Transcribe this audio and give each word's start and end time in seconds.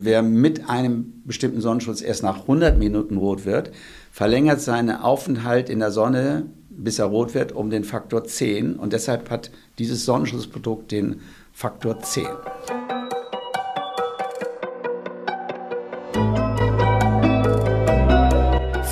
Wer 0.00 0.22
mit 0.22 0.70
einem 0.70 1.24
bestimmten 1.24 1.60
Sonnenschutz 1.60 2.02
erst 2.02 2.22
nach 2.22 2.42
100 2.42 2.78
Minuten 2.78 3.16
rot 3.16 3.44
wird, 3.44 3.72
verlängert 4.12 4.60
seinen 4.60 4.94
Aufenthalt 4.94 5.68
in 5.68 5.80
der 5.80 5.90
Sonne, 5.90 6.46
bis 6.70 7.00
er 7.00 7.06
rot 7.06 7.34
wird, 7.34 7.50
um 7.50 7.68
den 7.68 7.82
Faktor 7.82 8.22
10. 8.22 8.76
Und 8.76 8.92
deshalb 8.92 9.28
hat 9.28 9.50
dieses 9.80 10.04
Sonnenschutzprodukt 10.04 10.92
den 10.92 11.20
Faktor 11.52 11.98
10. 11.98 12.26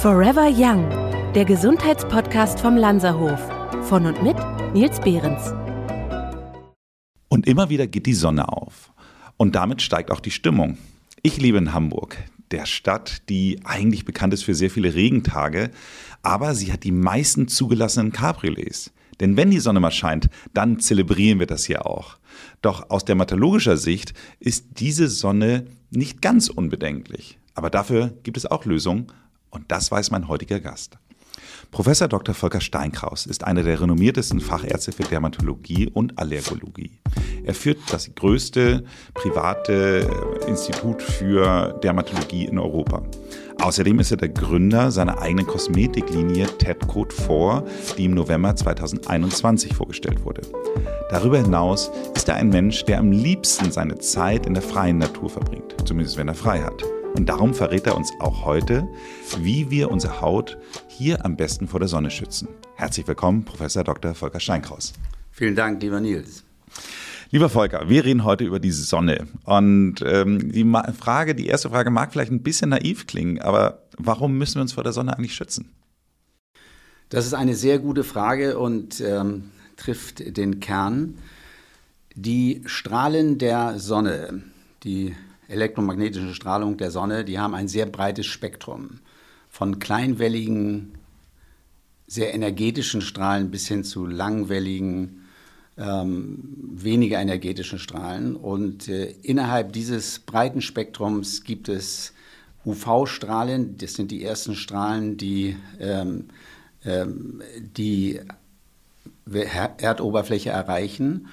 Forever 0.02 0.48
Young, 0.52 0.90
der 1.36 1.44
Gesundheitspodcast 1.44 2.58
vom 2.58 2.76
Lanzerhof. 2.76 3.38
Von 3.82 4.06
und 4.06 4.24
mit 4.24 4.36
Nils 4.74 4.98
Behrens. 4.98 5.54
Und 7.28 7.46
immer 7.46 7.70
wieder 7.70 7.86
geht 7.86 8.06
die 8.06 8.14
Sonne 8.14 8.48
auf. 8.48 8.90
Und 9.36 9.54
damit 9.54 9.82
steigt 9.82 10.10
auch 10.10 10.18
die 10.18 10.32
Stimmung. 10.32 10.78
Ich 11.22 11.38
lebe 11.38 11.58
in 11.58 11.72
Hamburg, 11.72 12.18
der 12.50 12.66
Stadt, 12.66 13.28
die 13.28 13.60
eigentlich 13.64 14.04
bekannt 14.04 14.34
ist 14.34 14.44
für 14.44 14.54
sehr 14.54 14.70
viele 14.70 14.94
Regentage, 14.94 15.70
aber 16.22 16.54
sie 16.54 16.72
hat 16.72 16.84
die 16.84 16.92
meisten 16.92 17.48
zugelassenen 17.48 18.12
Cabriolets. 18.12 18.92
Denn 19.20 19.36
wenn 19.36 19.50
die 19.50 19.60
Sonne 19.60 19.80
mal 19.80 19.90
scheint, 19.90 20.28
dann 20.52 20.78
zelebrieren 20.78 21.38
wir 21.38 21.46
das 21.46 21.64
hier 21.64 21.86
auch. 21.86 22.18
Doch 22.60 22.90
aus 22.90 23.04
dermatologischer 23.04 23.76
Sicht 23.76 24.12
ist 24.40 24.66
diese 24.78 25.08
Sonne 25.08 25.66
nicht 25.90 26.20
ganz 26.20 26.48
unbedenklich. 26.48 27.38
Aber 27.54 27.70
dafür 27.70 28.12
gibt 28.22 28.36
es 28.36 28.46
auch 28.46 28.66
Lösungen 28.66 29.06
und 29.50 29.64
das 29.68 29.90
weiß 29.90 30.10
mein 30.10 30.28
heutiger 30.28 30.60
Gast. 30.60 30.98
Professor 31.70 32.08
Dr. 32.08 32.34
Volker 32.34 32.60
Steinkraus 32.60 33.26
ist 33.26 33.44
einer 33.44 33.62
der 33.62 33.80
renommiertesten 33.80 34.40
Fachärzte 34.40 34.92
für 34.92 35.02
Dermatologie 35.02 35.90
und 35.92 36.18
Allergologie. 36.18 36.90
Er 37.44 37.54
führt 37.54 37.78
das 37.90 38.14
größte 38.14 38.84
private 39.14 40.08
Institut 40.46 41.02
für 41.02 41.78
Dermatologie 41.82 42.46
in 42.46 42.58
Europa. 42.58 43.02
Außerdem 43.60 44.00
ist 44.00 44.10
er 44.10 44.16
der 44.16 44.28
Gründer 44.28 44.90
seiner 44.90 45.20
eigenen 45.20 45.46
Kosmetiklinie 45.46 46.46
TED 46.58 46.86
Code 46.88 47.14
4, 47.14 47.64
die 47.98 48.06
im 48.06 48.14
November 48.14 48.54
2021 48.54 49.74
vorgestellt 49.74 50.24
wurde. 50.24 50.42
Darüber 51.10 51.38
hinaus 51.38 51.90
ist 52.14 52.28
er 52.28 52.36
ein 52.36 52.48
Mensch, 52.48 52.84
der 52.84 52.98
am 52.98 53.12
liebsten 53.12 53.70
seine 53.70 53.98
Zeit 53.98 54.46
in 54.46 54.54
der 54.54 54.62
freien 54.62 54.98
Natur 54.98 55.30
verbringt, 55.30 55.76
zumindest 55.84 56.16
wenn 56.16 56.28
er 56.28 56.34
frei 56.34 56.62
hat. 56.62 56.82
Und 57.16 57.30
darum 57.30 57.54
verrät 57.54 57.86
er 57.86 57.96
uns 57.96 58.12
auch 58.20 58.44
heute, 58.44 58.86
wie 59.38 59.70
wir 59.70 59.90
unsere 59.90 60.20
Haut 60.20 60.58
hier 60.96 61.24
am 61.24 61.36
besten 61.36 61.68
vor 61.68 61.78
der 61.78 61.88
Sonne 61.88 62.10
schützen. 62.10 62.48
Herzlich 62.74 63.06
willkommen, 63.06 63.44
Professor 63.44 63.84
Dr. 63.84 64.14
Volker 64.14 64.40
Steinkraus. 64.40 64.94
Vielen 65.30 65.54
Dank, 65.54 65.82
lieber 65.82 66.00
Nils. 66.00 66.42
Lieber 67.30 67.50
Volker, 67.50 67.88
wir 67.88 68.04
reden 68.04 68.24
heute 68.24 68.44
über 68.44 68.60
die 68.60 68.70
Sonne. 68.70 69.26
Und 69.44 69.96
ähm, 70.02 70.52
die 70.52 70.64
Frage, 70.98 71.34
die 71.34 71.48
erste 71.48 71.68
Frage 71.68 71.90
mag 71.90 72.12
vielleicht 72.12 72.32
ein 72.32 72.42
bisschen 72.42 72.70
naiv 72.70 73.06
klingen, 73.06 73.40
aber 73.42 73.82
warum 73.98 74.38
müssen 74.38 74.54
wir 74.54 74.62
uns 74.62 74.72
vor 74.72 74.84
der 74.84 74.94
Sonne 74.94 75.16
eigentlich 75.16 75.34
schützen? 75.34 75.70
Das 77.10 77.26
ist 77.26 77.34
eine 77.34 77.54
sehr 77.54 77.78
gute 77.78 78.02
Frage 78.02 78.58
und 78.58 79.00
ähm, 79.00 79.50
trifft 79.76 80.36
den 80.36 80.60
Kern. 80.60 81.18
Die 82.14 82.62
Strahlen 82.64 83.36
der 83.36 83.78
Sonne, 83.78 84.44
die 84.82 85.14
elektromagnetische 85.48 86.34
Strahlung 86.34 86.78
der 86.78 86.90
Sonne, 86.90 87.24
die 87.24 87.38
haben 87.38 87.54
ein 87.54 87.68
sehr 87.68 87.86
breites 87.86 88.26
Spektrum. 88.26 89.00
Von 89.56 89.78
kleinwelligen, 89.78 90.98
sehr 92.06 92.34
energetischen 92.34 93.00
Strahlen 93.00 93.50
bis 93.50 93.66
hin 93.66 93.84
zu 93.84 94.04
langwelligen, 94.04 95.22
ähm, 95.78 96.54
weniger 96.74 97.18
energetischen 97.20 97.78
Strahlen. 97.78 98.36
Und 98.36 98.86
äh, 98.88 99.14
innerhalb 99.22 99.72
dieses 99.72 100.18
breiten 100.18 100.60
Spektrums 100.60 101.42
gibt 101.42 101.70
es 101.70 102.12
UV-Strahlen, 102.66 103.78
das 103.78 103.94
sind 103.94 104.10
die 104.10 104.22
ersten 104.22 104.56
Strahlen, 104.56 105.16
die 105.16 105.56
ähm, 105.80 106.26
ähm, 106.84 107.40
die 107.56 108.20
Erdoberfläche 109.78 110.50
erreichen, 110.50 111.28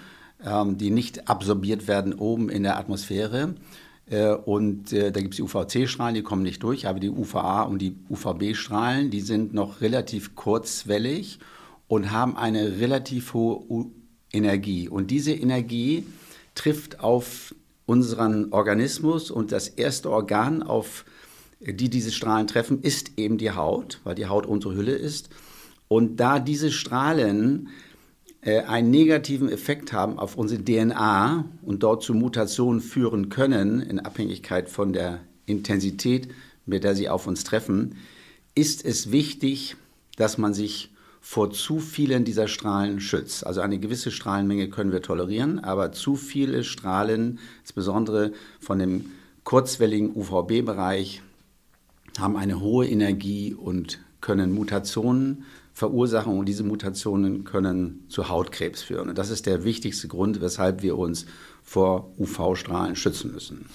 ähm, 0.46 0.78
die 0.78 0.92
nicht 0.92 1.28
absorbiert 1.28 1.90
werden 1.90 2.14
oben 2.14 2.48
in 2.48 2.64
der 2.64 2.78
Atmosphäre. 2.78 3.56
Äh, 4.10 4.34
und 4.34 4.92
äh, 4.94 5.12
da 5.12 5.22
gibt 5.22 5.34
es 5.34 5.38
die 5.38 5.44
UVC-Strahlen, 5.44 6.16
die 6.16 6.24
kommen 6.24 6.44
nicht 6.44 6.64
durch, 6.64 6.88
aber 6.88 7.00
die 7.00 7.10
UVA 7.10 7.64
und 7.64 7.80
die 7.80 7.96
UVB-Strahlen, 8.10 9.10
die 9.10 9.22
sind 9.22 9.54
noch 9.54 9.82
relativ 9.82 10.36
kurzwellig 10.36 11.40
und 11.88 12.12
haben 12.12 12.38
eine 12.38 12.80
relativ 12.80 13.34
hohe 13.34 13.88
Energie. 14.32 14.90
Und 14.90 15.12
diese 15.12 15.32
Energie 15.32 16.06
trifft 16.56 17.00
auf 17.00 17.56
unseren 17.86 18.52
Organismus 18.52 19.30
und 19.32 19.52
das 19.52 19.68
erste 19.68 20.10
Organ, 20.10 20.64
auf 20.64 21.06
die 21.60 21.90
diese 21.90 22.12
Strahlen 22.12 22.48
treffen, 22.48 22.82
ist 22.82 23.12
eben 23.18 23.38
die 23.38 23.52
Haut, 23.52 24.02
weil 24.04 24.16
die 24.16 24.28
Haut 24.28 24.46
unsere 24.46 24.76
Hülle 24.76 24.94
ist. 24.94 25.30
Und 25.88 26.18
da 26.18 26.40
diese 26.40 26.72
Strahlen 26.72 27.68
äh, 27.68 27.93
einen 28.46 28.92
negativen 28.92 29.50
Effekt 29.50 29.94
haben 29.94 30.20
auf 30.20 30.36
unsere 30.36 30.64
DNA 30.64 31.46
und 31.62 31.84
dort 31.84 32.04
zu 32.04 32.14
Mutationen 32.14 32.82
führen 32.82 33.30
können, 33.30 33.82
in 33.82 34.00
Abhängigkeit 34.00 34.70
von 34.70 34.92
der 34.92 35.22
Intensität, 35.46 36.28
mit 36.66 36.84
der 36.84 36.96
sie 36.96 37.10
auf 37.10 37.28
uns 37.28 37.44
treffen, 37.44 37.96
ist 38.56 38.84
es 38.86 39.12
wichtig, 39.12 39.76
dass 40.18 40.38
man 40.38 40.54
sich 40.54 40.90
vor 41.22 41.52
zu 41.52 41.80
vielen 41.80 42.26
dieser 42.26 42.50
Strahlen 42.50 43.00
schützt. 43.00 43.48
Also 43.48 43.62
eine 43.62 43.80
gewisse 43.80 44.12
Strahlenmenge 44.12 44.70
können 44.70 44.92
wir 44.92 45.02
tolerieren, 45.02 45.60
aber 45.60 45.94
zu 45.94 46.16
viele 46.18 46.66
Strahlen, 46.66 47.40
insbesondere 47.62 48.34
von 48.60 48.78
dem 48.78 49.06
kurzwelligen 49.46 50.14
UVB-Bereich, 50.16 51.22
haben 52.20 52.36
eine 52.36 52.60
hohe 52.60 52.88
Energie 52.88 53.54
und 53.54 54.00
können 54.20 54.54
Mutationen 54.54 55.46
verursachen 55.74 56.38
und 56.38 56.48
diese 56.48 56.64
Mutationen 56.64 57.44
können 57.44 58.06
zu 58.08 58.30
Hautkrebs 58.30 58.84
führen. 58.84 59.10
Und 59.10 59.18
das 59.18 59.32
ist 59.32 59.48
der 59.48 59.64
wichtigste 59.64 60.08
Grund, 60.08 60.40
weshalb 60.40 60.84
wir 60.84 60.98
uns 60.98 61.26
vor 61.64 62.12
UV-Strahlen 62.20 62.96
schützen 62.96 63.32
müssen. 63.32 63.66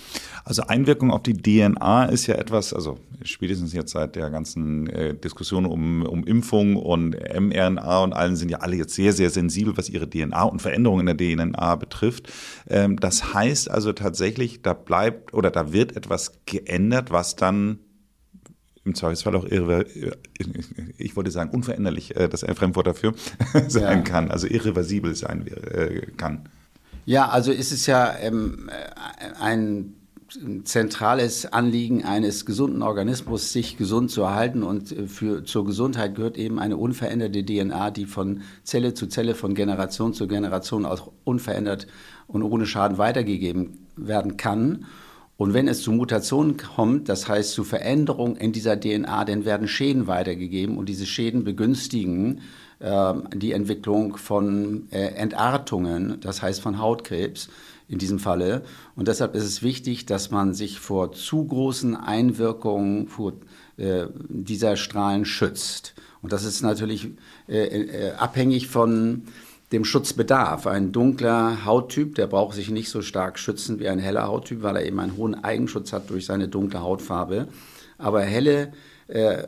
Also 0.45 0.63
Einwirkung 0.63 1.11
auf 1.11 1.23
die 1.23 1.35
DNA 1.35 2.05
ist 2.05 2.27
ja 2.27 2.37
etwas, 2.37 2.73
also 2.73 2.99
spätestens 3.23 3.73
jetzt 3.73 3.93
seit 3.93 4.15
der 4.15 4.31
ganzen 4.31 4.89
äh, 4.89 5.15
Diskussion 5.15 5.67
um, 5.67 6.03
um 6.03 6.25
Impfung 6.25 6.77
und 6.77 7.17
mRNA 7.17 8.05
und 8.05 8.13
allen 8.13 8.37
sind 8.37 8.51
ja 8.51 8.59
alle 8.59 8.77
jetzt 8.77 8.95
sehr, 8.95 9.13
sehr 9.13 9.31
sensibel, 9.31 9.77
was 9.77 9.89
ihre 9.89 10.09
DNA 10.09 10.43
und 10.45 10.63
Veränderungen 10.63 11.09
in 11.09 11.17
der 11.17 11.49
DNA 11.49 11.75
betrifft. 11.77 12.31
Ähm, 12.69 13.01
das 13.01 13.35
heißt 13.35 13.71
also 13.71 13.93
tatsächlich, 13.93 14.63
da 14.63 14.75
bleibt 14.75 15.35
oder 15.35 15.51
da 15.51 15.73
wird 15.73 15.97
etwas 15.97 16.33
geändert, 16.47 17.11
was 17.11 17.35
dann 17.35 17.81
im 18.89 18.95
Zweifelsfall 18.95 19.37
auch 19.37 19.45
irre, 19.45 19.87
ich 20.97 21.17
wollte 21.17 21.31
sagen 21.31 21.51
unveränderlich, 21.51 22.17
äh, 22.17 22.29
das 22.29 22.45
ein 22.45 22.55
Fremdwort 22.55 22.87
dafür 22.87 23.15
sein 23.69 23.99
ja. 23.99 24.03
kann, 24.03 24.31
also 24.31 24.47
irreversibel 24.47 25.15
sein 25.15 25.47
äh, 25.47 26.07
kann. 26.17 26.49
Ja, 27.05 27.29
also 27.29 27.53
ist 27.53 27.73
es 27.73 27.87
ja 27.87 28.15
ähm, 28.21 28.69
ein 29.41 29.95
zentrales 30.65 31.51
Anliegen 31.53 32.05
eines 32.05 32.45
gesunden 32.45 32.83
Organismus, 32.83 33.53
sich 33.53 33.79
gesund 33.79 34.11
zu 34.11 34.23
erhalten. 34.23 34.63
Und 34.63 34.93
äh, 34.93 35.07
für, 35.07 35.45
zur 35.45 35.65
Gesundheit 35.65 36.15
gehört 36.15 36.37
eben 36.37 36.59
eine 36.59 36.77
unveränderte 36.77 37.45
DNA, 37.45 37.91
die 37.91 38.07
von 38.07 38.43
Zelle 38.63 38.95
zu 38.95 39.07
Zelle, 39.07 39.35
von 39.35 39.55
Generation 39.55 40.13
zu 40.13 40.29
Generation 40.29 40.85
auch 40.85 41.11
unverändert 41.25 41.87
und 42.27 42.43
ohne 42.43 42.67
Schaden 42.67 42.99
weitergegeben 42.99 43.87
werden 43.97 44.37
kann. 44.37 44.85
Und 45.39 45.55
wenn 45.55 45.69
es 45.69 45.83
zu 45.83 45.93
Mutationen 45.93 46.57
kommt, 46.57 47.09
das 47.09 47.29
heißt 47.29 47.53
zu 47.53 47.63
Veränderungen 47.63 48.35
in 48.35 48.51
dieser 48.51 48.79
DNA, 48.79 49.25
dann 49.25 49.45
werden 49.45 49.69
Schäden 49.69 50.09
weitergegeben 50.09 50.77
und 50.77 50.89
diese 50.89 51.07
Schäden 51.07 51.45
begünstigen 51.45 52.41
äh, 52.81 53.15
die 53.33 53.53
Entwicklung 53.53 54.17
von 54.17 54.89
äh, 54.91 55.15
Entartungen, 55.15 56.19
das 56.21 56.43
heißt 56.43 56.61
von 56.61 56.81
Hautkrebs 56.81 57.51
in 57.87 57.99
diesem 57.99 58.19
Falle. 58.19 58.65
Und 58.97 59.07
deshalb 59.07 59.37
ist 59.37 59.45
es 59.45 59.63
wichtig, 59.63 60.07
dass 60.07 60.33
man 60.33 60.55
sich 60.55 60.81
vor 60.81 61.13
zu 61.13 61.47
großen 61.47 61.95
Einwirkungen 61.95 63.07
vor, 63.07 63.35
äh, 63.77 64.07
dieser 64.29 64.77
Strahlen 64.77 65.25
schützt. 65.25 65.95
Und 66.21 66.33
das 66.33 66.43
ist 66.43 66.63
natürlich 66.63 67.11
äh, 67.47 67.59
äh, 67.59 68.13
abhängig 68.15 68.67
von 68.67 69.23
dem 69.73 69.85
Schutzbedarf. 69.85 70.67
Ein 70.67 70.93
dunkler 70.93 71.65
Hauttyp, 71.65 72.15
der 72.15 72.27
braucht 72.27 72.55
sich 72.55 72.71
nicht 72.71 72.89
so 72.89 73.03
stark 73.03 73.39
schützen 73.39 73.79
wie 73.79 73.89
ein 73.89 73.99
heller 73.99 74.27
Hauttyp, 74.27 74.63
weil 74.63 74.77
er 74.77 74.87
eben 74.87 75.01
einen 75.01 75.17
hohen 75.17 75.35
Eigenschutz 75.45 75.93
hat 75.93 76.11
durch 76.11 76.27
seine 76.27 76.49
dunkle 76.49 76.81
Hautfarbe. 76.81 77.49
Aber 77.99 78.23
helle 78.23 78.73
äh, 79.09 79.45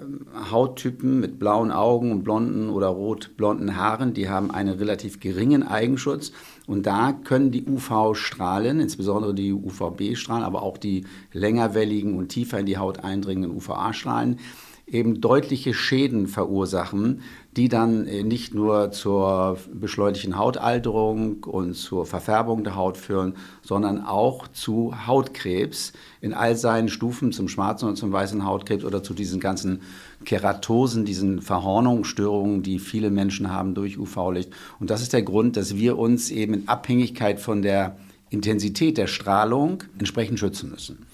Hauttypen 0.51 1.21
mit 1.21 1.39
blauen 1.39 1.71
Augen 1.71 2.13
und 2.13 2.25
blonden 2.25 2.71
oder 2.71 2.89
rot-blonden 2.89 3.77
Haaren, 3.77 4.15
die 4.15 4.29
haben 4.29 4.51
einen 4.51 4.79
relativ 4.79 5.21
geringen 5.21 5.63
Eigenschutz. 5.63 6.33
Und 6.67 6.87
da 6.87 7.13
können 7.13 7.51
die 7.51 7.65
UV-Strahlen, 7.67 8.81
insbesondere 8.81 9.35
die 9.35 9.53
UVB-Strahlen, 9.53 10.45
aber 10.45 10.63
auch 10.63 10.79
die 10.79 11.05
längerwelligen 11.33 12.17
und 12.17 12.29
tiefer 12.29 12.59
in 12.59 12.67
die 12.67 12.79
Haut 12.79 13.05
eindringenden 13.05 13.57
UVA-Strahlen, 13.57 14.39
eben 14.87 15.21
deutliche 15.21 15.75
Schäden 15.75 16.27
verursachen, 16.27 17.21
die 17.57 17.69
dann 17.69 18.07
äh, 18.07 18.23
nicht 18.23 18.55
nur 18.55 18.93
zur 18.93 19.59
beschleunigten 19.73 20.39
Hautalterung 20.39 21.43
und 21.45 21.75
zur 21.75 22.07
Verfärbung 22.07 22.63
der 22.63 22.77
Haut 22.77 22.97
führen, 22.97 23.35
sondern 23.63 24.05
auch 24.05 24.47
zu 24.49 25.07
Hautkrebs 25.07 25.93
in 26.21 26.33
all 26.33 26.57
seinen 26.57 26.89
Stufen, 26.89 27.33
zum 27.33 27.49
schwarzen 27.49 27.89
und 27.89 27.97
zum 27.97 28.13
weißen 28.13 28.45
Hautkrebs 28.45 28.85
oder 28.85 29.03
zu 29.03 29.15
diesen 29.15 29.41
ganzen 29.41 29.83
Keratosen, 30.25 31.05
diesen 31.05 31.43
Verhornungsstörungen, 31.43 32.63
die 32.63 32.79
viele 32.79 33.11
Menschen 33.11 33.51
haben 33.51 33.75
durch 33.75 33.99
UV-Licht. 33.99 34.53
Und 34.79 34.91
das 34.91 35.03
ist 35.03 35.13
der 35.13 35.23
Grund, 35.23 35.57
dass 35.57 35.77
wir 35.77 35.99
uns 35.99 36.31
eben 36.31 36.55
in 36.55 36.69
Abhängigkeit 36.69 37.41
von 37.41 37.63
der 37.63 37.97
Intensität 38.31 38.97
der 38.97 39.09
Strahlung 39.09 39.83
entsprechend 39.99 40.39
schützen 40.39 40.71
müssen. 40.71 41.07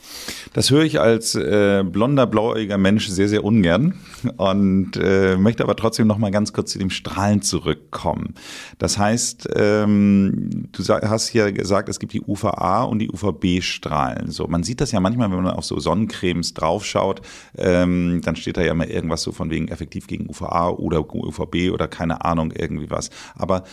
Das 0.53 0.71
höre 0.71 0.85
ich 0.85 1.01
als 1.01 1.35
äh, 1.35 1.83
blonder, 1.83 2.27
blauäugiger 2.27 2.77
Mensch 2.77 3.09
sehr, 3.09 3.29
sehr 3.29 3.43
ungern 3.43 3.95
und 4.37 4.93
äh, 4.97 5.37
möchte 5.39 5.63
aber 5.63 5.77
trotzdem 5.77 6.07
noch 6.07 6.19
mal 6.19 6.31
ganz 6.31 6.53
kurz 6.53 6.73
zu 6.73 6.79
dem 6.79 6.91
Strahlen 6.91 7.41
zurückkommen. 7.41 8.35
Das 8.79 8.99
heißt, 8.99 9.49
ähm, 9.55 10.69
du 10.73 10.85
hast 10.85 11.29
hier 11.29 11.53
gesagt, 11.53 11.89
es 11.89 11.99
gibt 11.99 12.13
die 12.13 12.21
UVA 12.21 12.83
und 12.83 12.99
die 12.99 13.11
UVB-Strahlen. 13.11 14.31
So, 14.31 14.47
man 14.47 14.63
sieht 14.63 14.83
das 14.83 14.93
ja 14.93 15.01
manchmal, 15.01 15.31
wenn 15.31 15.43
man 15.43 15.55
auf 15.55 15.65
so 15.65 15.81
Sonnencremes 15.81 16.53
draufschaut, 16.53 17.23
ähm, 17.57 18.21
dann 18.23 18.37
steht 18.37 18.59
da 18.59 18.63
ja 18.63 18.73
immer 18.73 18.89
irgendwas 18.89 19.23
so 19.23 19.33
von 19.33 19.51
wegen 19.51 19.69
effektiv 19.69 20.07
gegen 20.07 20.29
UVA 20.29 20.69
oder 20.69 21.01
UVB 21.15 21.71
oder 21.73 21.89
keine 21.89 22.25
Ahnung, 22.27 22.53
irgendwie 22.53 22.91
was. 22.91 23.09
Aber 23.35 23.65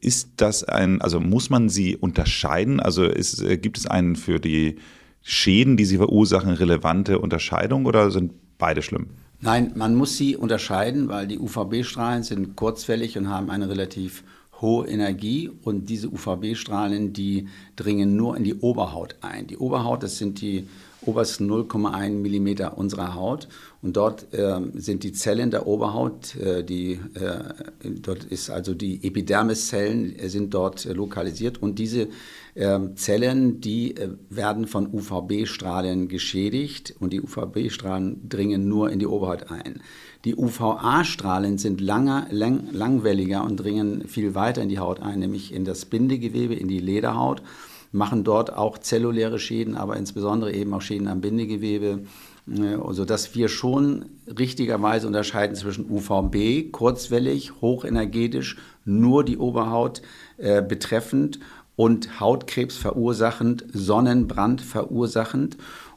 ist 0.00 0.30
das 0.36 0.64
ein, 0.64 1.00
also 1.00 1.20
muss 1.20 1.50
man 1.50 1.68
sie 1.68 1.96
unterscheiden? 1.96 2.80
Also 2.80 3.04
ist, 3.04 3.42
äh, 3.42 3.56
gibt 3.58 3.78
es 3.78 3.86
einen 3.86 4.16
für 4.16 4.38
die 4.38 4.76
Schäden, 5.22 5.76
die 5.76 5.84
sie 5.84 5.96
verursachen, 5.96 6.50
relevante 6.50 7.18
Unterscheidung 7.18 7.86
oder 7.86 8.10
sind 8.10 8.32
beide 8.58 8.82
schlimm? 8.82 9.08
Nein, 9.40 9.72
man 9.74 9.94
muss 9.94 10.16
sie 10.16 10.36
unterscheiden, 10.36 11.08
weil 11.08 11.26
die 11.26 11.38
UVB-Strahlen 11.38 12.22
sind 12.22 12.56
kurzwellig 12.56 13.18
und 13.18 13.28
haben 13.28 13.50
eine 13.50 13.68
relativ 13.68 14.24
hohe 14.60 14.86
Energie 14.88 15.50
und 15.62 15.88
diese 15.90 16.08
UVB-Strahlen, 16.08 17.12
die 17.12 17.48
dringen 17.76 18.16
nur 18.16 18.36
in 18.36 18.44
die 18.44 18.54
Oberhaut 18.54 19.16
ein. 19.20 19.46
Die 19.46 19.58
Oberhaut, 19.58 20.02
das 20.02 20.16
sind 20.16 20.40
die 20.40 20.66
obersten 21.02 21.50
0,1 21.50 22.10
Millimeter 22.10 22.78
unserer 22.78 23.14
Haut. 23.14 23.48
Und 23.82 23.96
dort 23.96 24.32
äh, 24.34 24.60
sind 24.74 25.04
die 25.04 25.12
Zellen 25.12 25.50
der 25.50 25.66
Oberhaut, 25.66 26.34
äh, 26.36 26.64
die, 26.64 26.98
äh, 27.14 27.90
dort 28.00 28.24
ist 28.24 28.50
also 28.50 28.74
die 28.74 29.06
Epidermiszellen 29.06 30.18
äh, 30.18 30.28
sind 30.28 30.54
dort 30.54 30.86
äh, 30.86 30.92
lokalisiert. 30.92 31.62
Und 31.62 31.78
diese 31.78 32.08
ähm, 32.56 32.96
Zellen, 32.96 33.60
die 33.60 33.96
äh, 33.96 34.08
werden 34.30 34.66
von 34.66 34.92
UVB-Strahlen 34.92 36.08
geschädigt 36.08 36.94
und 36.98 37.12
die 37.12 37.20
UVB-Strahlen 37.20 38.28
dringen 38.28 38.68
nur 38.68 38.90
in 38.90 38.98
die 38.98 39.06
Oberhaut 39.06 39.50
ein. 39.50 39.82
Die 40.24 40.34
UVA-Strahlen 40.34 41.58
sind 41.58 41.80
langer, 41.80 42.26
lang, 42.30 42.68
langwelliger 42.72 43.44
und 43.44 43.58
dringen 43.58 44.08
viel 44.08 44.34
weiter 44.34 44.62
in 44.62 44.68
die 44.68 44.80
Haut 44.80 45.00
ein, 45.00 45.20
nämlich 45.20 45.54
in 45.54 45.64
das 45.64 45.84
Bindegewebe, 45.84 46.54
in 46.54 46.66
die 46.66 46.80
Lederhaut 46.80 47.42
machen 47.92 48.24
dort 48.24 48.52
auch 48.52 48.78
zelluläre 48.78 49.38
Schäden, 49.38 49.76
aber 49.76 49.96
insbesondere 49.96 50.52
eben 50.52 50.72
auch 50.74 50.82
Schäden 50.82 51.08
am 51.08 51.20
Bindegewebe, 51.20 52.00
sodass 52.46 53.34
wir 53.34 53.48
schon 53.48 54.06
richtigerweise 54.38 55.06
unterscheiden 55.06 55.56
zwischen 55.56 55.90
UVB, 55.90 56.70
kurzwellig, 56.70 57.60
hochenergetisch, 57.60 58.56
nur 58.84 59.24
die 59.24 59.38
Oberhaut 59.38 60.02
äh, 60.38 60.62
betreffend 60.62 61.40
und 61.74 62.20
Hautkrebs 62.20 62.76
verursachend, 62.76 63.64
Sonnenbrand 63.72 64.62
verursachend 64.62 65.56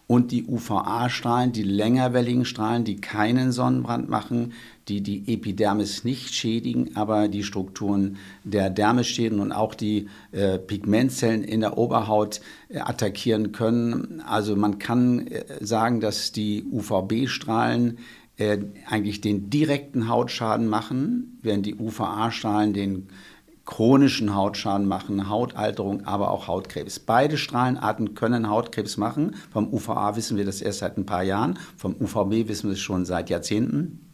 und 0.09 0.31
die 0.31 0.45
UVA-Strahlen, 0.45 1.51
die 1.51 1.61
längerwelligen 1.61 2.43
Strahlen, 2.43 2.83
die 2.83 2.99
keinen 2.99 3.51
Sonnenbrand 3.51 4.09
machen, 4.09 4.53
die 4.87 5.01
die 5.01 5.31
Epidermis 5.31 6.03
nicht 6.03 6.33
schädigen, 6.33 6.95
aber 6.95 7.27
die 7.27 7.43
Strukturen 7.43 8.17
der 8.43 8.71
Dermis 8.71 9.05
schädigen 9.05 9.39
und 9.39 9.51
auch 9.51 9.75
die 9.75 10.07
äh, 10.31 10.57
Pigmentzellen 10.57 11.43
in 11.43 11.59
der 11.59 11.77
Oberhaut 11.77 12.41
äh, 12.69 12.79
attackieren 12.79 13.51
können. 13.51 14.23
Also 14.25 14.55
man 14.55 14.79
kann 14.79 15.27
äh, 15.27 15.43
sagen, 15.63 15.99
dass 15.99 16.31
die 16.31 16.65
UVB-Strahlen 16.71 17.99
äh, 18.37 18.57
eigentlich 18.87 19.21
den 19.21 19.51
direkten 19.51 20.09
Hautschaden 20.09 20.67
machen, 20.67 21.37
während 21.43 21.67
die 21.67 21.75
UVA-Strahlen 21.75 22.73
den 22.73 23.09
chronischen 23.69 24.33
Hautschaden 24.33 24.87
machen, 24.87 25.29
Hautalterung, 25.29 26.07
aber 26.07 26.31
auch 26.31 26.47
Hautkrebs. 26.47 26.97
Beide 26.97 27.37
Strahlenarten 27.37 28.15
können 28.15 28.49
Hautkrebs 28.49 28.97
machen. 28.97 29.35
Vom 29.53 29.71
UVA 29.71 30.15
wissen 30.15 30.37
wir 30.37 30.45
das 30.45 30.59
erst 30.59 30.79
seit 30.79 30.97
ein 30.97 31.05
paar 31.05 31.21
Jahren, 31.21 31.59
vom 31.77 31.95
UVB 31.99 32.47
wissen 32.47 32.69
wir 32.69 32.73
es 32.73 32.79
schon 32.79 33.05
seit 33.05 33.29
Jahrzehnten. 33.29 34.09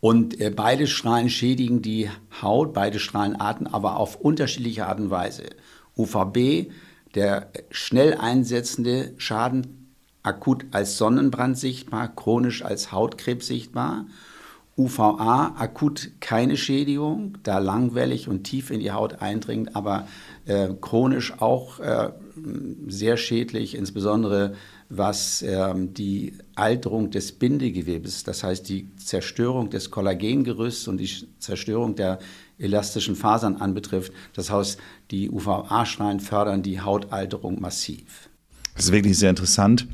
Und 0.00 0.38
äh, 0.38 0.50
beide 0.50 0.86
Strahlen 0.86 1.30
schädigen 1.30 1.80
die 1.80 2.10
Haut, 2.42 2.74
beide 2.74 2.98
Strahlenarten, 2.98 3.66
aber 3.66 3.96
auf 3.96 4.16
unterschiedliche 4.16 4.86
Art 4.86 5.00
und 5.00 5.08
Weise. 5.08 5.44
UVB, 5.96 6.70
der 7.14 7.52
schnell 7.70 8.18
einsetzende 8.18 9.14
Schaden, 9.16 9.94
akut 10.22 10.66
als 10.72 10.98
Sonnenbrand 10.98 11.56
sichtbar, 11.56 12.14
chronisch 12.14 12.62
als 12.62 12.92
Hautkrebs 12.92 13.46
sichtbar. 13.46 14.04
UVA 14.76 15.54
akut 15.58 16.12
keine 16.20 16.56
Schädigung, 16.56 17.38
da 17.42 17.58
langwellig 17.58 18.28
und 18.28 18.44
tief 18.44 18.70
in 18.70 18.80
die 18.80 18.92
Haut 18.92 19.20
eindringend, 19.20 19.76
aber 19.76 20.08
äh, 20.46 20.68
chronisch 20.80 21.34
auch 21.40 21.78
äh, 21.80 22.10
sehr 22.88 23.18
schädlich, 23.18 23.74
insbesondere 23.74 24.54
was 24.88 25.42
äh, 25.42 25.74
die 25.76 26.34
Alterung 26.54 27.10
des 27.10 27.32
Bindegewebes, 27.32 28.24
das 28.24 28.42
heißt 28.42 28.68
die 28.68 28.88
Zerstörung 28.96 29.68
des 29.68 29.90
Kollagengerüsts 29.90 30.88
und 30.88 30.98
die 30.98 31.10
Zerstörung 31.38 31.94
der 31.94 32.18
elastischen 32.58 33.16
Fasern 33.16 33.56
anbetrifft. 33.56 34.12
Das 34.34 34.50
heißt, 34.50 34.78
die 35.10 35.30
UVA-Strahlen 35.30 36.20
fördern 36.20 36.62
die 36.62 36.80
Hautalterung 36.80 37.60
massiv. 37.60 38.30
Das 38.74 38.86
ist 38.86 38.92
wirklich 38.92 39.18
sehr 39.18 39.30
interessant 39.30 39.86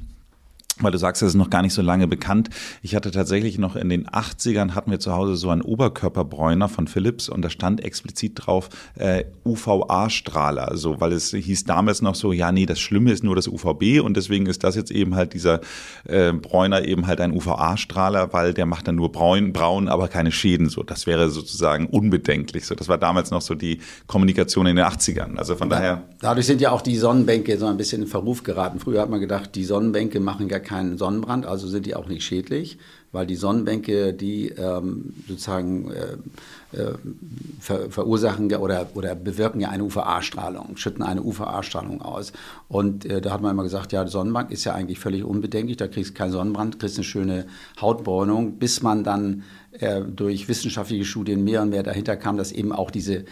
weil 0.81 0.93
du 0.93 0.99
sagst, 0.99 1.23
das 1.23 1.31
ist 1.31 1.35
noch 1.35 1.51
gar 1.51 1.63
nicht 1.63 1.75
so 1.75 1.83
lange 1.83 2.07
bekannt. 2.07 2.51
Ich 2.83 2.95
hatte 2.95 3.11
tatsächlich 3.11 3.59
noch 3.59 3.77
in 3.77 3.89
den 3.89 4.07
80ern 4.07 4.75
hatten 4.75 4.91
wir 4.91 5.01
zu 5.01 5.13
Hause 5.13 5.37
so 5.37 5.51
einen 5.51 5.63
Oberkörperbräuner 5.63 6.69
von 6.69 6.89
Philips 6.89 7.29
und 7.29 7.43
da 7.43 7.51
stand 7.51 7.85
explizit 7.85 8.33
drauf 8.35 8.69
äh, 8.97 9.25
UVA-Strahler, 9.45 10.77
so 10.77 11.01
weil 11.01 11.13
es 11.13 11.31
hieß 11.31 11.65
damals 11.65 12.03
noch 12.03 12.15
so, 12.15 12.33
ja 12.33 12.53
nee, 12.53 12.67
das 12.67 12.81
Schlimme 12.81 13.13
ist 13.13 13.25
nur 13.25 13.37
das 13.37 13.49
UVB 13.49 14.01
und 14.03 14.17
deswegen 14.17 14.47
ist 14.47 14.65
das 14.65 14.77
jetzt 14.77 14.91
eben 14.91 15.15
halt 15.15 15.35
dieser 15.35 15.61
äh, 16.05 16.33
Bräuner 16.33 16.85
eben 16.85 17.07
halt 17.07 17.21
ein 17.21 17.33
UVA-Strahler, 17.33 18.33
weil 18.33 18.55
der 18.55 18.67
macht 18.67 18.89
dann 18.89 18.97
nur 18.97 19.13
braun, 19.13 19.53
braun, 19.53 19.89
aber 19.89 20.09
keine 20.09 20.33
Schäden. 20.33 20.69
So, 20.69 20.83
das 20.83 21.07
wäre 21.07 21.29
sozusagen 21.31 21.87
unbedenklich. 21.87 22.67
So, 22.67 22.75
das 22.75 22.89
war 22.89 22.99
damals 22.99 23.31
noch 23.31 23.43
so 23.43 23.55
die 23.55 23.81
Kommunikation 24.07 24.67
in 24.67 24.77
den 24.77 24.85
80ern. 24.85 25.37
Also 25.37 25.57
von 25.57 25.71
ja, 25.71 25.77
daher. 25.77 26.03
Dadurch 26.21 26.47
sind 26.47 26.61
ja 26.61 26.71
auch 26.71 26.83
die 26.83 26.97
Sonnenbänke 26.97 27.59
so 27.59 27.67
ein 27.67 27.77
bisschen 27.77 28.03
in 28.03 28.09
Verruf 28.09 28.43
geraten. 28.43 28.81
Früher 28.81 29.01
hat 29.03 29.11
man 29.11 29.21
gedacht, 29.21 29.55
die 29.55 29.65
Sonnenbänke 29.65 30.21
machen 30.21 30.49
gar 30.49 30.61
keinen 30.69 30.99
Sonnenbrand, 30.99 31.47
also 31.47 31.67
sind 31.67 31.87
die 31.87 31.97
auch 31.97 32.07
nicht 32.07 32.25
schädlich, 32.25 32.79
weil 33.11 33.27
die 33.27 33.37
Sonnenbänke, 33.37 34.13
die 34.13 34.51
ähm, 34.51 35.15
sozusagen 35.27 35.91
äh, 35.91 36.77
äh, 36.77 36.93
ver 37.59 37.91
verursachen 37.91 38.55
oder, 38.55 38.91
oder 38.95 39.15
bewirken 39.15 39.61
ja 39.61 39.71
eine 39.71 39.85
UVA-Strahlung, 39.85 40.77
schütten 40.77 41.03
eine 41.03 41.23
UVA-Strahlung 41.23 42.03
aus. 42.03 42.33
Und 42.69 43.07
äh, 43.07 43.23
da 43.23 43.33
hat 43.33 43.41
man 43.41 43.53
immer 43.53 43.63
gesagt, 43.63 43.93
ja, 43.93 44.07
Sonnenbank 44.07 44.51
ist 44.51 44.65
ja 44.65 44.75
eigentlich 44.75 44.99
völlig 44.99 45.25
unbedenklich, 45.25 45.79
da 45.79 45.89
kriegst 45.89 46.11
du 46.11 46.15
keinen 46.15 46.33
Sonnenbrand, 46.33 46.79
kriegst 46.79 46.99
eine 46.99 47.05
schöne 47.05 47.47
Hautbräunung, 47.81 48.59
bis 48.59 48.83
man 48.83 49.05
dann 49.05 49.45
äh, 49.73 50.03
durch 50.03 50.49
wissenschaftliche 50.49 51.07
Studien 51.07 51.45
mehr 51.45 51.63
und 51.63 51.71
mehr 51.71 51.83
dahinter 51.83 52.17
kam, 52.17 52.37
dass 52.37 52.53
eben 52.53 52.73
auch 52.73 52.91
diese 52.91 53.25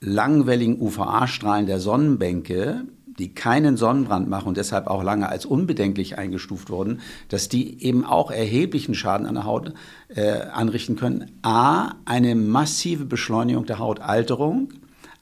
langwelligen 0.00 0.80
UVA-Strahlen 0.80 1.66
der 1.66 1.80
Sonnenbänke 1.80 2.84
die 3.18 3.34
keinen 3.34 3.76
Sonnenbrand 3.76 4.28
machen 4.28 4.48
und 4.48 4.56
deshalb 4.56 4.86
auch 4.86 5.02
lange 5.02 5.28
als 5.28 5.46
unbedenklich 5.46 6.18
eingestuft 6.18 6.70
wurden, 6.70 7.00
dass 7.28 7.48
die 7.48 7.82
eben 7.82 8.04
auch 8.04 8.30
erheblichen 8.30 8.94
Schaden 8.94 9.26
an 9.26 9.34
der 9.34 9.44
Haut 9.44 9.72
äh, 10.08 10.40
anrichten 10.52 10.96
können. 10.96 11.30
A, 11.42 11.92
eine 12.04 12.34
massive 12.34 13.04
Beschleunigung 13.04 13.66
der 13.66 13.78
Hautalterung, 13.78 14.72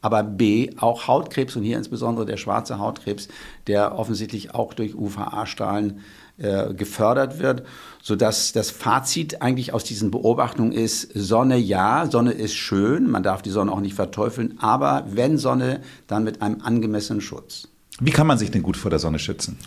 aber 0.01 0.25
B, 0.25 0.71
auch 0.79 1.07
Hautkrebs 1.07 1.55
und 1.57 1.63
hier 1.63 1.79
insbesondere 1.79 2.27
der 2.27 2.37
schwarze 2.37 2.79
Hautkrebs, 2.79 3.29
der 3.69 3.97
offensichtlich 3.97 4.55
auch 4.55 4.75
durch 4.75 4.95
UVA-Strahlen 4.95 6.01
äh, 6.39 6.75
gefördert 6.75 7.39
wird, 7.39 7.63
sodass 8.03 8.53
das 8.53 8.71
Fazit 8.71 9.43
eigentlich 9.43 9.73
aus 9.73 9.85
diesen 9.85 10.11
Beobachtungen 10.11 10.73
ist, 10.73 11.13
Sonne 11.15 11.57
ja, 11.57 12.07
Sonne 12.11 12.33
ist 12.33 12.55
schön, 12.55 13.09
man 13.09 13.23
darf 13.23 13.43
die 13.43 13.51
Sonne 13.51 13.71
auch 13.71 13.81
nicht 13.81 13.95
verteufeln, 13.95 14.59
aber 14.59 15.05
wenn 15.09 15.39
Sonne, 15.39 15.83
dann 16.09 16.25
mit 16.25 16.43
einem 16.43 16.61
angemessenen 16.63 17.21
Schutz. 17.21 17.69
Wie 18.01 18.11
kann 18.11 18.27
man 18.27 18.39
sich 18.39 18.51
denn 18.51 18.63
gut 18.63 18.77
vor 18.77 18.91
der 18.91 18.99
Sonne 18.99 19.19
schützen? 19.19 19.59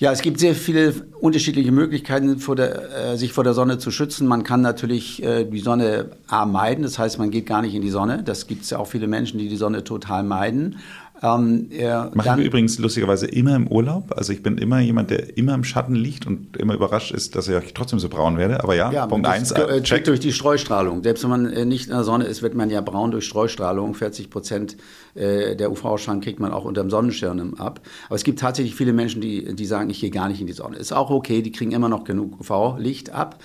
Ja, 0.00 0.12
es 0.12 0.22
gibt 0.22 0.40
sehr 0.40 0.54
viele 0.54 0.94
unterschiedliche 1.20 1.72
Möglichkeiten, 1.72 2.38
vor 2.38 2.56
der, 2.56 3.12
äh, 3.12 3.16
sich 3.18 3.34
vor 3.34 3.44
der 3.44 3.52
Sonne 3.52 3.76
zu 3.76 3.90
schützen. 3.90 4.26
Man 4.26 4.44
kann 4.44 4.62
natürlich 4.62 5.22
äh, 5.22 5.44
die 5.44 5.58
Sonne 5.58 6.12
A 6.26 6.46
meiden, 6.46 6.84
das 6.84 6.98
heißt, 6.98 7.18
man 7.18 7.30
geht 7.30 7.44
gar 7.44 7.60
nicht 7.60 7.74
in 7.74 7.82
die 7.82 7.90
Sonne. 7.90 8.22
Das 8.22 8.46
gibt 8.46 8.62
es 8.62 8.70
ja 8.70 8.78
auch 8.78 8.86
viele 8.86 9.08
Menschen, 9.08 9.38
die 9.38 9.50
die 9.50 9.56
Sonne 9.56 9.84
total 9.84 10.22
meiden. 10.22 10.78
Ähm, 11.22 11.68
äh, 11.70 11.86
Machen 12.14 12.38
wir 12.38 12.44
übrigens 12.44 12.78
lustigerweise 12.78 13.26
immer 13.26 13.54
im 13.54 13.68
Urlaub. 13.68 14.12
Also 14.16 14.32
ich 14.32 14.42
bin 14.42 14.56
immer 14.56 14.80
jemand, 14.80 15.10
der 15.10 15.36
immer 15.36 15.54
im 15.54 15.64
Schatten 15.64 15.94
liegt 15.94 16.26
und 16.26 16.56
immer 16.56 16.74
überrascht 16.74 17.12
ist, 17.12 17.36
dass 17.36 17.46
ich 17.48 17.74
trotzdem 17.74 17.98
so 17.98 18.08
braun 18.08 18.38
werde. 18.38 18.62
Aber 18.62 18.74
ja, 18.74 18.90
ja 18.90 19.06
Punkt 19.06 19.26
1. 19.26 19.52
Äh, 19.52 19.82
check 19.82 20.04
durch 20.04 20.20
die 20.20 20.32
Streustrahlung. 20.32 21.02
Selbst 21.02 21.22
wenn 21.22 21.30
man 21.30 21.46
äh, 21.46 21.64
nicht 21.66 21.88
in 21.88 21.92
der 21.92 22.04
Sonne 22.04 22.24
ist, 22.24 22.42
wird 22.42 22.54
man 22.54 22.70
ja 22.70 22.80
braun 22.80 23.10
durch 23.10 23.26
Streustrahlung. 23.26 23.94
40 23.94 24.30
Prozent 24.30 24.76
äh, 25.14 25.56
der 25.56 25.70
UV-Strahlen 25.70 26.22
kriegt 26.22 26.40
man 26.40 26.52
auch 26.52 26.64
unter 26.64 26.80
dem 26.82 26.90
Sonnenschirm 26.90 27.54
ab. 27.54 27.80
Aber 28.06 28.16
es 28.16 28.24
gibt 28.24 28.38
tatsächlich 28.38 28.74
viele 28.74 28.94
Menschen, 28.94 29.20
die, 29.20 29.54
die 29.54 29.66
sagen, 29.66 29.90
ich 29.90 30.00
gehe 30.00 30.10
gar 30.10 30.28
nicht 30.28 30.40
in 30.40 30.46
die 30.46 30.54
Sonne. 30.54 30.76
Ist 30.76 30.92
auch 30.92 31.10
okay, 31.10 31.42
die 31.42 31.52
kriegen 31.52 31.72
immer 31.72 31.88
noch 31.90 32.04
genug 32.04 32.40
UV-Licht 32.40 33.10
ab. 33.10 33.38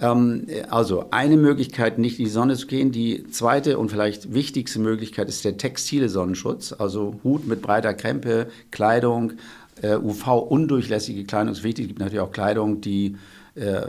Ähm, 0.00 0.46
also 0.70 1.06
eine 1.10 1.36
Möglichkeit, 1.36 1.98
nicht 1.98 2.18
in 2.18 2.26
die 2.26 2.30
Sonne 2.30 2.56
zu 2.56 2.66
gehen. 2.66 2.92
Die 2.92 3.26
zweite 3.30 3.78
und 3.78 3.90
vielleicht 3.90 4.32
wichtigste 4.32 4.78
Möglichkeit 4.78 5.28
ist 5.28 5.44
der 5.44 5.56
textile 5.56 6.08
Sonnenschutz, 6.08 6.72
also 6.72 7.20
Hut 7.24 7.46
mit 7.46 7.62
breiter 7.62 7.94
Krempe, 7.94 8.48
Kleidung, 8.70 9.34
äh, 9.82 9.96
UV-undurchlässige 9.96 11.24
Kleidung 11.24 11.52
ist 11.52 11.62
wichtig. 11.62 11.84
Es 11.84 11.88
gibt 11.88 12.00
natürlich 12.00 12.20
auch 12.20 12.32
Kleidung, 12.32 12.80
die 12.80 13.16
äh, 13.54 13.86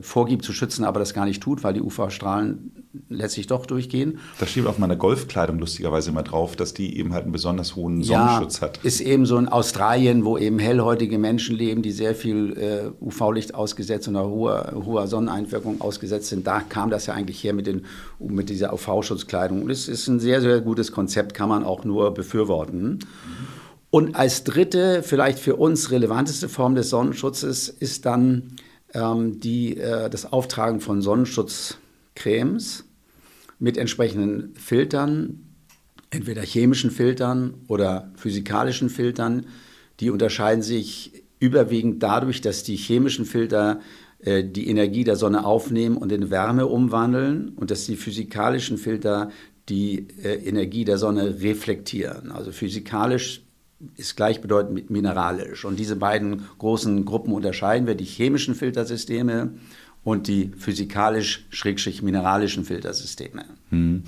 vorgibt 0.00 0.44
zu 0.44 0.52
schützen, 0.52 0.84
aber 0.84 0.98
das 0.98 1.14
gar 1.14 1.24
nicht 1.24 1.42
tut, 1.42 1.62
weil 1.62 1.74
die 1.74 1.82
UV-Strahlen 1.82 2.79
letztlich 3.08 3.46
doch 3.46 3.66
durchgehen. 3.66 4.18
Das 4.40 4.50
steht 4.50 4.66
auf 4.66 4.78
meiner 4.78 4.96
Golfkleidung 4.96 5.58
lustigerweise 5.58 6.10
immer 6.10 6.22
drauf, 6.22 6.56
dass 6.56 6.74
die 6.74 6.98
eben 6.98 7.12
halt 7.12 7.24
einen 7.24 7.32
besonders 7.32 7.76
hohen 7.76 8.02
Sonnenschutz 8.02 8.56
ja, 8.56 8.62
hat. 8.62 8.78
Ist 8.82 9.00
eben 9.00 9.26
so 9.26 9.38
in 9.38 9.48
Australien, 9.48 10.24
wo 10.24 10.36
eben 10.36 10.58
hellhäutige 10.58 11.18
Menschen 11.18 11.56
leben, 11.56 11.82
die 11.82 11.92
sehr 11.92 12.14
viel 12.14 12.56
äh, 12.58 13.04
UV-Licht 13.04 13.54
ausgesetzt 13.54 14.08
und 14.08 14.18
hoher, 14.18 14.72
hoher 14.74 15.06
Sonneneinwirkung 15.06 15.80
ausgesetzt 15.80 16.28
sind. 16.28 16.46
Da 16.46 16.60
kam 16.60 16.90
das 16.90 17.06
ja 17.06 17.14
eigentlich 17.14 17.42
her 17.44 17.52
mit, 17.52 17.66
den, 17.66 17.84
mit 18.18 18.48
dieser 18.48 18.72
UV-Schutzkleidung. 18.72 19.62
Und 19.62 19.70
es 19.70 19.88
ist 19.88 20.08
ein 20.08 20.18
sehr, 20.18 20.40
sehr 20.40 20.60
gutes 20.60 20.90
Konzept, 20.90 21.34
kann 21.34 21.48
man 21.48 21.64
auch 21.64 21.84
nur 21.84 22.12
befürworten. 22.12 22.82
Mhm. 22.82 23.00
Und 23.90 24.14
als 24.14 24.44
dritte, 24.44 25.02
vielleicht 25.02 25.38
für 25.38 25.56
uns 25.56 25.90
relevanteste 25.90 26.48
Form 26.48 26.76
des 26.76 26.90
Sonnenschutzes 26.90 27.68
ist 27.68 28.06
dann 28.06 28.56
ähm, 28.94 29.40
die, 29.40 29.76
äh, 29.76 30.08
das 30.08 30.32
Auftragen 30.32 30.80
von 30.80 31.02
Sonnenschutzcremes 32.20 32.84
mit 33.58 33.76
entsprechenden 33.76 34.54
Filtern, 34.54 35.40
entweder 36.10 36.42
chemischen 36.42 36.90
Filtern 36.90 37.54
oder 37.68 38.10
physikalischen 38.16 38.88
Filtern. 38.88 39.46
Die 40.00 40.10
unterscheiden 40.10 40.62
sich 40.62 41.24
überwiegend 41.38 42.02
dadurch, 42.02 42.40
dass 42.40 42.62
die 42.62 42.76
chemischen 42.76 43.24
Filter 43.24 43.80
äh, 44.20 44.44
die 44.44 44.68
Energie 44.68 45.04
der 45.04 45.16
Sonne 45.16 45.44
aufnehmen 45.44 45.96
und 45.96 46.12
in 46.12 46.30
Wärme 46.30 46.66
umwandeln 46.66 47.50
und 47.56 47.70
dass 47.70 47.86
die 47.86 47.96
physikalischen 47.96 48.78
Filter 48.78 49.30
die 49.68 50.08
äh, 50.22 50.34
Energie 50.46 50.84
der 50.84 50.98
Sonne 50.98 51.40
reflektieren. 51.40 52.32
Also 52.32 52.50
physikalisch 52.50 53.42
ist 53.96 54.16
gleichbedeutend 54.16 54.74
mit 54.74 54.90
mineralisch. 54.90 55.64
Und 55.64 55.78
diese 55.78 55.96
beiden 55.96 56.44
großen 56.58 57.04
Gruppen 57.04 57.32
unterscheiden 57.32 57.86
wir, 57.86 57.94
die 57.94 58.04
chemischen 58.04 58.54
Filtersysteme 58.54 59.54
und 60.02 60.28
die 60.28 60.50
physikalisch-mineralischen 60.56 62.64
Filtersysteme. 62.64 63.44
Hm. 63.68 64.04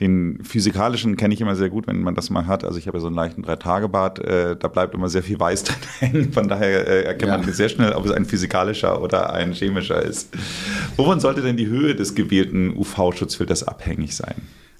Den 0.00 0.42
physikalischen 0.42 1.16
kenne 1.16 1.34
ich 1.34 1.40
immer 1.40 1.54
sehr 1.54 1.70
gut, 1.70 1.86
wenn 1.86 2.02
man 2.02 2.16
das 2.16 2.30
mal 2.30 2.46
hat. 2.46 2.64
Also 2.64 2.78
ich 2.78 2.88
habe 2.88 2.98
ja 2.98 3.00
so 3.00 3.06
einen 3.06 3.16
leichten 3.16 3.42
Drei-Tage-Bad, 3.42 4.18
äh, 4.18 4.56
da 4.56 4.68
bleibt 4.68 4.94
immer 4.94 5.08
sehr 5.08 5.22
viel 5.22 5.38
Weiß 5.38 5.62
drin 5.64 5.76
hängen. 6.00 6.32
Von 6.32 6.48
daher 6.48 6.88
äh, 6.88 7.04
erkennt 7.04 7.30
ja. 7.30 7.38
man 7.38 7.52
sehr 7.52 7.68
schnell, 7.68 7.92
ob 7.92 8.04
es 8.04 8.10
ein 8.10 8.24
physikalischer 8.24 9.00
oder 9.00 9.32
ein 9.32 9.52
chemischer 9.52 10.02
ist. 10.02 10.34
Wovon 10.96 11.20
sollte 11.20 11.42
denn 11.42 11.56
die 11.56 11.68
Höhe 11.68 11.94
des 11.94 12.16
gewählten 12.16 12.76
UV-Schutzfilters 12.76 13.62
abhängig 13.62 14.16
sein? 14.16 14.34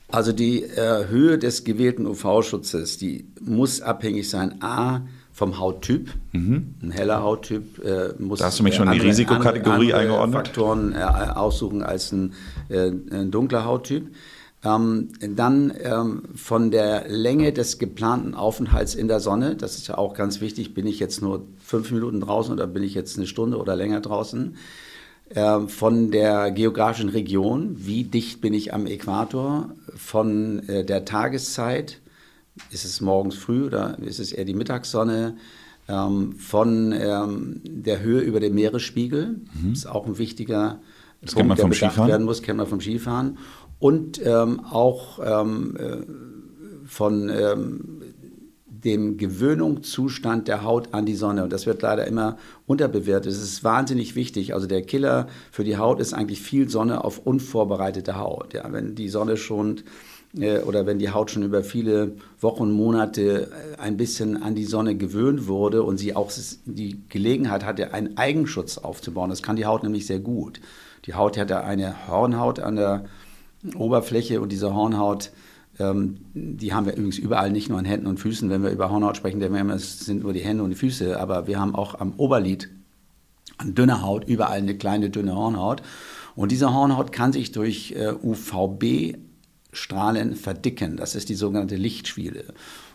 Also 0.08 0.32
die 0.32 0.62
äh, 0.62 1.08
Höhe 1.08 1.38
des 1.38 1.64
gewählten 1.64 2.06
UV-Schutzes, 2.06 2.98
die 2.98 3.28
muss 3.40 3.80
abhängig 3.80 4.28
sein, 4.28 4.62
a, 4.62 5.02
vom 5.36 5.58
Hauttyp. 5.58 6.14
Mhm. 6.32 6.76
Ein 6.80 6.90
heller 6.92 7.22
Hauttyp 7.22 7.84
äh, 7.84 8.14
muss. 8.18 8.38
Da 8.38 8.46
hast 8.46 8.58
du 8.58 8.62
mich 8.62 8.74
schon 8.74 8.88
in 8.88 8.94
die 8.94 9.06
Risikokategorie 9.06 9.92
andere, 9.92 9.98
andere 9.98 9.98
eingeordnet. 9.98 10.46
Faktoren 10.46 10.92
äh, 10.94 10.96
aussuchen 10.96 11.82
als 11.82 12.10
ein, 12.10 12.32
äh, 12.70 12.86
ein 12.88 13.30
dunkler 13.30 13.66
Hauttyp. 13.66 14.06
Ähm, 14.64 15.08
dann 15.20 15.74
ähm, 15.82 16.22
von 16.34 16.70
der 16.70 17.06
Länge 17.08 17.52
des 17.52 17.78
geplanten 17.78 18.34
Aufenthalts 18.34 18.94
in 18.94 19.08
der 19.08 19.20
Sonne, 19.20 19.56
das 19.56 19.76
ist 19.76 19.88
ja 19.88 19.98
auch 19.98 20.14
ganz 20.14 20.40
wichtig, 20.40 20.72
bin 20.72 20.86
ich 20.86 20.98
jetzt 21.00 21.20
nur 21.20 21.42
fünf 21.62 21.90
Minuten 21.90 22.22
draußen 22.22 22.54
oder 22.54 22.66
bin 22.66 22.82
ich 22.82 22.94
jetzt 22.94 23.18
eine 23.18 23.26
Stunde 23.26 23.58
oder 23.58 23.76
länger 23.76 24.00
draußen? 24.00 24.56
Ähm, 25.34 25.68
von 25.68 26.10
der 26.12 26.50
geografischen 26.50 27.10
Region, 27.10 27.76
wie 27.76 28.04
dicht 28.04 28.40
bin 28.40 28.54
ich 28.54 28.72
am 28.72 28.86
Äquator, 28.86 29.68
von 29.94 30.66
äh, 30.66 30.82
der 30.82 31.04
Tageszeit, 31.04 32.00
ist 32.70 32.84
es 32.84 33.00
morgens 33.00 33.34
früh 33.34 33.66
oder 33.66 33.98
ist 33.98 34.18
es 34.18 34.32
eher 34.32 34.44
die 34.44 34.54
Mittagssonne, 34.54 35.36
ähm, 35.88 36.32
von 36.32 36.92
ähm, 36.92 37.60
der 37.64 38.00
Höhe 38.00 38.20
über 38.20 38.40
dem 38.40 38.54
Meeresspiegel, 38.54 39.40
mhm. 39.62 39.72
ist 39.72 39.86
auch 39.86 40.06
ein 40.06 40.18
wichtiger 40.18 40.80
das 41.22 41.34
Punkt, 41.34 41.58
der 41.58 41.64
bedacht 41.64 41.76
Skifahren. 41.76 42.08
werden 42.08 42.26
muss, 42.26 42.42
kennt 42.42 42.58
man 42.58 42.66
vom 42.66 42.80
Skifahren. 42.80 43.38
Und 43.78 44.20
ähm, 44.24 44.60
auch 44.64 45.20
ähm, 45.22 45.76
äh, 45.76 46.86
von 46.86 47.28
ähm, 47.28 48.02
dem 48.66 49.16
Gewöhnungszustand 49.16 50.48
der 50.48 50.62
Haut 50.62 50.94
an 50.94 51.06
die 51.06 51.14
Sonne. 51.14 51.44
Und 51.44 51.52
das 51.52 51.66
wird 51.66 51.82
leider 51.82 52.06
immer 52.06 52.36
unterbewertet. 52.66 53.32
Es 53.32 53.42
ist 53.42 53.64
wahnsinnig 53.64 54.14
wichtig. 54.14 54.54
Also 54.54 54.66
der 54.66 54.82
Killer 54.82 55.26
für 55.50 55.64
die 55.64 55.76
Haut 55.76 56.00
ist 56.00 56.14
eigentlich 56.14 56.40
viel 56.40 56.68
Sonne 56.68 57.04
auf 57.04 57.18
unvorbereitete 57.18 58.16
Haut. 58.16 58.54
Ja, 58.54 58.70
wenn 58.72 58.94
die 58.94 59.08
Sonne 59.08 59.36
schon 59.36 59.78
äh, 59.78 59.82
oder 60.36 60.86
wenn 60.86 60.98
die 60.98 61.10
Haut 61.10 61.30
schon 61.30 61.42
über 61.42 61.64
viele 61.64 62.16
Wochen, 62.40 62.70
Monate 62.70 63.50
äh, 63.50 63.80
ein 63.80 63.96
bisschen 63.96 64.42
an 64.42 64.54
die 64.54 64.64
Sonne 64.64 64.94
gewöhnt 64.96 65.46
wurde 65.46 65.82
und 65.82 65.98
sie 65.98 66.14
auch 66.14 66.30
die 66.64 67.00
Gelegenheit 67.08 67.64
hatte, 67.64 67.94
einen 67.94 68.16
Eigenschutz 68.16 68.78
aufzubauen. 68.78 69.30
Das 69.30 69.42
kann 69.42 69.56
die 69.56 69.66
Haut 69.66 69.82
nämlich 69.82 70.06
sehr 70.06 70.20
gut. 70.20 70.60
Die 71.06 71.14
Haut 71.14 71.38
hat 71.38 71.50
ja 71.50 71.62
eine 71.62 72.08
Hornhaut 72.08 72.60
an 72.60 72.76
der 72.76 73.04
Oberfläche 73.76 74.40
und 74.40 74.52
diese 74.52 74.74
Hornhaut 74.74 75.30
ähm, 75.78 76.18
die 76.34 76.72
haben 76.72 76.86
wir 76.86 76.94
übrigens 76.94 77.18
überall, 77.18 77.50
nicht 77.50 77.68
nur 77.68 77.78
an 77.78 77.84
Händen 77.84 78.06
und 78.06 78.18
Füßen. 78.18 78.48
Wenn 78.48 78.62
wir 78.62 78.70
über 78.70 78.90
Hornhaut 78.90 79.16
sprechen, 79.16 79.40
dann 79.40 79.70
es 79.70 80.00
sind 80.00 80.22
nur 80.22 80.32
die 80.32 80.40
Hände 80.40 80.62
und 80.62 80.70
die 80.70 80.76
Füße, 80.76 81.20
aber 81.20 81.46
wir 81.46 81.60
haben 81.60 81.74
auch 81.74 82.00
am 82.00 82.14
Oberlid 82.16 82.70
an 83.58 83.74
dünner 83.74 84.02
Haut 84.02 84.24
überall 84.26 84.58
eine 84.58 84.76
kleine 84.76 85.10
dünne 85.10 85.34
Hornhaut. 85.34 85.82
Und 86.34 86.52
diese 86.52 86.74
Hornhaut 86.74 87.12
kann 87.12 87.32
sich 87.32 87.52
durch 87.52 87.92
äh, 87.92 88.12
UVB-Strahlen 89.76 90.34
verdicken. 90.34 90.96
Das 90.96 91.14
ist 91.14 91.28
die 91.28 91.34
sogenannte 91.34 91.76
Lichtschwiele. 91.76 92.44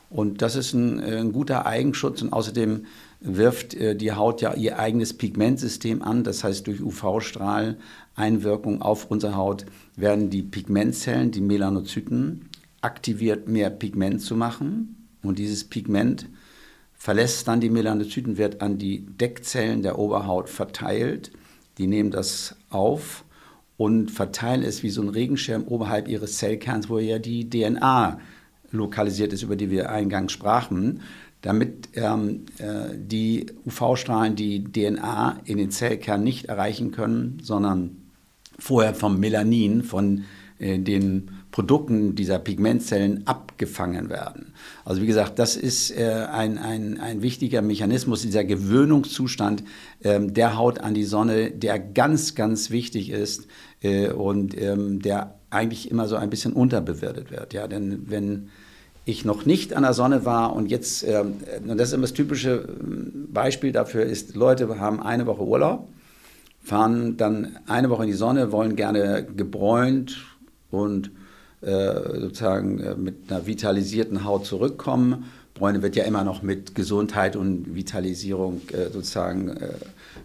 Und 0.10 0.42
das 0.42 0.56
ist 0.56 0.74
ein, 0.74 1.00
äh, 1.00 1.18
ein 1.18 1.32
guter 1.32 1.66
Eigenschutz 1.66 2.22
und 2.22 2.34
außerdem 2.34 2.86
wirft 3.22 3.74
äh, 3.76 3.96
die 3.96 4.12
Haut 4.12 4.42
ja 4.42 4.54
ihr 4.54 4.78
eigenes 4.78 5.14
Pigmentsystem 5.14 6.02
an. 6.02 6.26
Das 6.26 6.44
heißt, 6.44 6.68
durch 6.68 6.82
UV-Strahleinwirkung 6.82 8.82
auf 8.82 9.10
unsere 9.10 9.36
Haut 9.36 9.66
werden 9.96 10.30
die 10.30 10.42
Pigmentzellen, 10.42 11.32
die 11.32 11.40
Melanozyten, 11.40 12.50
aktiviert, 12.82 13.48
mehr 13.48 13.70
Pigment 13.70 14.22
zu 14.22 14.36
machen. 14.36 15.08
Und 15.24 15.40
dieses 15.40 15.64
Pigment 15.64 16.28
verlässt 16.94 17.48
dann 17.48 17.62
die 17.62 17.70
Melanozyten, 17.70 18.38
wird 18.38 18.62
an 18.62 18.80
die 18.80 19.06
Deckzellen 19.06 19.82
der 19.82 19.98
Oberhaut 19.98 20.50
verteilt. 20.50 21.32
Die 21.78 21.88
nehmen 21.88 22.12
das 22.12 22.58
auf 22.70 23.24
und 23.82 24.12
verteilen 24.12 24.62
es 24.62 24.84
wie 24.84 24.92
so 24.92 25.02
ein 25.02 25.10
Regenschirm 25.10 25.64
oberhalb 25.64 26.08
ihres 26.08 26.38
Zellkerns, 26.38 26.88
wo 26.88 27.00
ja 27.00 27.18
die 27.18 27.50
DNA 27.50 28.20
lokalisiert 28.70 29.34
ist, 29.34 29.42
über 29.42 29.56
die 29.56 29.72
wir 29.72 29.90
eingangs 29.90 30.34
sprachen, 30.34 31.02
damit 31.42 31.90
ähm, 31.96 32.46
äh, 32.60 32.96
die 32.96 33.48
UV-Strahlen 33.66 34.36
die 34.36 34.64
DNA 34.64 35.40
in 35.46 35.58
den 35.58 35.72
Zellkern 35.72 36.24
nicht 36.24 36.46
erreichen 36.46 36.92
können, 36.92 37.40
sondern 37.42 37.98
vorher 38.60 38.94
vom 38.94 39.20
Melanin, 39.20 39.82
von 39.82 40.26
äh, 40.60 40.78
den 40.78 41.32
Produkten 41.50 42.16
dieser 42.16 42.40
Pigmentzellen 42.40 43.28
abgefangen 43.28 44.10
werden. 44.10 44.54
Also 44.86 45.02
wie 45.02 45.08
gesagt, 45.08 45.38
das 45.38 45.58
ist 45.58 45.92
äh, 45.92 46.28
ein, 46.32 46.58
ein, 46.58 47.00
ein 47.00 47.22
wichtiger 47.22 47.62
Mechanismus, 47.62 48.22
dieser 48.22 48.44
Gewöhnungszustand 48.44 49.64
ähm, 50.04 50.34
der 50.34 50.56
Haut 50.56 50.80
an 50.80 50.94
die 50.94 51.04
Sonne, 51.04 51.52
der 51.52 51.78
ganz, 51.78 52.36
ganz 52.36 52.70
wichtig 52.70 53.10
ist 53.10 53.48
und 53.84 54.60
ähm, 54.60 55.02
der 55.02 55.36
eigentlich 55.50 55.92
immer 55.92 56.08
so 56.08 56.16
ein 56.16 56.30
bisschen 56.30 56.54
unterbewertet 56.54 57.32
wird. 57.32 57.54
Ja? 57.54 57.68
Denn 57.68 58.10
wenn 58.10 58.50
ich 59.06 59.26
noch 59.26 59.46
nicht 59.46 59.74
an 59.74 59.84
der 59.84 59.94
Sonne 59.94 60.26
war 60.26 60.56
und 60.56 60.70
jetzt, 60.70 61.04
ähm, 61.04 61.36
und 61.68 61.78
das 61.78 61.90
ist 61.90 61.94
immer 61.94 62.04
das 62.04 62.14
typische 62.14 62.68
ähm, 62.80 63.28
Beispiel 63.32 63.72
dafür 63.72 64.04
ist, 64.04 64.36
Leute 64.36 64.80
haben 64.80 65.02
eine 65.02 65.26
Woche 65.26 65.44
Urlaub, 65.44 65.88
fahren 66.64 67.18
dann 67.18 67.58
eine 67.68 67.90
Woche 67.90 68.04
in 68.04 68.10
die 68.10 68.16
Sonne, 68.16 68.52
wollen 68.52 68.76
gerne 68.76 69.26
gebräunt 69.26 70.18
und 70.70 71.12
äh, 71.62 72.20
sozusagen 72.20 72.80
äh, 72.80 72.96
mit 72.96 73.32
einer 73.32 73.48
vitalisierten 73.48 74.24
Haut 74.24 74.46
zurückkommen. 74.46 75.26
Bräune 75.56 75.82
wird 75.82 75.96
ja 75.96 76.06
immer 76.06 76.24
noch 76.24 76.44
mit 76.44 76.76
Gesundheit 76.76 77.36
und 77.36 77.76
Vitalisierung 77.76 78.62
äh, 78.72 78.90
sozusagen 78.92 79.58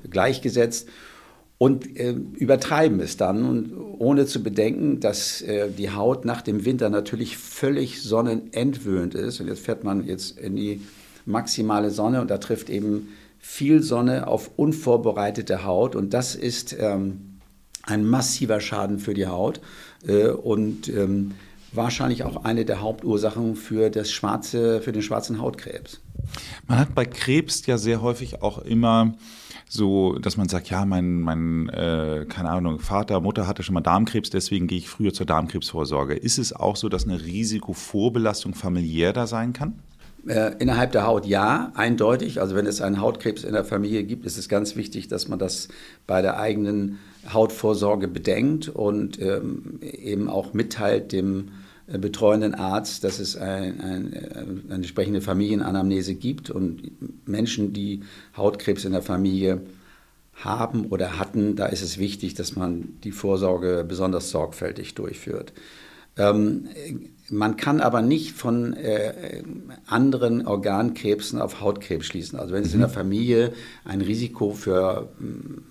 gleichgesetzt. 0.09 0.89
Und 1.59 1.99
äh, 1.99 2.11
übertreiben 2.11 3.01
es 3.01 3.17
dann 3.17 3.45
und 3.45 3.73
ohne 3.99 4.27
zu 4.27 4.43
bedenken, 4.43 5.01
dass 5.01 5.41
äh, 5.41 5.71
die 5.71 5.91
Haut 5.91 6.25
nach 6.25 6.43
dem 6.43 6.65
Winter 6.65 6.91
natürlich 6.91 7.39
völlig 7.39 8.03
sonnenentwöhnt 8.03 9.15
ist. 9.15 9.41
Und 9.41 9.49
jetzt 9.49 9.61
fährt 9.61 9.83
man 9.83 10.07
jetzt 10.07 10.39
in 10.39 10.57
die 10.57 10.83
maximale 11.25 11.91
Sonne 11.91 12.21
und 12.21 12.31
da 12.31 12.39
trifft 12.39 12.69
eben 12.69 13.09
viel 13.39 13.83
Sonne 13.83 14.27
auf 14.27 14.51
unvorbereitete 14.57 15.65
Haut 15.65 15.95
und 15.95 16.13
das 16.13 16.35
ist 16.35 16.77
ähm, 16.79 17.39
ein 17.83 18.05
massiver 18.05 18.61
Schaden 18.61 18.99
für 18.99 19.15
die 19.15 19.27
Haut 19.27 19.61
äh, 20.07 20.29
und 20.29 20.89
ähm, 20.89 21.33
wahrscheinlich 21.73 22.25
auch 22.25 22.45
eine 22.45 22.65
der 22.65 22.81
Hauptursachen 22.81 23.55
für, 23.57 23.91
das 23.91 24.11
schwarze, 24.11 24.81
für 24.81 24.93
den 24.93 25.03
schwarzen 25.03 25.41
Hautkrebs. 25.41 26.01
Man 26.67 26.79
hat 26.79 26.95
bei 26.95 27.05
Krebs 27.05 27.65
ja 27.67 27.79
sehr 27.79 28.03
häufig 28.03 28.43
auch 28.43 28.59
immer 28.59 29.15
so, 29.69 30.19
dass 30.19 30.37
man 30.37 30.49
sagt, 30.49 30.71
ja, 30.71 30.85
mein, 30.85 31.21
mein 31.21 31.69
äh, 31.71 32.25
keine 32.29 32.51
Ahnung, 32.51 32.79
Vater, 32.79 33.21
Mutter 33.21 33.47
hatte 33.47 33.63
schon 33.63 33.75
mal 33.75 33.81
Darmkrebs, 33.81 34.31
deswegen 34.31 34.69
gehe 34.69 34.79
ich 34.79 34.89
früher 34.89 35.13
zur 35.13 35.27
Darmkrebsvorsorge. 35.27 36.15
Ist 36.15 36.39
es 36.39 36.53
auch 36.53 36.77
so, 36.77 36.89
dass 36.89 37.05
eine 37.05 37.21
Risikovorbelastung 37.21 38.55
familiär 38.55 39.13
da 39.13 39.27
sein 39.27 39.53
kann? 39.53 39.75
Äh, 40.27 40.57
innerhalb 40.59 40.93
der 40.93 41.07
Haut 41.07 41.27
ja, 41.27 41.73
eindeutig. 41.75 42.41
Also 42.41 42.57
wenn 42.57 42.67
es 42.67 42.81
einen 42.81 43.01
Hautkrebs 43.01 43.45
in 43.45 43.53
der 43.53 43.65
Familie 43.65 44.05
gibt, 44.05 44.27
ist 44.27 44.39
es 44.39 44.49
ganz 44.49 44.77
wichtig, 44.77 45.09
dass 45.09 45.29
man 45.29 45.39
das 45.39 45.69
bei 46.07 46.23
der 46.23 46.39
eigenen 46.39 46.99
Hautvorsorge 47.33 48.09
bedenkt 48.09 48.69
und 48.69 49.21
ähm, 49.21 49.81
eben 49.83 50.29
auch 50.29 50.53
mitteilt 50.53 51.13
dem 51.13 51.49
betreuenden 51.87 52.55
Arzt, 52.55 53.05
dass 53.05 53.19
es 53.19 53.37
ein, 53.37 53.81
ein, 53.81 54.13
äh, 54.13 54.39
eine 54.39 54.75
entsprechende 54.75 55.21
Familienanamnese 55.21 56.15
gibt 56.15 56.51
und 56.51 56.91
Menschen, 57.29 57.73
die 57.73 58.03
Hautkrebs 58.37 58.85
in 58.85 58.93
der 58.93 59.03
Familie 59.03 59.63
haben 60.35 60.87
oder 60.87 61.19
hatten, 61.19 61.57
da 61.57 61.67
ist 61.67 61.83
es 61.83 61.99
wichtig, 61.99 62.35
dass 62.35 62.57
man 62.57 62.99
die 63.05 63.13
Vorsorge 63.13 63.85
besonders 63.89 64.31
sorgfältig 64.31 64.95
durchführt. 64.95 65.53
Ähm, 66.19 66.69
man 67.31 67.57
kann 67.57 67.81
aber 67.81 68.03
nicht 68.03 68.33
von 68.33 68.75
äh, 68.75 69.43
anderen 69.87 70.47
Organkrebsen 70.47 71.41
auf 71.41 71.61
Hautkrebs 71.61 72.07
schließen. 72.07 72.39
Also 72.39 72.55
wenn 72.55 72.63
es 72.63 72.69
mhm. 72.69 72.75
in 72.75 72.81
der 72.81 72.89
Familie 72.89 73.53
ein 73.85 74.01
Risiko 74.01 74.53
für 74.53 75.09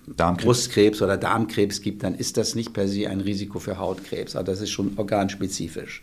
Darmkrebs. 0.06 0.44
Brustkrebs 0.44 1.02
oder 1.02 1.16
Darmkrebs 1.16 1.80
gibt, 1.80 2.02
dann 2.02 2.14
ist 2.14 2.36
das 2.36 2.54
nicht 2.54 2.72
per 2.72 2.88
se 2.88 3.08
ein 3.08 3.20
Risiko 3.20 3.58
für 3.58 3.78
Hautkrebs. 3.78 4.36
Also 4.36 4.52
das 4.52 4.60
ist 4.60 4.70
schon 4.70 4.92
organspezifisch. 4.96 6.02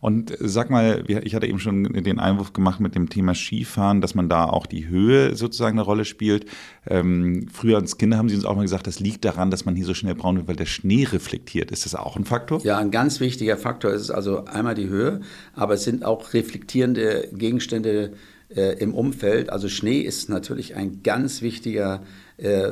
Und 0.00 0.36
sag 0.40 0.70
mal, 0.70 1.04
ich 1.08 1.34
hatte 1.34 1.46
eben 1.46 1.58
schon 1.58 1.84
den 1.84 2.18
Einwurf 2.18 2.52
gemacht 2.52 2.80
mit 2.80 2.94
dem 2.94 3.08
Thema 3.08 3.34
Skifahren, 3.34 4.00
dass 4.00 4.14
man 4.14 4.28
da 4.28 4.44
auch 4.44 4.66
die 4.66 4.88
Höhe 4.88 5.34
sozusagen 5.34 5.78
eine 5.78 5.84
Rolle 5.84 6.04
spielt. 6.04 6.46
Ähm, 6.86 7.48
früher 7.52 7.78
als 7.78 7.96
Kinder 7.96 8.18
haben 8.18 8.28
sie 8.28 8.36
uns 8.36 8.44
auch 8.44 8.54
mal 8.54 8.62
gesagt, 8.62 8.86
das 8.86 9.00
liegt 9.00 9.24
daran, 9.24 9.50
dass 9.50 9.64
man 9.64 9.74
hier 9.74 9.86
so 9.86 9.94
schnell 9.94 10.14
braun 10.14 10.36
wird, 10.36 10.48
weil 10.48 10.56
der 10.56 10.66
Schnee 10.66 11.04
reflektiert. 11.04 11.70
Ist 11.70 11.86
das 11.86 11.94
auch 11.94 12.16
ein 12.16 12.24
Faktor? 12.24 12.62
Ja, 12.62 12.78
ein 12.78 12.90
ganz 12.90 13.20
wichtiger 13.20 13.56
Faktor 13.56 13.92
ist 13.92 14.10
also 14.10 14.44
einmal 14.44 14.74
die 14.74 14.85
Höhe, 14.88 15.20
aber 15.54 15.74
es 15.74 15.84
sind 15.84 16.04
auch 16.04 16.34
reflektierende 16.34 17.28
Gegenstände 17.32 18.12
äh, 18.54 18.78
im 18.78 18.94
Umfeld. 18.94 19.50
Also 19.50 19.68
Schnee 19.68 20.00
ist 20.00 20.28
natürlich 20.28 20.76
ein 20.76 21.02
ganz 21.02 21.42
wichtiger 21.42 22.02
äh, 22.38 22.70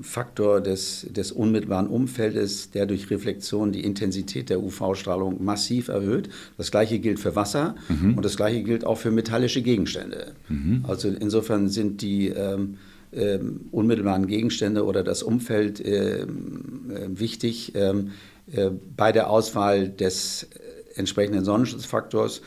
Faktor 0.00 0.60
des, 0.60 1.06
des 1.10 1.30
unmittelbaren 1.30 1.88
Umfeldes, 1.88 2.70
der 2.70 2.86
durch 2.86 3.10
Reflexion 3.10 3.70
die 3.70 3.84
Intensität 3.84 4.50
der 4.50 4.62
UV-Strahlung 4.62 5.44
massiv 5.44 5.88
erhöht. 5.88 6.30
Das 6.56 6.70
gleiche 6.70 6.98
gilt 6.98 7.20
für 7.20 7.36
Wasser 7.36 7.76
mhm. 7.88 8.14
und 8.16 8.24
das 8.24 8.36
gleiche 8.36 8.62
gilt 8.62 8.84
auch 8.84 8.98
für 8.98 9.10
metallische 9.10 9.62
Gegenstände. 9.62 10.32
Mhm. 10.48 10.84
Also 10.88 11.08
insofern 11.08 11.68
sind 11.68 12.02
die 12.02 12.28
ähm, 12.28 12.78
ähm, 13.12 13.66
unmittelbaren 13.70 14.26
Gegenstände 14.26 14.84
oder 14.84 15.04
das 15.04 15.22
Umfeld 15.22 15.84
ähm, 15.84 16.90
äh, 16.90 17.20
wichtig 17.20 17.72
ähm, 17.74 18.10
äh, 18.52 18.70
bei 18.96 19.12
der 19.12 19.30
Auswahl 19.30 19.88
des 19.88 20.48
entsprechenden 20.96 21.44
Sonnenschutzfaktors 21.44 22.42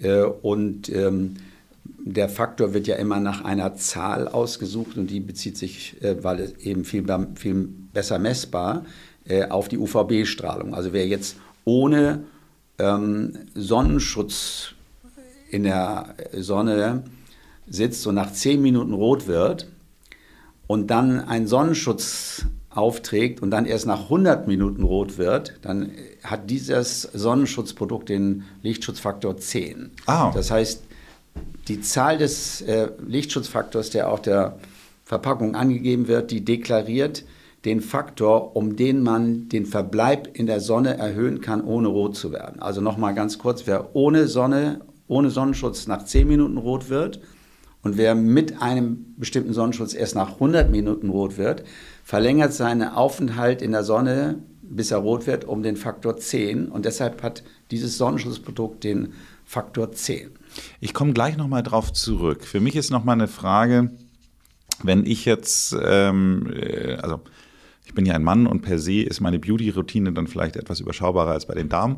äh, 0.00 0.22
und 0.22 0.88
ähm, 0.88 1.36
der 1.84 2.28
Faktor 2.28 2.74
wird 2.74 2.86
ja 2.86 2.96
immer 2.96 3.20
nach 3.20 3.44
einer 3.44 3.74
Zahl 3.74 4.28
ausgesucht 4.28 4.96
und 4.96 5.08
die 5.08 5.20
bezieht 5.20 5.56
sich, 5.56 6.02
äh, 6.02 6.22
weil 6.22 6.40
es 6.40 6.56
eben 6.58 6.84
viel, 6.84 7.04
viel 7.34 7.68
besser 7.92 8.18
messbar, 8.18 8.84
äh, 9.26 9.46
auf 9.46 9.68
die 9.68 9.78
UVB-Strahlung. 9.78 10.74
Also 10.74 10.92
wer 10.92 11.06
jetzt 11.06 11.36
ohne 11.64 12.24
ähm, 12.78 13.38
Sonnenschutz 13.54 14.74
in 15.50 15.64
der 15.64 16.14
Sonne 16.32 17.04
sitzt 17.68 18.06
und 18.06 18.14
nach 18.14 18.32
10 18.32 18.62
Minuten 18.62 18.92
rot 18.92 19.26
wird 19.26 19.68
und 20.66 20.88
dann 20.88 21.20
einen 21.20 21.46
Sonnenschutz 21.46 22.46
aufträgt 22.70 23.42
und 23.42 23.50
dann 23.50 23.66
erst 23.66 23.86
nach 23.86 24.04
100 24.04 24.46
Minuten 24.46 24.84
rot 24.84 25.18
wird, 25.18 25.58
dann 25.62 25.90
hat 26.22 26.50
dieses 26.50 27.02
Sonnenschutzprodukt 27.02 28.08
den 28.08 28.44
Lichtschutzfaktor 28.62 29.36
10. 29.36 29.90
Ah. 30.06 30.30
Das 30.32 30.50
heißt, 30.50 30.84
die 31.68 31.80
Zahl 31.80 32.18
des 32.18 32.62
äh, 32.62 32.88
Lichtschutzfaktors, 33.06 33.90
der 33.90 34.10
auf 34.10 34.22
der 34.22 34.58
Verpackung 35.04 35.56
angegeben 35.56 36.06
wird, 36.06 36.30
die 36.30 36.44
deklariert 36.44 37.24
den 37.64 37.80
Faktor, 37.80 38.56
um 38.56 38.76
den 38.76 39.02
man 39.02 39.48
den 39.48 39.66
Verbleib 39.66 40.30
in 40.32 40.46
der 40.46 40.60
Sonne 40.60 40.96
erhöhen 40.96 41.40
kann, 41.40 41.62
ohne 41.62 41.88
rot 41.88 42.16
zu 42.16 42.32
werden. 42.32 42.62
Also 42.62 42.80
nochmal 42.80 43.14
ganz 43.14 43.38
kurz, 43.38 43.66
wer 43.66 43.94
ohne 43.94 44.28
Sonne, 44.28 44.80
ohne 45.08 45.30
Sonnenschutz 45.30 45.86
nach 45.86 46.04
10 46.04 46.26
Minuten 46.26 46.56
rot 46.56 46.88
wird 46.88 47.20
und 47.82 47.96
wer 47.96 48.14
mit 48.14 48.62
einem 48.62 49.14
bestimmten 49.18 49.52
Sonnenschutz 49.52 49.94
erst 49.94 50.14
nach 50.14 50.34
100 50.34 50.70
Minuten 50.70 51.10
rot 51.10 51.36
wird, 51.36 51.64
verlängert 52.10 52.52
seinen 52.52 52.88
Aufenthalt 52.88 53.62
in 53.62 53.70
der 53.70 53.84
Sonne, 53.84 54.40
bis 54.62 54.90
er 54.90 54.98
rot 54.98 55.28
wird, 55.28 55.44
um 55.44 55.62
den 55.62 55.76
Faktor 55.76 56.16
10. 56.16 56.66
Und 56.66 56.84
deshalb 56.84 57.22
hat 57.22 57.44
dieses 57.70 57.98
Sonnenschutzprodukt 57.98 58.82
den 58.82 59.12
Faktor 59.44 59.92
10. 59.92 60.32
Ich 60.80 60.92
komme 60.92 61.12
gleich 61.12 61.36
nochmal 61.36 61.62
drauf 61.62 61.92
zurück. 61.92 62.44
Für 62.44 62.58
mich 62.58 62.74
ist 62.74 62.90
nochmal 62.90 63.12
eine 63.12 63.28
Frage, 63.28 63.92
wenn 64.82 65.06
ich 65.06 65.24
jetzt, 65.24 65.76
ähm, 65.80 66.52
äh, 66.52 66.96
also 66.96 67.20
ich 67.90 67.94
bin 67.94 68.06
ja 68.06 68.14
ein 68.14 68.22
Mann 68.22 68.46
und 68.46 68.62
per 68.62 68.78
se 68.78 69.02
ist 69.02 69.20
meine 69.20 69.40
Beauty-Routine 69.40 70.12
dann 70.12 70.28
vielleicht 70.28 70.54
etwas 70.54 70.78
überschaubarer 70.78 71.32
als 71.32 71.46
bei 71.46 71.54
den 71.54 71.68
Damen. 71.68 71.96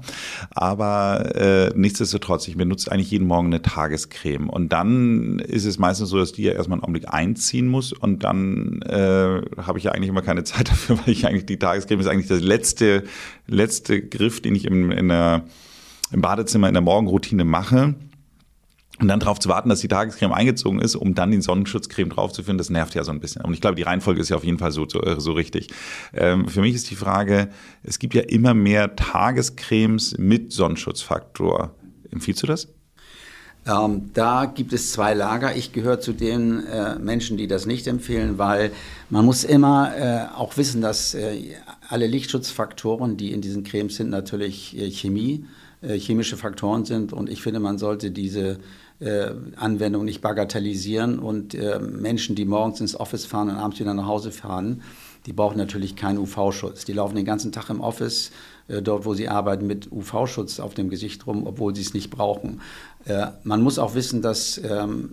Aber 0.50 1.36
äh, 1.36 1.70
nichtsdestotrotz, 1.76 2.48
ich 2.48 2.56
benutze 2.56 2.90
eigentlich 2.90 3.10
jeden 3.10 3.26
Morgen 3.26 3.48
eine 3.48 3.60
Tagescreme. 3.60 4.48
Und 4.48 4.72
dann 4.72 5.38
ist 5.40 5.66
es 5.66 5.78
meistens 5.78 6.08
so, 6.08 6.16
dass 6.16 6.32
die 6.32 6.44
ja 6.44 6.52
erstmal 6.52 6.76
einen 6.76 6.84
Augenblick 6.84 7.12
einziehen 7.12 7.68
muss. 7.68 7.92
Und 7.92 8.24
dann 8.24 8.80
äh, 8.82 9.42
habe 9.58 9.76
ich 9.76 9.84
ja 9.84 9.92
eigentlich 9.92 10.08
immer 10.08 10.22
keine 10.22 10.44
Zeit 10.44 10.70
dafür, 10.70 10.98
weil 10.98 11.12
ich 11.12 11.26
eigentlich 11.26 11.44
die 11.44 11.58
Tagescreme 11.58 12.00
ist 12.00 12.06
eigentlich 12.06 12.28
das 12.28 12.40
letzte, 12.40 13.04
letzte 13.46 14.00
Griff, 14.00 14.40
den 14.40 14.54
ich 14.54 14.64
im, 14.64 14.90
in 14.92 15.08
der, 15.08 15.44
im 16.10 16.22
Badezimmer 16.22 16.68
in 16.68 16.74
der 16.74 16.82
Morgenroutine 16.82 17.44
mache. 17.44 17.94
Und 19.02 19.08
dann 19.08 19.18
darauf 19.18 19.40
zu 19.40 19.48
warten, 19.48 19.68
dass 19.68 19.80
die 19.80 19.88
Tagescreme 19.88 20.32
eingezogen 20.32 20.78
ist, 20.78 20.94
um 20.94 21.16
dann 21.16 21.32
den 21.32 21.42
Sonnenschutzcreme 21.42 22.10
draufzuführen, 22.10 22.56
das 22.56 22.70
nervt 22.70 22.94
ja 22.94 23.02
so 23.02 23.10
ein 23.10 23.18
bisschen. 23.18 23.42
Und 23.42 23.52
ich 23.52 23.60
glaube, 23.60 23.74
die 23.74 23.82
Reihenfolge 23.82 24.20
ist 24.20 24.28
ja 24.28 24.36
auf 24.36 24.44
jeden 24.44 24.58
Fall 24.58 24.70
so, 24.70 24.88
so, 24.88 25.00
so 25.18 25.32
richtig. 25.32 25.70
Ähm, 26.14 26.46
für 26.46 26.60
mich 26.60 26.76
ist 26.76 26.88
die 26.88 26.94
Frage, 26.94 27.48
es 27.82 27.98
gibt 27.98 28.14
ja 28.14 28.22
immer 28.22 28.54
mehr 28.54 28.94
Tagescremes 28.94 30.18
mit 30.18 30.52
Sonnenschutzfaktor. 30.52 31.74
Empfiehlst 32.12 32.44
du 32.44 32.46
das? 32.46 32.68
Ähm, 33.66 34.10
da 34.14 34.44
gibt 34.44 34.72
es 34.72 34.92
zwei 34.92 35.14
Lager. 35.14 35.56
Ich 35.56 35.72
gehöre 35.72 35.98
zu 35.98 36.12
den 36.12 36.64
äh, 36.66 36.96
Menschen, 37.00 37.36
die 37.36 37.48
das 37.48 37.66
nicht 37.66 37.88
empfehlen, 37.88 38.38
weil 38.38 38.70
man 39.10 39.24
muss 39.24 39.42
immer 39.42 39.96
äh, 39.96 40.26
auch 40.36 40.56
wissen, 40.56 40.80
dass 40.80 41.14
äh, 41.14 41.56
alle 41.88 42.06
Lichtschutzfaktoren, 42.06 43.16
die 43.16 43.32
in 43.32 43.40
diesen 43.40 43.64
Cremes 43.64 43.96
sind, 43.96 44.10
natürlich 44.10 44.78
äh, 44.78 44.92
Chemie, 44.92 45.44
äh, 45.82 45.98
chemische 45.98 46.36
Faktoren 46.36 46.84
sind. 46.84 47.12
Und 47.12 47.28
ich 47.28 47.42
finde, 47.42 47.58
man 47.58 47.76
sollte 47.76 48.12
diese 48.12 48.58
äh, 49.02 49.32
Anwendung 49.56 50.04
nicht 50.04 50.20
bagatellisieren. 50.20 51.18
Und 51.18 51.54
äh, 51.54 51.78
Menschen, 51.78 52.36
die 52.36 52.44
morgens 52.44 52.80
ins 52.80 52.98
Office 52.98 53.26
fahren 53.26 53.50
und 53.50 53.56
abends 53.56 53.80
wieder 53.80 53.94
nach 53.94 54.06
Hause 54.06 54.30
fahren, 54.30 54.82
die 55.26 55.32
brauchen 55.32 55.56
natürlich 55.56 55.94
keinen 55.96 56.18
UV-Schutz. 56.18 56.84
Die 56.84 56.92
laufen 56.92 57.14
den 57.14 57.24
ganzen 57.24 57.52
Tag 57.52 57.70
im 57.70 57.80
Office, 57.80 58.32
äh, 58.68 58.82
dort 58.82 59.04
wo 59.04 59.14
sie 59.14 59.28
arbeiten, 59.28 59.66
mit 59.66 59.90
UV-Schutz 59.90 60.60
auf 60.60 60.74
dem 60.74 60.90
Gesicht 60.90 61.26
rum, 61.26 61.46
obwohl 61.46 61.74
sie 61.74 61.82
es 61.82 61.94
nicht 61.94 62.10
brauchen. 62.10 62.60
Äh, 63.04 63.28
man 63.44 63.62
muss 63.62 63.78
auch 63.78 63.94
wissen, 63.94 64.22
dass 64.22 64.58
ähm, 64.58 65.10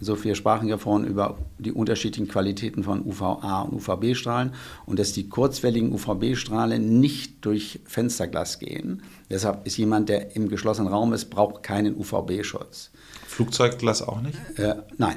so 0.00 0.16
viele 0.16 0.34
sprachen 0.34 0.68
ja 0.68 0.78
vorhin 0.78 1.06
über 1.06 1.38
die 1.58 1.72
unterschiedlichen 1.72 2.28
Qualitäten 2.28 2.84
von 2.84 3.04
UVA 3.04 3.62
und 3.62 3.74
UVB-Strahlen 3.74 4.54
und 4.86 4.98
dass 4.98 5.12
die 5.12 5.28
kurzwelligen 5.28 5.92
UVB-Strahlen 5.92 7.00
nicht 7.00 7.44
durch 7.44 7.80
Fensterglas 7.84 8.58
gehen. 8.58 9.02
Deshalb 9.30 9.66
ist 9.66 9.76
jemand, 9.76 10.08
der 10.08 10.34
im 10.36 10.48
geschlossenen 10.48 10.92
Raum 10.92 11.12
ist, 11.12 11.26
braucht 11.26 11.62
keinen 11.62 11.96
UVB-Schutz. 11.96 12.90
Flugzeugglas 13.26 14.02
auch 14.02 14.20
nicht? 14.20 14.38
Äh, 14.56 14.76
nein. 14.96 15.16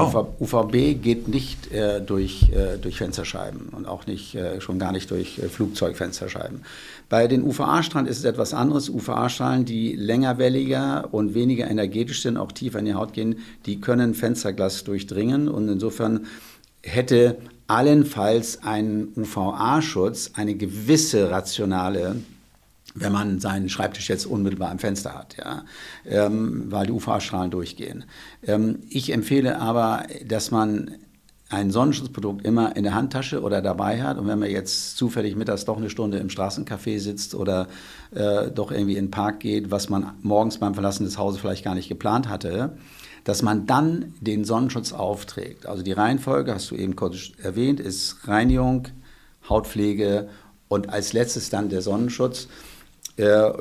Oh. 0.00 0.34
UVB 0.40 1.00
geht 1.02 1.28
nicht 1.28 1.72
äh, 1.72 2.00
durch, 2.00 2.50
äh, 2.50 2.78
durch 2.78 2.98
Fensterscheiben 2.98 3.68
und 3.70 3.86
auch 3.86 4.06
nicht, 4.06 4.34
äh, 4.34 4.60
schon 4.60 4.78
gar 4.78 4.92
nicht 4.92 5.10
durch 5.10 5.38
äh, 5.38 5.48
Flugzeugfensterscheiben. 5.48 6.62
Bei 7.08 7.26
den 7.26 7.42
UVA-Strahlen 7.42 8.06
ist 8.06 8.18
es 8.18 8.24
etwas 8.24 8.54
anderes. 8.54 8.88
UVA-Strahlen, 8.88 9.64
die 9.64 9.94
längerwelliger 9.94 11.08
und 11.12 11.34
weniger 11.34 11.68
energetisch 11.70 12.22
sind, 12.22 12.36
auch 12.36 12.52
tiefer 12.52 12.78
in 12.78 12.84
die 12.84 12.94
Haut 12.94 13.12
gehen, 13.12 13.38
die 13.66 13.80
können 13.80 14.14
Fensterglas 14.14 14.84
durchdringen 14.84 15.48
und 15.48 15.68
insofern 15.68 16.26
hätte 16.82 17.36
allenfalls 17.66 18.62
ein 18.62 19.08
UVA-Schutz 19.16 20.32
eine 20.34 20.54
gewisse 20.54 21.30
rationale 21.30 22.16
wenn 22.94 23.12
man 23.12 23.38
seinen 23.40 23.68
Schreibtisch 23.68 24.08
jetzt 24.08 24.26
unmittelbar 24.26 24.70
am 24.70 24.78
Fenster 24.78 25.14
hat, 25.14 25.36
ja, 25.36 25.64
ähm, 26.06 26.64
weil 26.70 26.86
die 26.86 26.92
UV-Strahlen 26.92 27.50
durchgehen. 27.50 28.04
Ähm, 28.46 28.80
ich 28.88 29.12
empfehle 29.12 29.60
aber, 29.60 30.06
dass 30.26 30.50
man 30.50 30.96
ein 31.50 31.72
Sonnenschutzprodukt 31.72 32.46
immer 32.46 32.76
in 32.76 32.84
der 32.84 32.94
Handtasche 32.94 33.42
oder 33.42 33.60
dabei 33.60 34.02
hat. 34.02 34.18
Und 34.18 34.28
wenn 34.28 34.38
man 34.38 34.50
jetzt 34.50 34.96
zufällig 34.96 35.34
mittags 35.34 35.64
doch 35.64 35.76
eine 35.76 35.90
Stunde 35.90 36.18
im 36.18 36.28
Straßencafé 36.28 37.00
sitzt 37.00 37.34
oder 37.34 37.66
äh, 38.14 38.50
doch 38.52 38.70
irgendwie 38.70 38.96
in 38.96 39.06
den 39.06 39.10
Park 39.10 39.40
geht, 39.40 39.70
was 39.72 39.88
man 39.88 40.12
morgens 40.22 40.58
beim 40.58 40.74
Verlassen 40.74 41.04
des 41.04 41.18
Hauses 41.18 41.40
vielleicht 41.40 41.64
gar 41.64 41.74
nicht 41.74 41.88
geplant 41.88 42.28
hatte, 42.28 42.76
dass 43.24 43.42
man 43.42 43.66
dann 43.66 44.14
den 44.20 44.44
Sonnenschutz 44.44 44.92
aufträgt. 44.92 45.66
Also 45.66 45.82
die 45.82 45.92
Reihenfolge, 45.92 46.54
hast 46.54 46.70
du 46.70 46.76
eben 46.76 46.94
kurz 46.94 47.32
erwähnt, 47.42 47.80
ist 47.80 48.28
Reinigung, 48.28 48.86
Hautpflege 49.48 50.28
und 50.68 50.88
als 50.88 51.12
letztes 51.12 51.50
dann 51.50 51.68
der 51.68 51.82
Sonnenschutz. 51.82 52.46
Äh, 53.20 53.52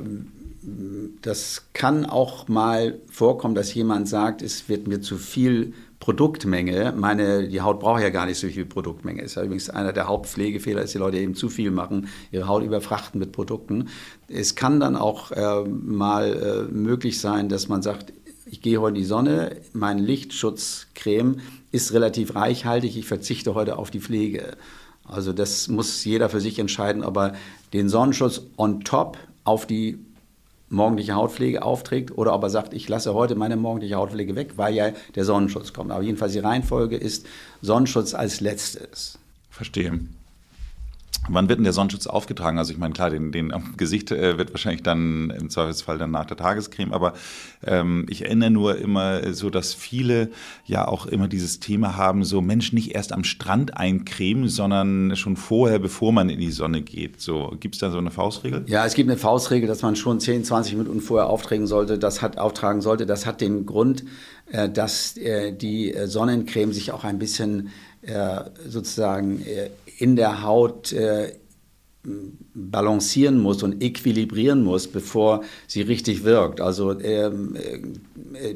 das 1.22 1.68
kann 1.74 2.06
auch 2.06 2.48
mal 2.48 3.00
vorkommen, 3.10 3.56
dass 3.56 3.74
jemand 3.74 4.08
sagt, 4.08 4.42
es 4.42 4.70
wird 4.70 4.88
mir 4.88 5.02
zu 5.02 5.18
viel 5.18 5.74
Produktmenge. 6.00 6.94
Meine, 6.96 7.48
die 7.48 7.62
Haut 7.62 7.80
braucht 7.80 8.02
ja 8.02 8.10
gar 8.10 8.26
nicht 8.26 8.40
so 8.40 8.48
viel 8.48 8.66
Produktmenge. 8.66 9.22
Ist 9.22 9.36
ja 9.36 9.44
übrigens 9.44 9.70
einer 9.70 9.94
der 9.94 10.08
Hauptpflegefehler, 10.08 10.82
dass 10.82 10.92
die 10.92 10.98
Leute 10.98 11.18
eben 11.18 11.36
zu 11.36 11.50
viel 11.50 11.72
machen, 11.72 12.10
ihre 12.32 12.48
Haut 12.48 12.64
überfrachten 12.64 13.20
mit 13.20 13.32
Produkten. 13.32 13.90
Es 14.28 14.56
kann 14.56 14.80
dann 14.80 14.96
auch 14.96 15.32
äh, 15.32 15.64
mal 15.68 16.68
äh, 16.70 16.72
möglich 16.72 17.20
sein, 17.20 17.50
dass 17.50 17.68
man 17.68 17.82
sagt, 17.82 18.14
ich 18.46 18.62
gehe 18.62 18.80
heute 18.82 18.96
in 18.96 19.02
die 19.02 19.08
Sonne, 19.08 19.58
mein 19.74 20.00
Lichtschutzcreme 20.00 21.40
ist 21.72 21.94
relativ 21.94 22.36
reichhaltig, 22.36 22.98
ich 22.98 23.06
verzichte 23.06 23.54
heute 23.54 23.78
auf 23.78 23.92
die 23.92 24.00
Pflege. 24.00 24.58
Also 25.04 25.34
das 25.34 25.68
muss 25.68 26.04
jeder 26.06 26.30
für 26.30 26.40
sich 26.40 26.60
entscheiden, 26.60 27.04
ob 27.04 27.18
er 27.18 27.36
den 27.74 27.90
Sonnenschutz 27.90 28.42
on 28.58 28.82
top 28.82 29.18
auf 29.50 29.66
die 29.66 29.98
morgendliche 30.70 31.16
Hautpflege 31.16 31.64
aufträgt 31.64 32.16
oder 32.16 32.34
ob 32.36 32.44
er 32.44 32.52
sagt, 32.52 32.74
ich 32.74 32.88
lasse 32.88 33.16
heute 33.16 33.34
meine 33.34 33.58
morgendliche 33.58 33.96
Hautpflege 33.96 34.36
weg, 34.36 34.54
weil 34.58 34.76
ja 34.76 34.92
der 35.16 35.26
Sonnenschutz 35.26 35.74
kommt. 35.74 35.92
Aber 35.92 36.04
jedenfalls 36.04 36.34
die 36.34 36.40
Reihenfolge 36.40 36.96
ist 36.96 37.26
Sonnenschutz 37.62 38.14
als 38.14 38.40
letztes. 38.40 39.18
Verstehe. 39.50 40.00
Wann 41.32 41.50
wird 41.50 41.60
denn 41.60 41.64
der 41.64 41.74
Sonnenschutz 41.74 42.08
aufgetragen? 42.08 42.58
Also 42.58 42.72
ich 42.72 42.78
meine, 42.78 42.94
klar, 42.94 43.10
den, 43.10 43.32
den 43.32 43.54
am 43.54 43.76
Gesicht 43.78 44.12
äh, 44.12 44.38
wird 44.38 44.52
wahrscheinlich 44.52 44.84
dann 44.84 45.30
im 45.30 45.50
Zweifelsfall 45.50 45.98
dann 45.98 46.12
nach 46.12 46.26
der 46.26 46.38
Tagescreme, 46.38 46.94
aber 46.94 47.14
ähm, 47.66 48.06
ich 48.10 48.26
erinnere 48.26 48.50
nur 48.50 48.78
immer 48.78 49.34
so, 49.34 49.50
dass 49.50 49.74
viele 49.74 50.30
ja 50.66 50.88
auch 50.88 51.06
immer 51.06 51.28
dieses 51.28 51.60
Thema 51.60 51.96
haben, 51.96 52.24
so 52.24 52.42
Mensch, 52.42 52.74
nicht 52.74 52.96
erst 52.96 53.14
am 53.14 53.24
Strand 53.24 53.78
eincremen, 53.78 54.48
sondern 54.48 55.16
schon 55.16 55.36
vorher, 55.36 55.80
bevor 55.80 56.12
man 56.12 56.30
in 56.30 56.40
die 56.40 56.52
Sonne 56.52 56.82
geht. 56.82 57.22
So, 57.22 57.56
gibt 57.60 57.76
es 57.76 57.82
da 57.82 57.92
so 57.92 57.98
eine 57.98 58.12
Faustregel? 58.12 58.64
Ja, 58.68 58.86
es 58.86 58.94
gibt 58.94 59.10
eine 59.10 59.18
Faustregel, 59.18 59.68
dass 59.68 59.82
man 59.82 59.96
schon 59.96 60.20
10, 60.20 60.44
20 60.44 60.76
Minuten 60.76 61.02
vorher 61.02 61.28
auftragen 61.28 61.68
sollte. 61.68 61.98
Das 61.98 62.22
hat 62.22 62.38
auftragen 62.38 62.82
sollte. 62.82 63.06
Das 63.06 63.26
hat 63.26 63.42
den 63.42 63.66
Grund, 63.66 64.04
äh, 64.52 64.70
dass 64.70 65.18
äh, 65.18 65.52
die 65.52 65.94
Sonnencreme 66.06 66.74
sich 66.74 66.92
auch 66.92 67.04
ein 67.04 67.20
bisschen 67.20 67.70
äh, 68.02 68.42
sozusagen 68.66 69.46
äh, 69.46 69.70
in 70.00 70.16
der 70.16 70.44
Haut 70.44 70.94
äh, 70.94 71.34
balancieren 72.54 73.40
muss 73.40 73.62
und 73.62 73.84
equilibrieren 73.84 74.64
muss, 74.64 74.88
bevor 74.88 75.44
sie 75.68 75.82
richtig 75.82 76.24
wirkt. 76.24 76.62
Also 76.62 76.98
ähm, 77.00 77.56
äh, 77.56 78.56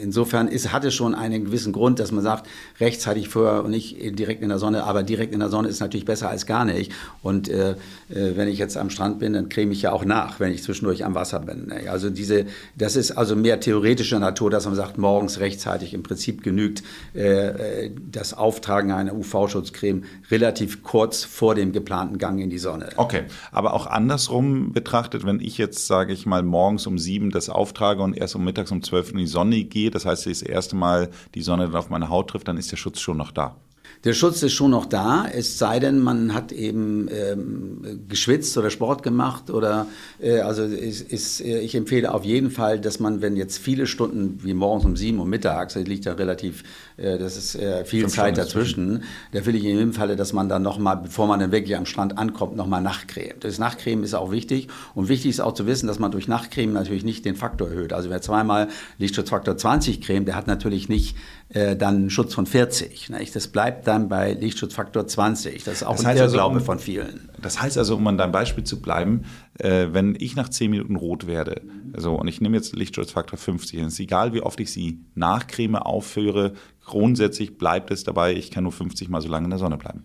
insofern 0.00 0.48
ist, 0.48 0.72
hat 0.72 0.84
es 0.84 0.94
schon 0.94 1.14
einen 1.14 1.44
gewissen 1.44 1.72
Grund, 1.72 1.98
dass 1.98 2.12
man 2.12 2.22
sagt, 2.22 2.48
rechts 2.80 3.06
hatte 3.06 3.18
ich 3.18 3.28
vorher 3.28 3.64
und 3.64 3.70
nicht 3.70 3.96
direkt 4.18 4.42
in 4.42 4.48
der 4.48 4.58
Sonne, 4.58 4.84
aber 4.84 5.02
direkt 5.02 5.32
in 5.32 5.40
der 5.40 5.48
Sonne 5.48 5.68
ist 5.68 5.80
natürlich 5.80 6.04
besser 6.04 6.28
als 6.28 6.46
gar 6.46 6.64
nicht. 6.64 6.92
Und 7.22 7.48
äh, 7.48 7.70
äh, 7.70 7.76
wenn 8.08 8.48
ich 8.48 8.58
jetzt 8.58 8.76
am 8.76 8.90
Strand 8.90 9.18
bin, 9.18 9.32
dann 9.32 9.48
creme 9.48 9.72
ich 9.72 9.82
ja 9.82 9.92
auch 9.92 10.04
nach, 10.04 10.40
wenn 10.40 10.52
ich 10.52 10.62
zwischendurch 10.62 11.04
am 11.04 11.14
Wasser 11.14 11.40
bin. 11.40 11.66
Ne? 11.68 11.90
Also 11.90 12.10
diese, 12.10 12.46
das 12.76 12.96
ist 12.96 13.12
also 13.12 13.36
mehr 13.36 13.60
theoretischer 13.60 14.18
Natur, 14.18 14.50
dass 14.50 14.66
man 14.66 14.74
sagt, 14.74 14.98
morgens 14.98 15.40
rechtzeitig 15.40 15.94
im 15.94 16.02
Prinzip 16.02 16.42
genügt 16.42 16.82
äh, 17.14 17.86
äh 17.86 17.90
das 18.10 18.34
Auftragen 18.34 18.92
einer 18.92 19.14
UV-Schutzcreme 19.14 20.04
relativ 20.30 20.82
kurz 20.82 21.24
vor 21.24 21.54
dem 21.54 21.72
geplanten 21.72 22.18
Gang 22.18 22.40
in 22.40 22.50
die 22.50 22.58
Sonne. 22.58 22.90
Okay, 22.96 23.24
aber 23.52 23.74
auch 23.74 23.86
andersrum 23.86 24.72
betrachtet, 24.72 25.24
wenn 25.24 25.40
ich 25.40 25.58
jetzt, 25.58 25.86
sage 25.86 26.12
ich 26.12 26.26
mal, 26.26 26.42
morgens 26.42 26.86
um 26.86 26.98
sieben 26.98 27.30
das 27.30 27.48
auftrage 27.48 28.02
und 28.02 28.16
erst 28.16 28.34
um 28.34 28.44
mittags 28.44 28.70
um 28.70 28.82
zwölf 28.82 29.10
in 29.10 29.18
die 29.18 29.26
Sonne 29.26 29.64
gehe, 29.64 29.77
das 29.86 30.04
heißt, 30.04 30.26
das 30.26 30.42
erste 30.42 30.76
Mal 30.76 31.10
die 31.34 31.42
Sonne 31.42 31.66
dann 31.66 31.76
auf 31.76 31.90
meine 31.90 32.08
Haut 32.08 32.30
trifft, 32.30 32.48
dann 32.48 32.58
ist 32.58 32.72
der 32.72 32.76
Schutz 32.76 33.00
schon 33.00 33.16
noch 33.16 33.32
da. 33.32 33.56
Der 34.04 34.12
Schutz 34.12 34.42
ist 34.44 34.52
schon 34.52 34.70
noch 34.70 34.86
da, 34.86 35.26
es 35.26 35.58
sei 35.58 35.80
denn, 35.80 35.98
man 35.98 36.32
hat 36.32 36.52
eben 36.52 37.08
ähm, 37.10 38.04
geschwitzt 38.08 38.56
oder 38.56 38.70
Sport 38.70 39.02
gemacht 39.02 39.50
oder 39.50 39.86
äh, 40.20 40.38
also 40.38 40.62
ist, 40.62 41.10
ist, 41.10 41.40
äh, 41.40 41.58
ich 41.60 41.74
empfehle 41.74 42.14
auf 42.14 42.24
jeden 42.24 42.52
Fall, 42.52 42.78
dass 42.78 43.00
man, 43.00 43.22
wenn 43.22 43.36
jetzt 43.36 43.58
viele 43.58 43.88
Stunden 43.88 44.38
wie 44.44 44.54
morgens 44.54 44.84
um 44.84 44.96
sieben 44.96 45.18
und 45.18 45.28
mittags, 45.28 45.74
das 45.74 45.84
liegt 45.84 46.04
ja 46.04 46.12
relativ, 46.12 46.62
äh, 46.96 47.18
das 47.18 47.36
ist 47.36 47.56
äh, 47.56 47.84
viel 47.84 48.02
Fünf 48.02 48.14
Zeit 48.14 48.38
dazwischen, 48.38 49.02
da 49.32 49.44
will 49.44 49.56
ich 49.56 49.64
in 49.64 49.76
jedem 49.76 49.92
Falle, 49.92 50.14
dass 50.14 50.32
man 50.32 50.48
dann 50.48 50.62
nochmal, 50.62 50.98
bevor 50.98 51.26
man 51.26 51.40
dann 51.40 51.50
wirklich 51.50 51.76
am 51.76 51.86
Strand 51.86 52.18
ankommt, 52.18 52.54
nochmal 52.56 52.80
nachcremt. 52.80 53.42
Das 53.42 53.58
Nachcremen 53.58 54.04
ist 54.04 54.14
auch 54.14 54.30
wichtig 54.30 54.68
und 54.94 55.08
wichtig 55.08 55.30
ist 55.30 55.40
auch 55.40 55.54
zu 55.54 55.66
wissen, 55.66 55.88
dass 55.88 55.98
man 55.98 56.12
durch 56.12 56.28
Nachcremen 56.28 56.72
natürlich 56.72 57.02
nicht 57.02 57.24
den 57.24 57.34
Faktor 57.34 57.68
erhöht. 57.68 57.92
Also 57.92 58.10
wer 58.10 58.22
zweimal 58.22 58.68
Lichtschutzfaktor 58.98 59.56
20 59.56 60.00
cremt, 60.00 60.28
der 60.28 60.36
hat 60.36 60.46
natürlich 60.46 60.88
nicht 60.88 61.16
äh, 61.50 61.76
dann 61.76 61.96
einen 61.96 62.10
Schutz 62.10 62.34
von 62.34 62.46
40. 62.46 63.10
Nicht? 63.10 63.34
Das 63.34 63.48
bleibt 63.48 63.86
dann 63.86 64.08
bei 64.08 64.34
Lichtschutzfaktor 64.34 65.06
20. 65.06 65.64
Das 65.64 65.76
ist 65.76 65.82
auch 65.82 65.96
das 65.96 66.04
heißt 66.04 66.20
ein 66.20 66.26
Irrglaube 66.26 66.56
also, 66.56 66.66
von 66.66 66.78
vielen. 66.78 67.30
Das 67.40 67.62
heißt 67.62 67.78
also, 67.78 67.96
um 67.96 68.06
an 68.06 68.18
deinem 68.18 68.32
Beispiel 68.32 68.64
zu 68.64 68.80
bleiben, 68.80 69.24
äh, 69.58 69.86
wenn 69.92 70.14
ich 70.18 70.36
nach 70.36 70.48
10 70.48 70.70
Minuten 70.70 70.96
rot 70.96 71.26
werde, 71.26 71.62
so, 71.96 72.14
und 72.16 72.28
ich 72.28 72.40
nehme 72.40 72.56
jetzt 72.56 72.76
Lichtschutzfaktor 72.76 73.38
50, 73.38 73.78
dann 73.78 73.88
ist 73.88 73.98
egal, 73.98 74.34
wie 74.34 74.42
oft 74.42 74.60
ich 74.60 74.70
sie 74.70 75.00
nachcreme, 75.14 75.76
aufführe, 75.76 76.52
grundsätzlich 76.84 77.56
bleibt 77.56 77.90
es 77.90 78.04
dabei, 78.04 78.34
ich 78.34 78.50
kann 78.50 78.64
nur 78.64 78.72
50 78.72 79.08
mal 79.08 79.22
so 79.22 79.28
lange 79.28 79.44
in 79.44 79.50
der 79.50 79.58
Sonne 79.58 79.78
bleiben. 79.78 80.04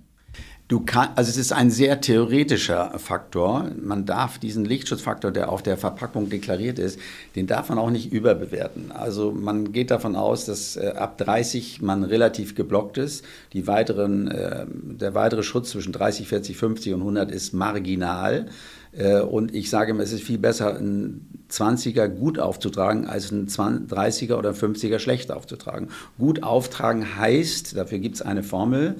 Du 0.73 0.79
kann, 0.79 1.09
also 1.13 1.29
es 1.29 1.37
ist 1.37 1.53
ein 1.53 1.69
sehr 1.69 2.01
theoretischer 2.01 2.97
Faktor. 2.97 3.69
Man 3.79 4.07
darf 4.07 4.39
diesen 4.39 4.65
Lichtschutzfaktor, 4.65 5.29
der 5.29 5.51
auf 5.51 5.61
der 5.61 5.77
Verpackung 5.77 6.31
deklariert 6.31 6.79
ist, 6.79 6.99
den 7.35 7.45
darf 7.45 7.69
man 7.69 7.77
auch 7.77 7.91
nicht 7.91 8.11
überbewerten. 8.11 8.91
Also 8.91 9.31
man 9.31 9.71
geht 9.71 9.91
davon 9.91 10.15
aus, 10.15 10.45
dass 10.45 10.75
äh, 10.75 10.93
ab 10.97 11.19
30 11.19 11.83
man 11.83 12.03
relativ 12.03 12.55
geblockt 12.55 12.97
ist. 12.97 13.23
Die 13.53 13.67
weiteren, 13.67 14.31
äh, 14.31 14.65
der 14.67 15.13
weitere 15.13 15.43
Schutz 15.43 15.69
zwischen 15.69 15.93
30, 15.93 16.27
40, 16.27 16.57
50 16.57 16.93
und 16.95 17.01
100 17.01 17.29
ist 17.29 17.53
marginal. 17.53 18.47
Äh, 18.93 19.19
und 19.19 19.53
ich 19.53 19.69
sage 19.69 19.93
mir, 19.93 20.01
es 20.01 20.11
ist 20.11 20.23
viel 20.23 20.39
besser, 20.39 20.75
einen 20.75 21.45
20er 21.51 22.07
gut 22.07 22.39
aufzutragen, 22.39 23.05
als 23.05 23.31
einen 23.31 23.47
30er 23.47 24.37
oder 24.37 24.53
50er 24.53 24.97
schlecht 24.97 25.31
aufzutragen. 25.31 25.89
Gut 26.17 26.41
auftragen 26.41 27.15
heißt, 27.19 27.77
dafür 27.77 27.99
gibt 27.99 28.15
es 28.15 28.21
eine 28.23 28.41
Formel, 28.41 28.95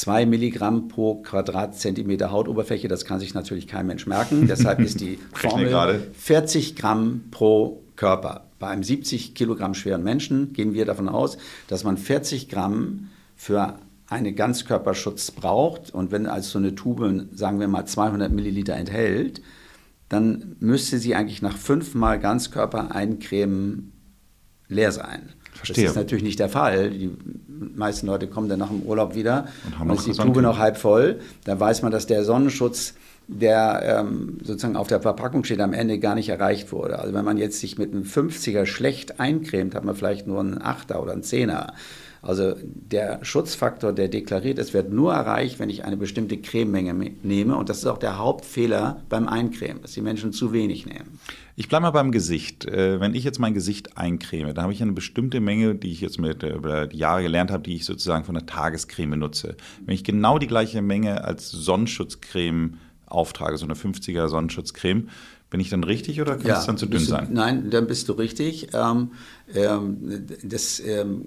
2 0.00 0.24
Milligramm 0.24 0.88
pro 0.88 1.16
Quadratzentimeter 1.16 2.30
Hautoberfläche, 2.30 2.88
das 2.88 3.04
kann 3.04 3.20
sich 3.20 3.34
natürlich 3.34 3.66
kein 3.66 3.86
Mensch 3.86 4.06
merken. 4.06 4.46
Deshalb 4.48 4.80
ist 4.80 5.00
die 5.00 5.18
Formel 5.34 6.10
40 6.14 6.74
Gramm 6.74 7.24
pro 7.30 7.82
Körper. 7.96 8.46
Bei 8.58 8.68
einem 8.68 8.82
70 8.82 9.34
Kilogramm 9.34 9.74
schweren 9.74 10.02
Menschen 10.02 10.54
gehen 10.54 10.72
wir 10.72 10.86
davon 10.86 11.06
aus, 11.06 11.36
dass 11.68 11.84
man 11.84 11.98
40 11.98 12.48
Gramm 12.48 13.10
für 13.36 13.78
einen 14.08 14.34
Ganzkörperschutz 14.34 15.32
braucht. 15.32 15.90
Und 15.90 16.12
wenn 16.12 16.26
also 16.26 16.52
so 16.52 16.58
eine 16.58 16.74
Tube, 16.74 17.26
sagen 17.34 17.60
wir 17.60 17.68
mal, 17.68 17.84
200 17.84 18.32
Milliliter 18.32 18.76
enthält, 18.76 19.42
dann 20.08 20.56
müsste 20.60 20.98
sie 20.98 21.14
eigentlich 21.14 21.42
nach 21.42 21.58
fünfmal 21.58 22.18
Ganzkörper 22.18 22.94
eincremen 22.94 23.92
leer 24.66 24.92
sein. 24.92 25.34
Verstehe. 25.66 25.84
Das 25.84 25.92
ist 25.92 25.96
natürlich 25.96 26.24
nicht 26.24 26.38
der 26.38 26.48
Fall. 26.48 26.90
Die 26.90 27.10
meisten 27.74 28.06
Leute 28.06 28.26
kommen 28.26 28.48
dann 28.48 28.58
nach 28.58 28.68
dem 28.68 28.82
Urlaub 28.82 29.14
wieder 29.14 29.48
und, 29.66 29.78
haben 29.78 29.90
und 29.90 29.96
ist 29.96 30.06
die 30.06 30.12
Tube 30.12 30.40
noch 30.40 30.58
halb 30.58 30.76
voll. 30.76 31.20
Da 31.44 31.58
weiß 31.58 31.82
man, 31.82 31.92
dass 31.92 32.06
der 32.06 32.24
Sonnenschutz, 32.24 32.94
der 33.30 34.00
ähm, 34.00 34.38
sozusagen 34.42 34.76
auf 34.76 34.88
der 34.88 35.00
Verpackung 35.00 35.44
steht, 35.44 35.60
am 35.60 35.72
Ende 35.72 35.98
gar 35.98 36.14
nicht 36.14 36.28
erreicht 36.28 36.72
wurde. 36.72 36.98
Also 36.98 37.14
wenn 37.14 37.24
man 37.24 37.38
jetzt 37.38 37.60
sich 37.60 37.78
mit 37.78 37.92
einem 37.92 38.02
50er 38.02 38.66
schlecht 38.66 39.20
eincremt, 39.20 39.74
hat 39.74 39.84
man 39.84 39.94
vielleicht 39.94 40.26
nur 40.26 40.40
einen 40.40 40.58
8er 40.58 40.96
oder 40.96 41.12
einen 41.12 41.22
10er. 41.22 41.72
Also 42.22 42.54
der 42.62 43.24
Schutzfaktor, 43.24 43.94
der 43.94 44.08
deklariert 44.08 44.58
ist, 44.58 44.74
wird 44.74 44.92
nur 44.92 45.14
erreicht, 45.14 45.58
wenn 45.58 45.70
ich 45.70 45.84
eine 45.84 45.96
bestimmte 45.96 46.36
Crememenge 46.36 47.12
nehme. 47.22 47.56
Und 47.56 47.70
das 47.70 47.78
ist 47.78 47.86
auch 47.86 47.96
der 47.96 48.18
Hauptfehler 48.18 49.02
beim 49.08 49.26
Eincremen, 49.26 49.80
dass 49.80 49.92
die 49.92 50.02
Menschen 50.02 50.32
zu 50.32 50.52
wenig 50.52 50.84
nehmen. 50.84 51.18
Ich 51.56 51.68
bleibe 51.68 51.82
mal 51.82 51.90
beim 51.92 52.12
Gesicht. 52.12 52.66
Äh, 52.66 53.00
wenn 53.00 53.14
ich 53.14 53.24
jetzt 53.24 53.38
mein 53.38 53.54
Gesicht 53.54 53.96
eincreme, 53.96 54.52
da 54.52 54.62
habe 54.62 54.72
ich 54.72 54.82
eine 54.82 54.92
bestimmte 54.92 55.40
Menge, 55.40 55.74
die 55.74 55.92
ich 55.92 56.02
jetzt 56.02 56.18
mit, 56.18 56.42
äh, 56.42 56.54
über 56.54 56.86
die 56.86 56.98
Jahre 56.98 57.22
gelernt 57.22 57.50
habe, 57.50 57.62
die 57.62 57.76
ich 57.76 57.86
sozusagen 57.86 58.24
von 58.24 58.34
der 58.34 58.46
Tagescreme 58.46 59.18
nutze. 59.18 59.56
Wenn 59.84 59.94
ich 59.94 60.04
genau 60.04 60.38
die 60.38 60.46
gleiche 60.46 60.82
Menge 60.82 61.24
als 61.24 61.50
Sonnenschutzcreme 61.50 62.76
auftrage, 63.10 63.58
so 63.58 63.64
eine 63.64 63.74
50er 63.74 64.28
Sonnenschutzcreme, 64.28 65.08
Bin 65.50 65.60
ich 65.60 65.68
dann 65.68 65.82
richtig 65.82 66.20
oder 66.20 66.36
kann 66.36 66.46
ja, 66.46 66.60
es 66.60 66.66
dann 66.66 66.78
zu 66.78 66.86
dünn 66.86 67.00
du, 67.00 67.06
sein? 67.06 67.28
Nein, 67.32 67.70
dann 67.70 67.88
bist 67.88 68.08
du 68.08 68.12
richtig. 68.12 68.68
Ähm, 68.72 69.10
ähm, 69.52 70.26
das 70.44 70.80
ähm, 70.80 71.24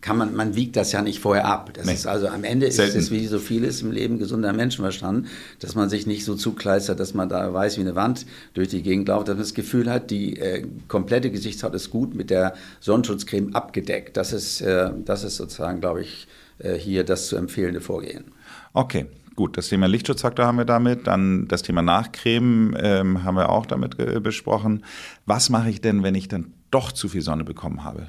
kann 0.00 0.18
man, 0.18 0.34
man 0.34 0.56
wiegt 0.56 0.74
das 0.74 0.90
ja 0.90 1.00
nicht 1.00 1.20
vorher 1.20 1.46
ab. 1.46 1.70
Das 1.74 1.86
nee. 1.86 1.94
ist 1.94 2.06
also 2.06 2.26
am 2.26 2.42
Ende 2.42 2.70
Selten. 2.70 2.98
ist 2.98 3.04
es 3.04 3.10
wie 3.12 3.26
so 3.26 3.38
vieles 3.38 3.82
im 3.82 3.92
Leben 3.92 4.18
gesunder 4.18 4.52
Menschenverstand, 4.52 5.28
dass 5.60 5.76
man 5.76 5.88
sich 5.88 6.06
nicht 6.06 6.24
so 6.24 6.34
zukleistert, 6.34 6.98
dass 6.98 7.14
man 7.14 7.28
da 7.28 7.52
weiß 7.52 7.76
wie 7.76 7.82
eine 7.82 7.94
Wand 7.94 8.26
durch 8.54 8.68
die 8.68 8.82
Gegend 8.82 9.08
läuft, 9.08 9.28
dass 9.28 9.36
man 9.36 9.42
das 9.42 9.54
Gefühl 9.54 9.90
hat, 9.90 10.10
die 10.10 10.38
äh, 10.38 10.66
komplette 10.88 11.30
Gesichtshaut 11.30 11.74
ist 11.74 11.90
gut 11.90 12.14
mit 12.14 12.30
der 12.30 12.54
Sonnenschutzcreme 12.80 13.54
abgedeckt. 13.54 14.16
Das 14.16 14.32
ist, 14.32 14.60
äh, 14.60 14.90
das 15.04 15.22
ist 15.22 15.36
sozusagen, 15.36 15.80
glaube 15.80 16.02
ich, 16.02 16.26
äh, 16.58 16.74
hier 16.74 17.04
das 17.04 17.28
zu 17.28 17.36
empfehlende 17.36 17.80
Vorgehen. 17.80 18.24
Okay, 18.72 19.06
Gut, 19.36 19.56
das 19.58 19.68
Thema 19.68 19.86
Lichtschutzfaktor 19.86 20.46
haben 20.46 20.56
wir 20.56 20.64
damit, 20.64 21.06
dann 21.06 21.46
das 21.46 21.62
Thema 21.62 21.82
Nachcremen 21.82 22.74
ähm, 22.80 23.22
haben 23.22 23.36
wir 23.36 23.50
auch 23.50 23.66
damit 23.66 23.98
besprochen. 24.22 24.82
Was 25.26 25.50
mache 25.50 25.68
ich 25.68 25.82
denn, 25.82 26.02
wenn 26.02 26.14
ich 26.14 26.28
dann 26.28 26.54
doch 26.70 26.90
zu 26.90 27.08
viel 27.08 27.20
Sonne 27.20 27.44
bekommen 27.44 27.84
habe? 27.84 28.06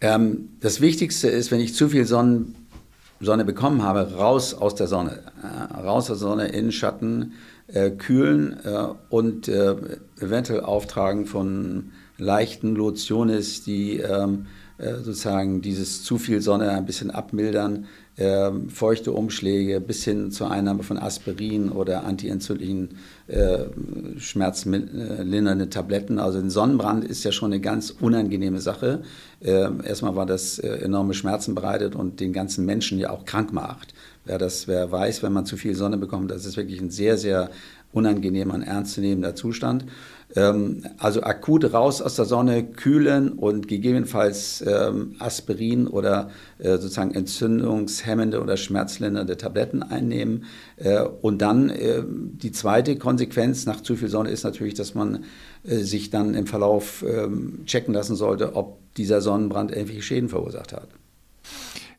Ähm, 0.00 0.50
das 0.60 0.80
Wichtigste 0.80 1.28
ist, 1.28 1.50
wenn 1.50 1.60
ich 1.60 1.74
zu 1.74 1.88
viel 1.88 2.04
Sonnen, 2.04 2.54
Sonne 3.20 3.44
bekommen 3.44 3.82
habe, 3.82 4.14
raus 4.14 4.54
aus 4.54 4.74
der 4.74 4.86
Sonne. 4.86 5.22
Äh, 5.42 5.74
raus 5.74 6.10
aus 6.10 6.18
der 6.20 6.28
Sonne, 6.28 6.48
in 6.48 6.70
Schatten, 6.70 7.32
äh, 7.66 7.90
kühlen 7.90 8.58
äh, 8.64 8.88
und 9.08 9.48
äh, 9.48 9.74
eventuell 10.20 10.60
auftragen 10.60 11.26
von 11.26 11.92
leichten 12.18 12.76
Lotiones, 12.76 13.64
die 13.64 13.98
ähm, 13.98 14.46
äh, 14.78 14.94
sozusagen 14.96 15.62
dieses 15.62 16.04
zu 16.04 16.18
viel 16.18 16.40
Sonne 16.40 16.70
ein 16.70 16.86
bisschen 16.86 17.10
abmildern 17.10 17.86
äh, 18.16 18.50
feuchte 18.68 19.12
Umschläge 19.12 19.80
bis 19.80 20.04
hin 20.04 20.30
zur 20.30 20.50
Einnahme 20.50 20.82
von 20.82 20.98
Aspirin 20.98 21.70
oder 21.70 22.04
antientzündlichen 22.04 22.96
äh, 23.28 23.64
schmerzlindernde 24.18 25.68
Tabletten. 25.68 26.18
Also 26.18 26.38
ein 26.38 26.50
Sonnenbrand 26.50 27.04
ist 27.04 27.24
ja 27.24 27.32
schon 27.32 27.52
eine 27.52 27.60
ganz 27.60 27.90
unangenehme 27.90 28.60
Sache. 28.60 29.02
Äh, 29.40 29.68
erstmal 29.84 30.16
war 30.16 30.26
das 30.26 30.58
äh, 30.58 30.68
enorme 30.68 31.14
Schmerzen 31.14 31.54
bereitet 31.54 31.94
und 31.94 32.20
den 32.20 32.32
ganzen 32.32 32.64
Menschen 32.64 32.98
ja 32.98 33.10
auch 33.10 33.24
krank 33.24 33.52
macht. 33.52 33.94
Wer 34.24 34.38
das, 34.38 34.66
wer 34.66 34.90
weiß, 34.90 35.22
wenn 35.22 35.32
man 35.32 35.46
zu 35.46 35.56
viel 35.56 35.74
Sonne 35.74 35.98
bekommt, 35.98 36.30
das 36.30 36.46
ist 36.46 36.56
wirklich 36.56 36.80
ein 36.80 36.90
sehr, 36.90 37.16
sehr 37.16 37.50
unangenehmer 37.96 38.54
und 38.54 38.62
ernstzunehmender 38.62 39.34
Zustand. 39.34 39.86
Ähm, 40.34 40.82
also 40.98 41.22
akut 41.22 41.72
raus 41.72 42.02
aus 42.02 42.16
der 42.16 42.26
Sonne, 42.26 42.64
kühlen 42.64 43.32
und 43.32 43.68
gegebenenfalls 43.68 44.62
ähm, 44.66 45.14
Aspirin 45.18 45.86
oder 45.86 46.30
äh, 46.58 46.72
sozusagen 46.72 47.14
entzündungshemmende 47.14 48.40
oder 48.42 48.56
schmerzlindernde 48.56 49.36
Tabletten 49.36 49.82
einnehmen. 49.82 50.44
Äh, 50.76 51.02
und 51.22 51.40
dann 51.40 51.70
äh, 51.70 52.02
die 52.06 52.52
zweite 52.52 52.96
Konsequenz 52.96 53.64
nach 53.66 53.80
zu 53.80 53.96
viel 53.96 54.08
Sonne 54.08 54.30
ist 54.30 54.44
natürlich, 54.44 54.74
dass 54.74 54.94
man 54.94 55.24
sich 55.68 56.10
dann 56.10 56.34
im 56.34 56.46
Verlauf 56.46 57.04
ähm, 57.04 57.64
checken 57.66 57.92
lassen 57.92 58.14
sollte, 58.14 58.54
ob 58.54 58.78
dieser 58.94 59.20
Sonnenbrand 59.20 59.72
irgendwelche 59.72 60.02
Schäden 60.02 60.28
verursacht 60.28 60.72
hat. 60.72 60.88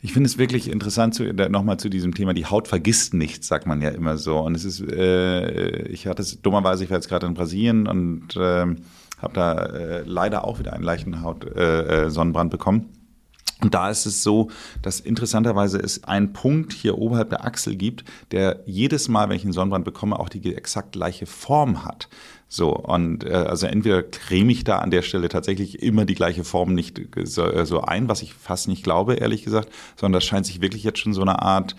Ich 0.02 0.14
finde 0.14 0.28
es 0.28 0.38
wirklich 0.38 0.70
interessant, 0.70 1.20
nochmal 1.50 1.78
zu 1.78 1.90
diesem 1.90 2.14
Thema, 2.14 2.34
die 2.34 2.46
Haut 2.46 2.68
vergisst 2.68 3.14
nichts, 3.14 3.48
sagt 3.48 3.66
man 3.66 3.82
ja 3.82 3.90
immer 3.90 4.18
so. 4.18 4.38
Und 4.38 4.56
es 4.56 4.64
ist, 4.64 4.82
äh, 4.82 5.88
ich 5.88 6.06
hatte 6.06 6.22
es 6.22 6.42
dummerweise, 6.42 6.84
ich 6.84 6.90
war 6.90 6.98
jetzt 6.98 7.10
gerade 7.10 7.26
in 7.26 7.34
Brasilien 7.34 7.88
und 7.88 8.36
äh, 8.36 8.76
habe 9.20 9.34
da 9.34 9.54
äh, 9.54 10.04
leider 10.06 10.46
auch 10.46 10.60
wieder 10.60 10.74
einen 10.74 10.84
leichten 10.84 11.22
Haut, 11.22 11.46
äh, 11.46 12.06
äh, 12.06 12.10
Sonnenbrand 12.10 12.52
bekommen. 12.52 12.90
Und 13.60 13.74
da 13.74 13.90
ist 13.90 14.06
es 14.06 14.22
so, 14.22 14.52
dass 14.84 15.00
interessanterweise 15.00 15.80
es 15.80 16.04
einen 16.04 16.32
Punkt 16.32 16.74
hier 16.74 17.00
oberhalb 17.00 17.32
der 17.32 17.44
Achsel 17.44 17.76
gibt, 17.76 18.04
der 18.32 18.62
jedes 18.68 19.08
Mal, 19.08 19.30
wenn 19.30 19.36
ich 19.36 19.44
einen 19.44 19.54
Sonnenbrand 19.54 19.84
bekomme, 19.84 20.20
auch 20.20 20.30
die 20.30 20.56
exakt 20.56 20.92
gleiche 20.92 21.26
Form 21.26 21.84
hat. 21.84 22.08
So, 22.50 22.74
und 22.74 23.26
äh, 23.26 23.34
also 23.34 23.68
entweder 23.68 24.04
creme 24.04 24.52
ich 24.52 24.64
da 24.64 24.80
an 24.80 24.92
der 24.92 25.02
Stelle 25.02 25.28
tatsächlich 25.28 25.84
immer 25.84 26.06
die 26.06 26.16
gleiche 26.16 26.44
Form 26.44 26.74
nicht 26.74 27.02
so, 27.24 27.46
äh, 27.46 27.66
so 27.66 27.82
ein, 27.82 28.08
was 28.08 28.22
ich 28.22 28.34
fast 28.34 28.68
nicht 28.68 28.84
glaube, 28.84 29.16
ehrlich 29.16 29.44
gesagt, 29.44 29.70
sondern 29.98 30.14
das 30.14 30.26
scheint 30.26 30.46
sich 30.46 30.62
wirklich 30.62 30.84
jetzt 30.84 31.00
schon 31.00 31.14
so 31.14 31.22
eine 31.22 31.42
Art, 31.42 31.76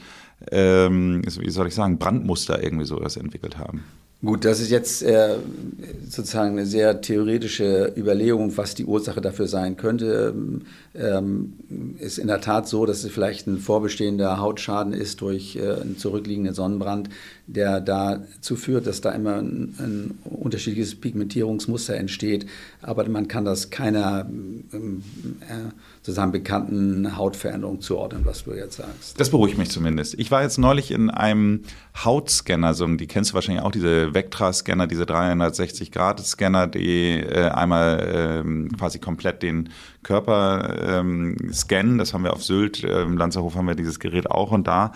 ähm, 0.50 1.22
wie 1.24 1.50
soll 1.50 1.68
ich 1.68 1.74
sagen, 1.74 1.98
Brandmuster 1.98 2.62
irgendwie 2.62 2.85
so 2.85 2.96
das 3.00 3.16
entwickelt 3.16 3.57
haben. 3.59 3.85
Gut, 4.20 4.44
das 4.44 4.59
ist 4.59 4.70
jetzt 4.70 5.04
äh, 5.04 5.37
sozusagen 6.09 6.50
eine 6.50 6.66
sehr 6.66 7.00
theoretische 7.00 7.92
Überlegung, 7.96 8.57
was 8.57 8.74
die 8.74 8.85
Ursache 8.85 9.20
dafür 9.20 9.46
sein 9.46 9.76
könnte. 9.76 10.35
Ähm, 10.96 11.52
ist 12.00 12.18
in 12.18 12.26
der 12.26 12.40
Tat 12.40 12.66
so, 12.66 12.85
dass 12.85 13.04
es 13.04 13.12
vielleicht 13.12 13.46
ein 13.46 13.59
vorbestehender 13.59 14.40
Hautschaden 14.40 14.92
ist 14.92 15.20
durch 15.20 15.54
äh, 15.54 15.81
einen 15.83 15.98
zurückliegenden 15.98 16.52
Sonnenbrand, 16.52 17.11
der 17.46 17.81
dazu 17.81 18.57
führt, 18.57 18.88
dass 18.88 19.00
da 19.00 19.12
immer 19.12 19.37
ein, 19.37 19.74
ein, 19.78 20.18
unterschiedliches 20.24 20.96
Pigmentierungsmuster 20.96 21.94
entsteht. 21.94 22.46
Aber 22.83 23.09
man 23.09 23.28
kann 23.28 23.44
das 23.44 23.70
keiner 23.70 24.26
ähm, 24.28 25.04
äh, 25.42 25.70
sozusagen 26.02 26.33
bekannten 26.33 27.16
Hautveränderung 27.16 27.81
zuordnen, 27.81 28.22
was 28.24 28.44
du 28.44 28.54
jetzt 28.54 28.78
sagst. 28.78 29.20
Das 29.20 29.31
beruhigt 29.31 29.59
mich 29.59 29.70
zumindest. 29.70 30.14
Ich 30.18 30.31
war 30.33 30.42
jetzt 30.42 30.59
neulich 30.59 30.90
in 30.90 31.09
einem 31.11 31.62
Hautscanner, 32.04 32.74
so, 32.74 32.87
die 32.87 33.07
kennst 33.07 33.31
du 33.31 33.35
wahrscheinlich 33.35 33.62
auch, 33.62 33.70
diese 33.70 34.08
Vectra-Scanner, 34.14 34.87
diese 34.87 35.05
360-Grad-Scanner, 35.05 36.66
die 36.66 37.21
äh, 37.21 37.49
einmal 37.49 38.42
ähm, 38.44 38.71
quasi 38.77 38.99
komplett 38.99 39.42
den 39.42 39.71
Körper 40.03 40.99
ähm, 40.99 41.37
scannen. 41.53 41.99
Das 41.99 42.14
haben 42.14 42.25
wir 42.25 42.33
auf 42.33 42.42
Sylt, 42.42 42.85
äh, 42.85 43.03
im 43.03 43.16
Lanzerhof 43.16 43.55
haben 43.55 43.66
wir 43.66 43.75
dieses 43.75 44.01
Gerät 44.01 44.31
auch 44.31 44.53
und 44.53 44.66
da 44.66 44.92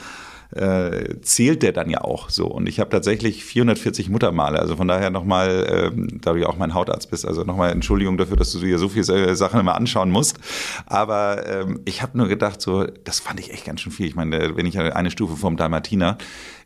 äh, 0.55 1.21
zählt 1.23 1.63
der 1.63 1.73
dann 1.73 1.89
ja 1.89 2.03
auch 2.03 2.31
so. 2.31 2.47
Und 2.47 2.69
ich 2.69 2.79
habe 2.79 2.91
tatsächlich 2.91 3.45
440 3.45 4.11
Muttermale. 4.11 4.59
Also 4.59 4.77
von 4.77 4.87
daher 4.87 5.11
nochmal, 5.11 5.93
ähm, 5.95 6.21
da 6.21 6.33
du 6.33 6.41
ja 6.41 6.47
auch 6.47 6.59
mein 6.59 6.75
Hautarzt 6.75 7.11
bist, 7.11 7.27
also 7.27 7.43
nochmal 7.45 7.73
Entschuldigung 7.73 8.19
dafür, 8.19 8.37
dass 8.37 8.53
du 8.53 8.59
dir 8.59 8.79
so 8.79 8.89
viele 8.89 9.35
Sachen 9.35 9.61
immer 9.61 9.75
anschauen 9.75 10.11
musst. 10.11 10.39
Aber 10.87 11.47
ähm, 11.47 11.81
ich 11.85 12.03
habe 12.03 12.19
nur 12.19 12.29
gedacht, 12.29 12.61
so, 12.61 12.85
das 12.85 13.21
fand 13.21 13.41
ich 13.41 13.53
echt 13.53 13.65
ganz 13.65 13.81
schön 13.81 13.93
viel. 13.93 14.07
Ich 14.07 14.15
meine, 14.15 14.57
wenn 14.57 14.67
ich 14.67 14.79
eine 14.79 15.11
Stufe 15.11 15.37
vom 15.37 15.57
Dalmatiner, 15.57 16.19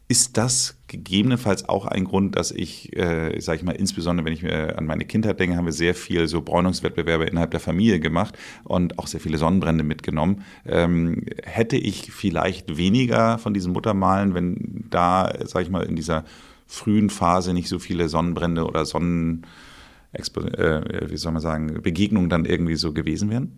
ist 0.08 0.36
das 0.36 0.76
gegebenenfalls 0.86 1.68
auch 1.68 1.84
ein 1.84 2.04
Grund, 2.04 2.36
dass 2.36 2.52
ich, 2.52 2.96
äh, 2.96 3.40
sage 3.40 3.58
ich 3.58 3.64
mal, 3.64 3.72
insbesondere 3.72 4.24
wenn 4.24 4.32
ich 4.32 4.42
mir 4.42 4.78
an 4.78 4.86
meine 4.86 5.04
Kindheit 5.04 5.40
denke, 5.40 5.56
haben 5.56 5.64
wir 5.64 5.72
sehr 5.72 5.94
viel 5.94 6.28
so 6.28 6.42
Bräunungswettbewerbe 6.42 7.24
innerhalb 7.24 7.50
der 7.50 7.60
Familie 7.60 7.98
gemacht 7.98 8.38
und 8.62 8.98
auch 9.00 9.08
sehr 9.08 9.18
viele 9.18 9.38
Sonnenbrände 9.38 9.82
mitgenommen. 9.82 10.44
Ähm, 10.64 11.24
hätte 11.42 11.76
ich 11.76 12.12
vielleicht 12.12 12.76
weniger 12.76 13.38
von 13.38 13.52
diesen 13.52 13.72
Muttermalen, 13.72 14.34
wenn 14.34 14.84
da, 14.90 15.32
sage 15.44 15.64
ich 15.64 15.70
mal, 15.70 15.82
in 15.82 15.96
dieser 15.96 16.24
frühen 16.68 17.10
Phase 17.10 17.52
nicht 17.52 17.68
so 17.68 17.80
viele 17.80 18.08
Sonnenbrände 18.08 18.64
oder 18.64 18.84
Sonnen 18.84 19.44
äh, 20.12 21.10
wie 21.10 21.16
soll 21.16 21.32
man 21.32 21.42
sagen, 21.42 21.82
Begegnungen 21.82 22.30
dann 22.30 22.44
irgendwie 22.44 22.76
so 22.76 22.92
gewesen 22.92 23.30
wären? 23.30 23.52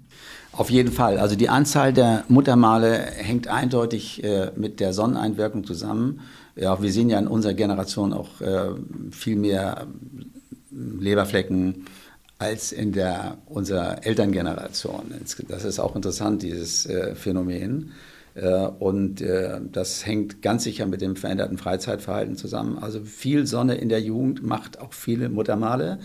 Auf 0.53 0.71
jeden 0.71 0.91
Fall. 0.91 1.19
Also 1.19 1.37
die 1.37 1.49
Anzahl 1.49 1.93
der 1.93 2.25
Muttermale 2.29 2.99
hängt 2.99 3.49
eindeutig 3.49 4.25
äh, 4.25 4.51
mit 4.57 4.81
der 4.81 4.93
Sonneneinwirkung 4.93 5.65
zusammen. 5.65 6.21
Ja, 6.59 6.83
wir 6.83 6.93
sehen 6.93 7.09
ja 7.09 7.19
in 7.21 7.29
unserer 7.29 7.55
Generation 7.55 8.13
auch 8.13 8.41
äh, 8.41 8.71
viel 9.13 9.37
mehr 9.37 9.87
Leberflecken 10.73 11.87
als 12.39 12.73
in 12.73 12.93
der 12.93 13.39
unserer 13.47 14.05
Elterngeneration. 14.05 15.13
Das 15.49 15.65
ist 15.65 15.79
auch 15.79 15.95
interessant, 15.95 16.43
dieses 16.43 16.87
äh, 16.87 17.15
Phänomen. 17.15 17.93
Äh, 18.35 18.67
und 18.79 19.21
äh, 19.21 19.61
das 19.71 20.05
hängt 20.05 20.43
ganz 20.43 20.65
sicher 20.65 20.87
mit 20.87 21.01
dem 21.01 21.15
veränderten 21.15 21.59
Freizeitverhalten 21.59 22.37
zusammen. 22.37 22.79
Also 22.79 23.05
viel 23.05 23.47
Sonne 23.47 23.77
in 23.77 23.89
der 23.89 24.01
Jugend 24.01 24.43
macht 24.43 24.81
auch 24.81 24.93
viele 24.93 25.29
Muttermale. 25.29 26.01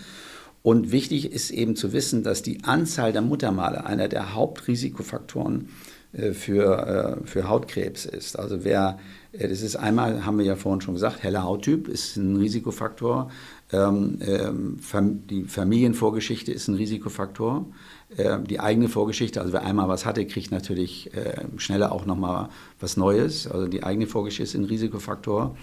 Und 0.62 0.92
wichtig 0.92 1.32
ist 1.32 1.50
eben 1.50 1.74
zu 1.74 1.92
wissen, 1.92 2.22
dass 2.22 2.42
die 2.42 2.62
Anzahl 2.62 3.12
der 3.12 3.22
Muttermale 3.22 3.86
einer 3.86 4.08
der 4.08 4.34
Hauptrisikofaktoren 4.34 5.62
äh, 5.62 5.93
für, 6.32 7.20
äh, 7.22 7.26
für 7.26 7.48
Hautkrebs 7.48 8.06
ist. 8.06 8.38
Also 8.38 8.64
wer, 8.64 8.98
äh, 9.32 9.48
das 9.48 9.62
ist 9.62 9.76
einmal, 9.76 10.24
haben 10.24 10.38
wir 10.38 10.44
ja 10.44 10.56
vorhin 10.56 10.80
schon 10.80 10.94
gesagt, 10.94 11.22
heller 11.22 11.42
Hauttyp 11.42 11.88
ist 11.88 12.16
ein 12.16 12.36
Risikofaktor. 12.36 13.30
Ähm, 13.72 14.18
ähm, 14.20 14.78
die 15.28 15.44
Familienvorgeschichte 15.44 16.52
ist 16.52 16.68
ein 16.68 16.76
Risikofaktor. 16.76 17.66
Ähm, 18.16 18.46
die 18.46 18.60
eigene 18.60 18.88
Vorgeschichte, 18.88 19.40
also 19.40 19.52
wer 19.52 19.62
einmal 19.62 19.88
was 19.88 20.06
hatte, 20.06 20.26
kriegt 20.26 20.50
natürlich 20.50 21.10
schneller 21.56 21.92
auch 21.92 22.06
nochmal 22.06 22.48
was 22.80 22.96
Neues. 22.96 23.46
Also 23.46 23.66
die 23.66 23.82
eigene 23.82 24.06
Vorgeschichte 24.06 24.44
ist 24.44 24.54
ein 24.54 24.64
Risikofaktor. 24.64 25.56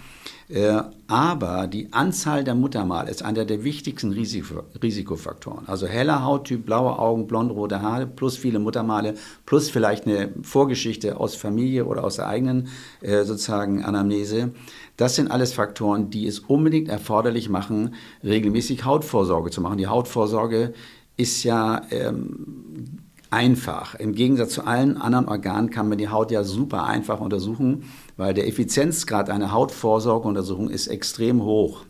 Äh, 0.52 0.82
aber 1.06 1.66
die 1.66 1.92
Anzahl 1.92 2.44
der 2.44 2.54
Muttermale 2.54 3.10
ist 3.10 3.22
einer 3.22 3.46
der 3.46 3.64
wichtigsten 3.64 4.12
Risiko, 4.12 4.64
Risikofaktoren. 4.82 5.66
Also 5.66 5.86
heller 5.86 6.24
Hauttyp, 6.24 6.66
blaue 6.66 6.98
Augen, 6.98 7.26
blond-rote 7.26 7.80
Haare, 7.80 8.06
plus 8.06 8.36
viele 8.36 8.58
Muttermale, 8.58 9.14
plus 9.46 9.70
vielleicht 9.70 10.06
eine 10.06 10.30
Vorgeschichte 10.42 11.18
aus 11.18 11.36
Familie 11.36 11.86
oder 11.86 12.04
aus 12.04 12.16
der 12.16 12.26
eigenen 12.26 12.68
äh, 13.00 13.24
sozusagen 13.24 13.82
Anamnese. 13.82 14.50
Das 14.98 15.16
sind 15.16 15.30
alles 15.30 15.54
Faktoren, 15.54 16.10
die 16.10 16.26
es 16.26 16.40
unbedingt 16.40 16.88
erforderlich 16.88 17.48
machen, 17.48 17.94
regelmäßig 18.22 18.84
Hautvorsorge 18.84 19.50
zu 19.50 19.62
machen. 19.62 19.78
Die 19.78 19.86
Hautvorsorge 19.86 20.74
ist 21.16 21.42
ja 21.44 21.82
ähm, 21.90 22.98
einfach. 23.30 23.94
Im 23.94 24.14
Gegensatz 24.14 24.52
zu 24.52 24.66
allen 24.66 24.96
anderen 24.96 25.26
Organen 25.28 25.70
kann 25.70 25.88
man 25.88 25.98
die 25.98 26.08
Haut 26.08 26.30
ja 26.30 26.44
super 26.44 26.84
einfach 26.84 27.20
untersuchen, 27.20 27.84
weil 28.16 28.34
der 28.34 28.46
Effizienzgrad 28.46 29.30
einer 29.30 29.52
Hautvorsorgeuntersuchung 29.52 30.68
ist 30.68 30.86
extrem 30.88 31.42
hoch. 31.42 31.84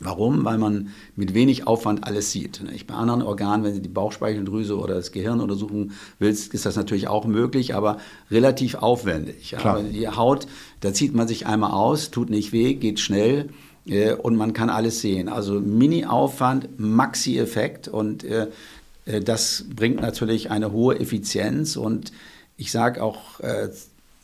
Warum? 0.00 0.44
Weil 0.44 0.58
man 0.58 0.88
mit 1.14 1.34
wenig 1.34 1.68
Aufwand 1.68 2.04
alles 2.04 2.32
sieht. 2.32 2.60
Bei 2.88 2.94
anderen 2.94 3.22
Organen, 3.22 3.62
wenn 3.62 3.74
du 3.74 3.80
die 3.80 3.88
Bauchspeicheldrüse 3.88 4.76
oder 4.76 4.94
das 4.94 5.12
Gehirn 5.12 5.40
untersuchen 5.40 5.92
willst, 6.18 6.52
ist 6.52 6.66
das 6.66 6.74
natürlich 6.74 7.06
auch 7.06 7.26
möglich, 7.26 7.76
aber 7.76 7.98
relativ 8.28 8.74
aufwendig. 8.74 9.56
Aber 9.56 9.82
die 9.84 10.08
Haut, 10.08 10.48
da 10.80 10.92
zieht 10.92 11.14
man 11.14 11.28
sich 11.28 11.46
einmal 11.46 11.70
aus, 11.70 12.10
tut 12.10 12.28
nicht 12.28 12.52
weh, 12.52 12.74
geht 12.74 12.98
schnell 12.98 13.50
äh, 13.86 14.12
und 14.12 14.36
man 14.36 14.52
kann 14.52 14.70
alles 14.70 15.00
sehen. 15.00 15.28
Also 15.28 15.60
Mini-Aufwand, 15.60 16.78
Maxi-Effekt 16.78 17.88
und 17.88 18.24
äh, 18.24 18.48
äh, 19.06 19.20
das 19.20 19.64
bringt 19.74 20.00
natürlich 20.00 20.50
eine 20.50 20.72
hohe 20.72 20.98
Effizienz 20.98 21.76
und 21.76 22.12
ich 22.56 22.70
sage 22.70 23.02
auch 23.02 23.40
äh, 23.40 23.68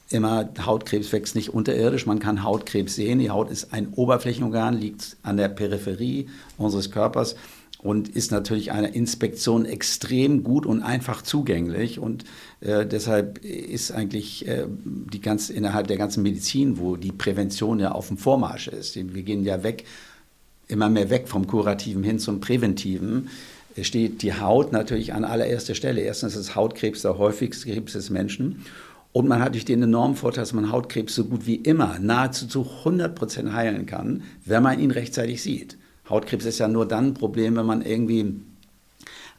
immer, 0.08 0.48
Hautkrebs 0.64 1.12
wächst 1.12 1.34
nicht 1.34 1.50
unterirdisch. 1.50 2.06
Man 2.06 2.18
kann 2.18 2.42
Hautkrebs 2.42 2.96
sehen. 2.96 3.18
Die 3.18 3.30
Haut 3.30 3.50
ist 3.50 3.72
ein 3.72 3.92
Oberflächenorgan, 3.94 4.74
liegt 4.78 5.16
an 5.22 5.36
der 5.36 5.48
Peripherie 5.48 6.28
unseres 6.58 6.90
Körpers 6.90 7.36
und 7.82 8.08
ist 8.08 8.30
natürlich 8.30 8.72
einer 8.72 8.94
Inspektion 8.94 9.64
extrem 9.64 10.44
gut 10.44 10.66
und 10.66 10.82
einfach 10.82 11.22
zugänglich. 11.22 11.98
Und 11.98 12.24
äh, 12.60 12.86
deshalb 12.86 13.44
ist 13.44 13.92
eigentlich 13.92 14.46
äh, 14.46 14.66
die 14.84 15.20
ganz, 15.20 15.50
innerhalb 15.50 15.86
der 15.86 15.96
ganzen 15.96 16.22
Medizin, 16.22 16.78
wo 16.78 16.96
die 16.96 17.12
Prävention 17.12 17.80
ja 17.80 17.92
auf 17.92 18.08
dem 18.08 18.18
Vormarsch 18.18 18.68
ist. 18.68 18.96
Wir 18.96 19.22
gehen 19.22 19.44
ja 19.44 19.62
weg, 19.62 19.84
immer 20.68 20.88
mehr 20.88 21.10
weg 21.10 21.28
vom 21.28 21.46
Kurativen 21.46 22.02
hin 22.02 22.18
zum 22.18 22.40
Präventiven 22.40 23.28
steht 23.82 24.22
die 24.22 24.34
Haut 24.34 24.72
natürlich 24.72 25.14
an 25.14 25.24
allererster 25.24 25.74
Stelle. 25.74 26.00
Erstens 26.00 26.36
ist 26.36 26.54
Hautkrebs 26.54 27.02
der 27.02 27.18
häufigste 27.18 27.70
Krebs 27.70 27.92
des 27.92 28.10
Menschen. 28.10 28.64
Und 29.12 29.28
man 29.28 29.40
hat 29.40 29.54
durch 29.54 29.64
den 29.64 29.82
enormen 29.82 30.16
Vorteil, 30.16 30.42
dass 30.42 30.52
man 30.52 30.70
Hautkrebs 30.70 31.14
so 31.14 31.24
gut 31.24 31.46
wie 31.46 31.56
immer, 31.56 31.98
nahezu 31.98 32.46
zu 32.46 32.66
100 32.80 33.14
Prozent 33.14 33.52
heilen 33.52 33.86
kann, 33.86 34.22
wenn 34.44 34.62
man 34.62 34.78
ihn 34.78 34.92
rechtzeitig 34.92 35.42
sieht. 35.42 35.76
Hautkrebs 36.10 36.44
ist 36.44 36.58
ja 36.58 36.68
nur 36.68 36.86
dann 36.86 37.08
ein 37.08 37.14
Problem, 37.14 37.56
wenn 37.56 37.66
man 37.66 37.82
irgendwie 37.82 38.34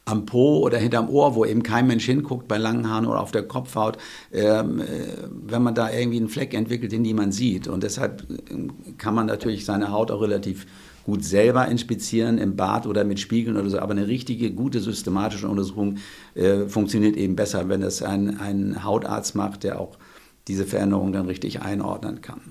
am 0.05 0.25
Po 0.25 0.59
oder 0.59 0.77
hinterm 0.77 1.09
Ohr, 1.09 1.35
wo 1.35 1.45
eben 1.45 1.63
kein 1.63 1.87
Mensch 1.87 2.05
hinguckt, 2.05 2.47
bei 2.47 2.57
langen 2.57 2.89
Haaren 2.89 3.05
oder 3.05 3.21
auf 3.21 3.31
der 3.31 3.43
Kopfhaut, 3.43 3.97
ähm, 4.31 4.79
äh, 4.79 4.85
wenn 5.29 5.61
man 5.61 5.75
da 5.75 5.91
irgendwie 5.91 6.17
einen 6.17 6.29
Fleck 6.29 6.53
entwickelt, 6.53 6.91
den 6.91 7.03
niemand 7.03 7.33
sieht. 7.33 7.67
Und 7.67 7.83
deshalb 7.83 8.23
äh, 8.29 8.95
kann 8.97 9.13
man 9.13 9.27
natürlich 9.27 9.63
seine 9.63 9.91
Haut 9.91 10.09
auch 10.11 10.21
relativ 10.21 10.65
gut 11.03 11.23
selber 11.23 11.67
inspizieren 11.67 12.37
im 12.37 12.55
Bad 12.55 12.85
oder 12.87 13.03
mit 13.03 13.19
Spiegeln 13.19 13.57
oder 13.57 13.69
so, 13.69 13.79
aber 13.79 13.91
eine 13.91 14.07
richtige, 14.07 14.51
gute 14.51 14.79
systematische 14.79 15.47
Untersuchung 15.47 15.97
äh, 16.35 16.67
funktioniert 16.67 17.17
eben 17.17 17.35
besser, 17.35 17.69
wenn 17.69 17.81
das 17.81 18.03
ein, 18.03 18.39
ein 18.39 18.83
Hautarzt 18.83 19.35
macht, 19.35 19.63
der 19.63 19.79
auch 19.79 19.97
diese 20.47 20.65
Veränderung 20.65 21.11
dann 21.11 21.27
richtig 21.27 21.61
einordnen 21.61 22.21
kann. 22.21 22.41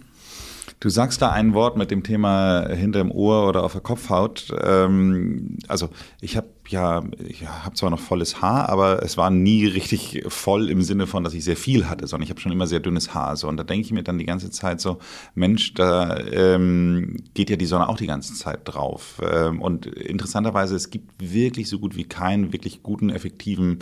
Du 0.81 0.89
sagst 0.89 1.21
da 1.21 1.31
ein 1.31 1.53
Wort 1.53 1.77
mit 1.77 1.91
dem 1.91 2.03
Thema 2.03 2.67
hinter 2.71 3.01
dem 3.01 3.11
Ohr 3.11 3.47
oder 3.47 3.65
auf 3.65 3.73
der 3.73 3.83
Kopfhaut. 3.83 4.49
Ähm, 4.63 5.59
also 5.69 5.91
ich 6.23 6.39
habe 6.39 6.49
ja, 6.69 7.05
ich 7.29 7.47
habe 7.47 7.75
zwar 7.75 7.91
noch 7.91 8.01
volles 8.01 8.41
Haar, 8.41 8.71
aber 8.71 9.03
es 9.03 9.19
war 9.19 9.29
nie 9.29 9.67
richtig 9.67 10.25
voll 10.29 10.71
im 10.71 10.81
Sinne 10.81 11.07
von, 11.07 11.23
dass 11.23 11.35
ich 11.35 11.45
sehr 11.45 11.57
viel 11.57 11.91
hatte, 11.91 12.07
sondern 12.07 12.25
ich 12.25 12.31
habe 12.31 12.41
schon 12.41 12.53
immer 12.53 12.67
sehr 12.67 12.81
dünnes 12.81 13.13
Haar. 13.13 13.37
So. 13.37 13.47
Und 13.49 13.59
da 13.59 13.65
denke 13.65 13.85
ich 13.85 13.93
mir 13.93 14.03
dann 14.03 14.17
die 14.17 14.25
ganze 14.25 14.51
Zeit 14.51 14.81
so, 14.81 14.99
Mensch, 15.35 15.75
da 15.75 16.17
ähm, 16.17 17.17
geht 17.35 17.51
ja 17.51 17.57
die 17.57 17.67
Sonne 17.67 17.87
auch 17.87 17.99
die 17.99 18.07
ganze 18.07 18.33
Zeit 18.33 18.61
drauf. 18.65 19.21
Ähm, 19.31 19.61
und 19.61 19.85
interessanterweise, 19.85 20.77
es 20.77 20.89
gibt 20.89 21.13
wirklich 21.19 21.69
so 21.69 21.79
gut 21.79 21.95
wie 21.95 22.05
keinen 22.05 22.55
wirklich 22.55 22.83
guten, 22.83 23.11
effektiven 23.11 23.81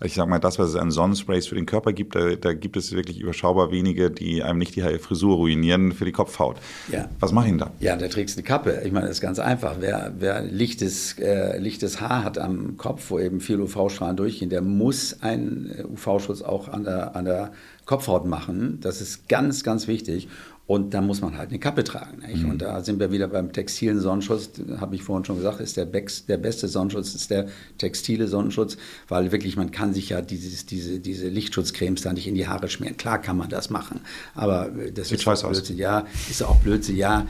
ich 0.00 0.14
sage 0.14 0.30
mal, 0.30 0.38
das, 0.38 0.58
was 0.58 0.70
es 0.70 0.76
an 0.76 0.92
Sonnensprays 0.92 1.48
für 1.48 1.56
den 1.56 1.66
Körper 1.66 1.92
gibt, 1.92 2.14
da, 2.14 2.36
da, 2.36 2.52
gibt 2.52 2.76
es 2.76 2.92
wirklich 2.92 3.20
überschaubar 3.20 3.72
wenige, 3.72 4.10
die 4.10 4.42
einem 4.44 4.58
nicht 4.58 4.76
die 4.76 4.82
Frisur 4.98 5.36
ruinieren 5.36 5.92
für 5.92 6.04
die 6.04 6.12
Kopfhaut. 6.12 6.56
Ja. 6.92 7.08
Was 7.18 7.32
mache 7.32 7.46
ich 7.46 7.52
denn 7.52 7.58
da? 7.58 7.72
Ja, 7.80 7.96
da 7.96 8.06
trägst 8.06 8.36
du 8.36 8.40
eine 8.40 8.46
Kappe. 8.46 8.82
Ich 8.84 8.92
meine, 8.92 9.06
das 9.06 9.16
ist 9.16 9.20
ganz 9.20 9.40
einfach. 9.40 9.76
Wer, 9.80 10.12
wer 10.18 10.42
lichtes, 10.42 11.18
äh, 11.18 11.58
lichtes 11.58 12.00
Haar 12.00 12.22
hat 12.22 12.38
am 12.38 12.76
Kopf, 12.76 13.10
wo 13.10 13.18
eben 13.18 13.40
viel 13.40 13.60
UV-Strahlen 13.60 14.16
durchgehen, 14.16 14.50
der 14.50 14.62
muss 14.62 15.20
einen 15.20 15.74
UV-Schutz 15.92 16.42
auch 16.42 16.68
an 16.68 16.84
der, 16.84 17.16
an 17.16 17.24
der 17.24 17.50
Kopfhaut 17.84 18.24
machen. 18.24 18.78
Das 18.80 19.00
ist 19.00 19.28
ganz, 19.28 19.64
ganz 19.64 19.88
wichtig. 19.88 20.28
Und 20.68 20.92
da 20.92 21.00
muss 21.00 21.22
man 21.22 21.38
halt 21.38 21.48
eine 21.48 21.58
Kappe 21.58 21.82
tragen. 21.82 22.22
Mhm. 22.30 22.50
Und 22.50 22.58
da 22.60 22.84
sind 22.84 23.00
wir 23.00 23.10
wieder 23.10 23.26
beim 23.26 23.54
textilen 23.54 24.00
Sonnenschutz, 24.00 24.50
habe 24.78 24.96
ich 24.96 25.02
vorhin 25.02 25.24
schon 25.24 25.38
gesagt, 25.38 25.60
ist 25.60 25.78
der, 25.78 25.86
der 25.86 26.36
beste 26.36 26.68
Sonnenschutz, 26.68 27.14
ist 27.14 27.30
der 27.30 27.48
textile 27.78 28.28
Sonnenschutz, 28.28 28.76
weil 29.08 29.32
wirklich 29.32 29.56
man 29.56 29.70
kann 29.70 29.94
sich 29.94 30.10
ja 30.10 30.20
dieses, 30.20 30.66
diese, 30.66 31.00
diese 31.00 31.28
Lichtschutzcremes 31.28 32.02
da 32.02 32.12
nicht 32.12 32.26
in 32.26 32.34
die 32.34 32.48
Haare 32.48 32.68
schmieren. 32.68 32.98
Klar 32.98 33.22
kann 33.22 33.38
man 33.38 33.48
das 33.48 33.70
machen, 33.70 34.02
aber 34.34 34.70
das 34.92 35.08
Sieht 35.08 35.20
ist 35.20 35.26
auch 35.26 35.50
Blödsinn. 35.50 35.78
Ja, 35.78 36.06
ist 36.28 36.42
auch 36.42 36.56
Blödsinn. 36.56 36.98
Ja, 36.98 37.26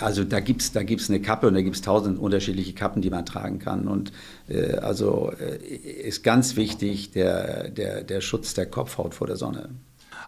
also 0.00 0.24
da 0.24 0.40
gibt 0.40 0.62
es 0.62 0.72
da 0.72 0.82
gibt's 0.82 1.10
eine 1.10 1.20
Kappe 1.20 1.46
und 1.46 1.52
da 1.52 1.60
gibt 1.60 1.76
es 1.76 1.82
tausend 1.82 2.18
unterschiedliche 2.18 2.72
Kappen, 2.72 3.02
die 3.02 3.10
man 3.10 3.26
tragen 3.26 3.58
kann. 3.58 3.86
Und 3.86 4.12
äh, 4.48 4.76
also 4.76 5.30
äh, 5.38 5.58
ist 5.74 6.24
ganz 6.24 6.56
wichtig 6.56 7.10
der, 7.10 7.68
der, 7.68 8.02
der 8.02 8.22
Schutz 8.22 8.54
der 8.54 8.64
Kopfhaut 8.64 9.12
vor 9.12 9.26
der 9.26 9.36
Sonne. 9.36 9.68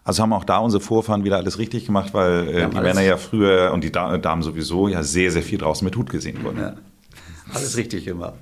Also 0.03 0.23
haben 0.23 0.33
auch 0.33 0.45
da 0.45 0.57
unsere 0.57 0.81
Vorfahren 0.81 1.23
wieder 1.23 1.37
alles 1.37 1.59
richtig 1.59 1.85
gemacht, 1.85 2.13
weil 2.13 2.47
äh, 2.47 2.69
die 2.69 2.79
Männer 2.79 3.01
ja 3.01 3.17
früher 3.17 3.71
und 3.73 3.83
die 3.83 3.91
Damen 3.91 4.41
sowieso 4.41 4.87
ja 4.87 5.03
sehr, 5.03 5.31
sehr 5.31 5.43
viel 5.43 5.59
draußen 5.59 5.85
mit 5.85 5.95
Hut 5.95 6.09
gesehen 6.09 6.43
wurden. 6.43 6.59
Ja. 6.59 6.73
Alles 7.53 7.75
richtig 7.77 8.07
immer. 8.07 8.33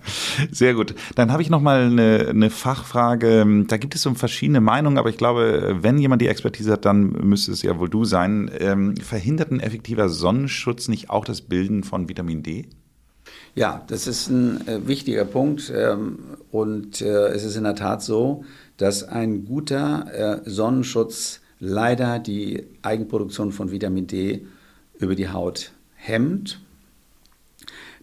Sehr 0.51 0.73
gut. 0.73 0.93
Dann 1.15 1.31
habe 1.31 1.41
ich 1.41 1.49
noch 1.49 1.61
mal 1.61 1.81
eine, 1.81 2.27
eine, 2.29 2.49
Fachfrage. 2.49 3.65
Da 3.67 3.77
gibt 3.77 3.95
es 3.95 4.03
so 4.03 4.13
verschiedene 4.13 4.61
Meinungen, 4.61 4.97
aber 4.97 5.09
ich 5.09 5.17
glaube, 5.17 5.77
wenn 5.81 5.97
jemand 5.97 6.21
die 6.21 6.27
Expertise 6.27 6.73
hat, 6.73 6.85
dann 6.85 7.11
müsste 7.23 7.51
es 7.51 7.61
ja 7.61 7.79
wohl 7.79 7.89
du 7.89 8.05
sein. 8.05 8.51
Ähm, 8.59 8.95
verhindert 8.97 9.51
ein 9.51 9.59
effektiver 9.59 10.09
Sonnenschutz 10.09 10.87
nicht 10.87 11.09
auch 11.09 11.25
das 11.25 11.41
Bilden 11.41 11.83
von 11.83 12.07
Vitamin 12.07 12.43
D? 12.43 12.67
Ja, 13.55 13.83
das 13.87 14.07
ist 14.07 14.29
ein 14.29 14.67
äh, 14.67 14.87
wichtiger 14.87 15.25
Punkt. 15.25 15.71
Ähm, 15.75 16.19
und 16.51 17.01
äh, 17.01 17.29
es 17.29 17.43
ist 17.43 17.55
in 17.55 17.63
der 17.63 17.75
Tat 17.75 18.03
so, 18.03 18.43
dass 18.77 19.03
ein 19.03 19.45
guter 19.45 20.43
äh, 20.45 20.49
Sonnenschutz 20.49 21.41
leider 21.59 22.19
die 22.19 22.67
Eigenproduktion 22.81 23.51
von 23.51 23.71
Vitamin 23.71 24.07
D 24.07 24.45
über 24.97 25.15
die 25.15 25.29
Haut 25.29 25.71
hemmt 25.95 26.61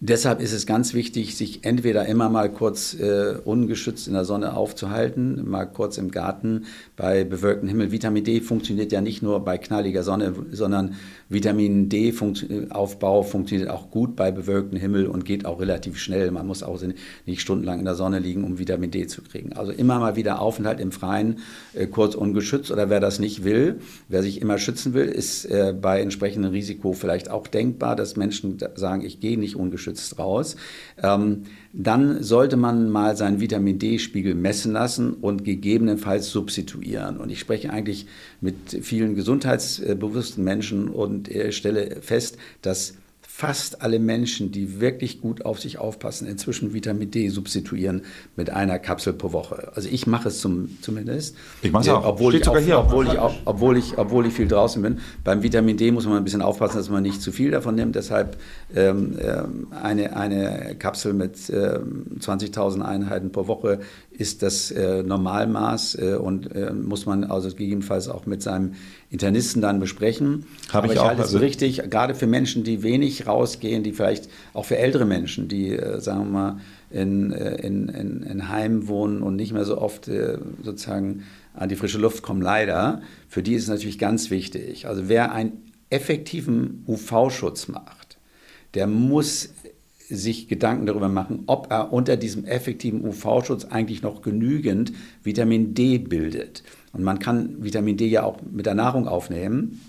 Deshalb 0.01 0.43
ist 0.43 0.53
es 0.53 0.67
ganz 0.67 0.93
wichtig, 0.93 1.37
sich 1.37 1.65
entweder 1.65 2.05
immer 2.05 2.29
mal 2.29 2.53
kurz 2.53 2.93
äh, 2.95 3.37
ungeschützt 3.43 4.07
in 4.07 4.13
der 4.13 4.27
Sonne 4.27 4.55
aufzuhalten, 4.55 5.49
mal 5.49 5.65
kurz 5.65 5.97
im 5.97 6.11
Garten 6.11 6.67
bei 6.97 7.25
bewölktem 7.25 7.67
Himmel. 7.67 7.93
Vitamin 7.93 8.23
D 8.23 8.43
funktioniert 8.43 8.93
ja 8.93 9.01
nicht 9.01 9.23
nur 9.23 9.41
bei 9.41 9.57
knalliger 9.57 10.03
Sonne, 10.03 10.35
sondern 10.53 10.97
Vitamin 11.31 11.89
D-Aufbau 11.89 13.23
funktioniert 13.23 13.71
auch 13.71 13.91
gut 13.91 14.17
bei 14.17 14.31
bewölktem 14.31 14.79
Himmel 14.79 15.07
und 15.07 15.25
geht 15.25 15.47
auch 15.47 15.61
relativ 15.61 15.97
schnell. 15.97 16.31
Man 16.31 16.47
muss 16.47 16.63
auch 16.63 16.79
nicht 17.25 17.41
stundenlang 17.41 17.79
in 17.79 17.87
der 17.87 17.95
Sonne 17.95 18.19
liegen, 18.19 18.45
um 18.45 18.59
Vitamin 18.59 18.91
D 18.91 19.07
zu 19.07 19.23
kriegen. 19.23 19.55
Also 19.55 19.73
immer 19.73 19.99
mal 19.99 20.15
wieder 20.15 20.43
Aufenthalt 20.43 20.79
im 20.79 20.93
Freien, 20.93 21.39
äh, 21.73 21.87
kurz 21.87 22.15
ungeschützt. 22.15 22.71
Oder 22.71 22.91
wer 22.91 23.01
das 23.01 23.19
nicht 23.19 23.45
will, 23.45 23.81
wer 24.09 24.23
sich 24.23 24.43
immer 24.43 24.59
schützen 24.59 24.93
will, 24.93 25.07
ist 25.07 25.47
äh, 25.47 25.73
bei 25.73 26.03
entsprechendem 26.03 26.53
Risiko 26.53 26.93
vielleicht 26.93 27.31
auch 27.31 27.47
denkbar, 27.47 27.97
dass 27.97 28.17
Menschen 28.17 28.59
sagen, 28.75 29.03
ich 29.03 29.21
gehe 29.21 29.39
nicht 29.39 29.57
ungeschützt 29.57 29.86
ungeschützt 29.87 30.19
raus, 30.19 30.57
ähm, 31.03 31.45
dann 31.73 32.23
sollte 32.23 32.57
man 32.57 32.91
mal 32.91 33.17
seinen 33.17 33.41
Vitamin 33.41 33.79
D-Spiegel 33.79 34.35
messen 34.35 34.73
lassen 34.73 35.15
und 35.15 35.45
gegebenenfalls 35.45 36.31
substituieren. 36.31 37.19
Und 37.19 37.31
ich 37.31 37.41
spreche 37.41 37.71
eigentlich 37.71 38.07
mit 38.41 38.57
vielen 38.83 39.15
gesundheitsbewussten 39.15 40.43
Menschen 40.43 40.89
und 40.89 41.31
stelle 41.51 41.99
fest, 42.01 42.39
dass 42.63 42.95
fast 43.37 43.83
alle 43.83 43.99
Menschen, 43.99 44.51
die 44.51 44.81
wirklich 44.81 45.21
gut 45.21 45.45
auf 45.45 45.61
sich 45.61 45.77
aufpassen, 45.77 46.27
inzwischen 46.27 46.73
Vitamin 46.73 47.11
D 47.11 47.29
substituieren 47.29 48.01
mit 48.35 48.49
einer 48.49 48.79
Kapsel 48.79 49.13
pro 49.13 49.33
Woche. 49.33 49.73
Also 49.75 49.91
ich 49.91 50.07
mache 50.07 50.29
es 50.29 50.41
zum, 50.41 50.79
zumindest. 50.81 51.37
Ich 51.61 51.71
mache 51.71 51.83
es 51.83 51.89
auch. 51.91 52.07
Obwohl 52.07 52.35
ich, 52.35 52.49
auch, 52.49 52.55
obwohl, 52.87 53.07
ich 53.07 53.19
auch, 53.19 53.35
obwohl, 53.45 53.77
ich, 53.77 53.99
obwohl 53.99 54.27
ich 54.27 54.33
viel 54.33 54.49
draußen 54.49 54.81
bin. 54.81 55.01
Beim 55.23 55.43
Vitamin 55.43 55.77
D 55.77 55.93
muss 55.93 56.07
man 56.07 56.17
ein 56.17 56.25
bisschen 56.25 56.41
aufpassen, 56.41 56.79
dass 56.79 56.89
man 56.89 57.03
nicht 57.03 57.21
zu 57.21 57.31
viel 57.31 57.51
davon 57.51 57.75
nimmt. 57.75 57.95
Deshalb 57.95 58.39
ähm, 58.75 59.19
ähm 59.21 59.67
eine, 59.83 60.17
eine 60.17 60.75
Kapsel 60.79 61.13
mit 61.13 61.51
ähm, 61.51 62.07
20.000 62.19 62.81
Einheiten 62.81 63.33
pro 63.33 63.49
Woche 63.49 63.81
ist 64.19 64.43
das 64.43 64.71
äh, 64.71 65.03
Normalmaß 65.03 65.97
äh, 65.97 66.15
und 66.15 66.55
äh, 66.55 66.73
muss 66.73 67.07
man 67.07 67.25
also 67.25 67.49
gegebenenfalls 67.49 68.09
auch 68.09 68.27
mit 68.27 68.43
seinem 68.43 68.75
Internisten 69.11 69.63
dann 69.63 69.79
besprechen. 69.79 70.47
Habe 70.73 70.89
ich, 70.89 70.95
ich 70.95 70.99
auch. 70.99 71.09
halte 71.09 71.23
also 71.23 71.37
es 71.37 71.43
richtig, 71.43 71.83
gerade 71.91 72.15
für 72.15 72.27
Menschen, 72.27 72.65
die 72.65 72.83
wenig 72.83 73.27
rausgehen, 73.27 73.83
die 73.83 73.93
vielleicht 73.93 74.29
auch 74.55 74.65
für 74.65 74.79
ältere 74.79 75.05
Menschen, 75.05 75.49
die, 75.49 75.71
äh, 75.71 76.01
sagen 76.01 76.21
wir 76.21 76.31
mal, 76.31 76.61
in, 76.91 77.33
äh, 77.33 77.57
in, 77.57 77.89
in, 77.89 78.23
in 78.23 78.49
Heimen 78.49 78.89
wohnen 78.89 79.23
und 79.23 79.37
nicht 79.37 79.53
mehr 79.53 79.65
so 79.65 79.79
oft 79.79 80.09
äh, 80.09 80.39
sozusagen 80.63 81.25
an 81.55 81.69
die 81.69 81.77
frische 81.77 81.99
Luft 81.99 82.23
kommen, 82.23 82.43
leider, 82.43 83.03
für 83.29 83.43
die 83.43 83.55
ist 83.55 83.65
es 83.65 83.69
natürlich 83.69 83.99
ganz 83.99 84.31
wichtig. 84.31 84.87
Also 84.87 85.09
wer 85.09 85.33
einen 85.33 85.73
effektiven 85.91 86.85
UV-Schutz 86.87 87.69
macht, 87.69 88.19
der 88.75 88.87
muss 88.87 89.51
sich 90.09 90.49
Gedanken 90.49 90.87
darüber 90.87 91.09
machen, 91.09 91.45
ob 91.47 91.71
er 91.71 91.93
unter 91.93 92.17
diesem 92.17 92.45
effektiven 92.45 93.05
UV-Schutz 93.05 93.65
eigentlich 93.65 94.03
noch 94.03 94.23
genügend 94.23 94.93
Vitamin 95.23 95.75
D 95.75 95.99
bildet. 95.99 96.63
Und 96.93 97.03
man 97.03 97.19
kann 97.19 97.63
Vitamin 97.63 97.97
D 97.97 98.07
ja 98.07 98.23
auch 98.23 98.39
mit 98.43 98.67
der 98.67 98.75
Nahrung 98.75 99.09
aufnehmen. 99.09 99.81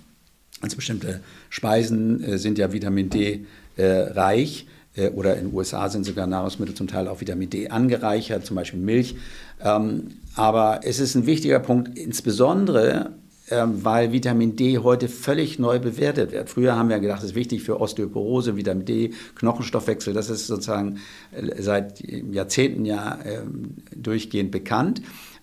Also 0.61 0.75
bestimmte 0.75 1.21
Speisen 1.49 2.23
äh, 2.23 2.37
sind 2.37 2.57
ja 2.57 2.73
Vitamin 2.73 3.09
D 3.09 3.45
äh, 3.75 3.85
reich. 3.85 4.67
äh, 4.95 5.09
oder 5.09 5.37
in 5.37 5.47
den 5.49 5.53
USA 5.53 5.89
sind 5.89 6.03
sogar 6.03 6.27
Nahrungsmittel 6.27 6.75
zum 6.75 6.87
Teil 6.87 7.07
auch 7.07 7.21
Vitamin 7.21 7.49
D 7.49 7.69
angereichert, 7.69 8.45
zum 8.45 8.55
Beispiel 8.55 8.79
Milch. 8.79 9.15
Ähm, 9.63 10.07
aber 10.35 10.81
es 10.83 10.99
ist 10.99 11.15
ein 11.15 11.25
wichtiger 11.25 11.59
Punkt, 11.59 11.97
insbesondere 11.97 13.11
weil 13.49 14.11
Vitamin 14.11 14.55
D 14.55 14.79
heute 14.79 15.07
völlig 15.07 15.59
neu 15.59 15.79
bewertet 15.79 16.31
wird. 16.31 16.49
Früher 16.49 16.75
haben 16.75 16.89
wir 16.89 16.99
gedacht, 16.99 17.19
es 17.19 17.29
ist 17.29 17.35
wichtig 17.35 17.63
für 17.63 17.79
Osteoporose, 17.79 18.57
Vitamin 18.57 18.85
D, 18.85 19.11
Knochenstoffwechsel. 19.35 20.13
Das 20.13 20.29
ist 20.29 20.47
sozusagen 20.47 20.99
äh, 21.31 21.61
seit 21.61 22.01
Jahrzehnten 22.01 22.85
ja 22.85 23.19
ähm, 23.25 23.75
durchgehend 23.95 24.51
bekannt. 24.51 25.01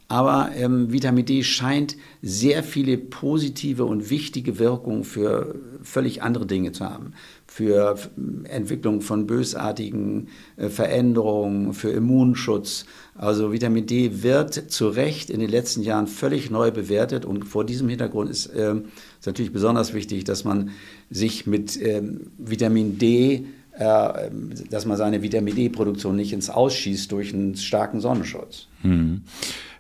Aber 0.09 0.51
ähm, 0.55 0.93
Vitamin 0.93 1.25
D 1.25 1.43
scheint 1.43 1.97
sehr 2.21 2.63
viele 2.63 2.99
positive 2.99 3.85
und 3.85 4.11
wichtige 4.11 4.59
Wirkungen 4.59 5.03
für 5.03 5.55
völlig 5.83 6.23
andere 6.23 6.47
Dinge 6.47 6.73
zu 6.73 6.85
haben. 6.85 7.15
Für 7.55 7.97
Entwicklung 8.49 9.01
von 9.01 9.29
bösartigen 9.29 10.27
äh, 10.57 10.69
Veränderungen, 10.69 11.73
für 11.73 11.91
Immunschutz. 11.91 12.85
Also 13.15 13.53
Vitamin 13.53 13.87
D 13.87 14.25
wird 14.25 14.55
zu 14.55 14.89
Recht 14.89 15.31
in 15.31 15.39
den 15.39 15.49
letzten 15.49 15.83
Jahren 15.83 16.09
völlig 16.09 16.51
neu 16.51 16.73
bewertet. 16.73 17.25
Und 17.25 17.45
vor 17.45 17.65
diesem 17.65 17.89
Hintergrund 17.89 18.29
ist 18.29 18.47
es 18.47 18.55
äh, 18.55 18.75
natürlich 19.25 19.53
besonders 19.53 19.95
wichtig, 19.95 20.25
dass 20.25 20.43
man 20.43 20.71
sich 21.11 21.47
mit 21.47 21.81
ähm, 21.81 22.23
Vitamin 22.39 22.99
D 22.99 23.47
äh, 23.77 24.31
dass 24.71 24.85
man 24.87 24.97
seine 24.97 25.23
Vitamin 25.23 25.55
D-Produktion 25.55 26.17
nicht 26.17 26.33
ins 26.33 26.51
Ausschießt 26.51 27.11
durch 27.11 27.35
einen 27.35 27.57
starken 27.57 28.01
Sonnenschutz. 28.01 28.69
Hm. 28.83 29.23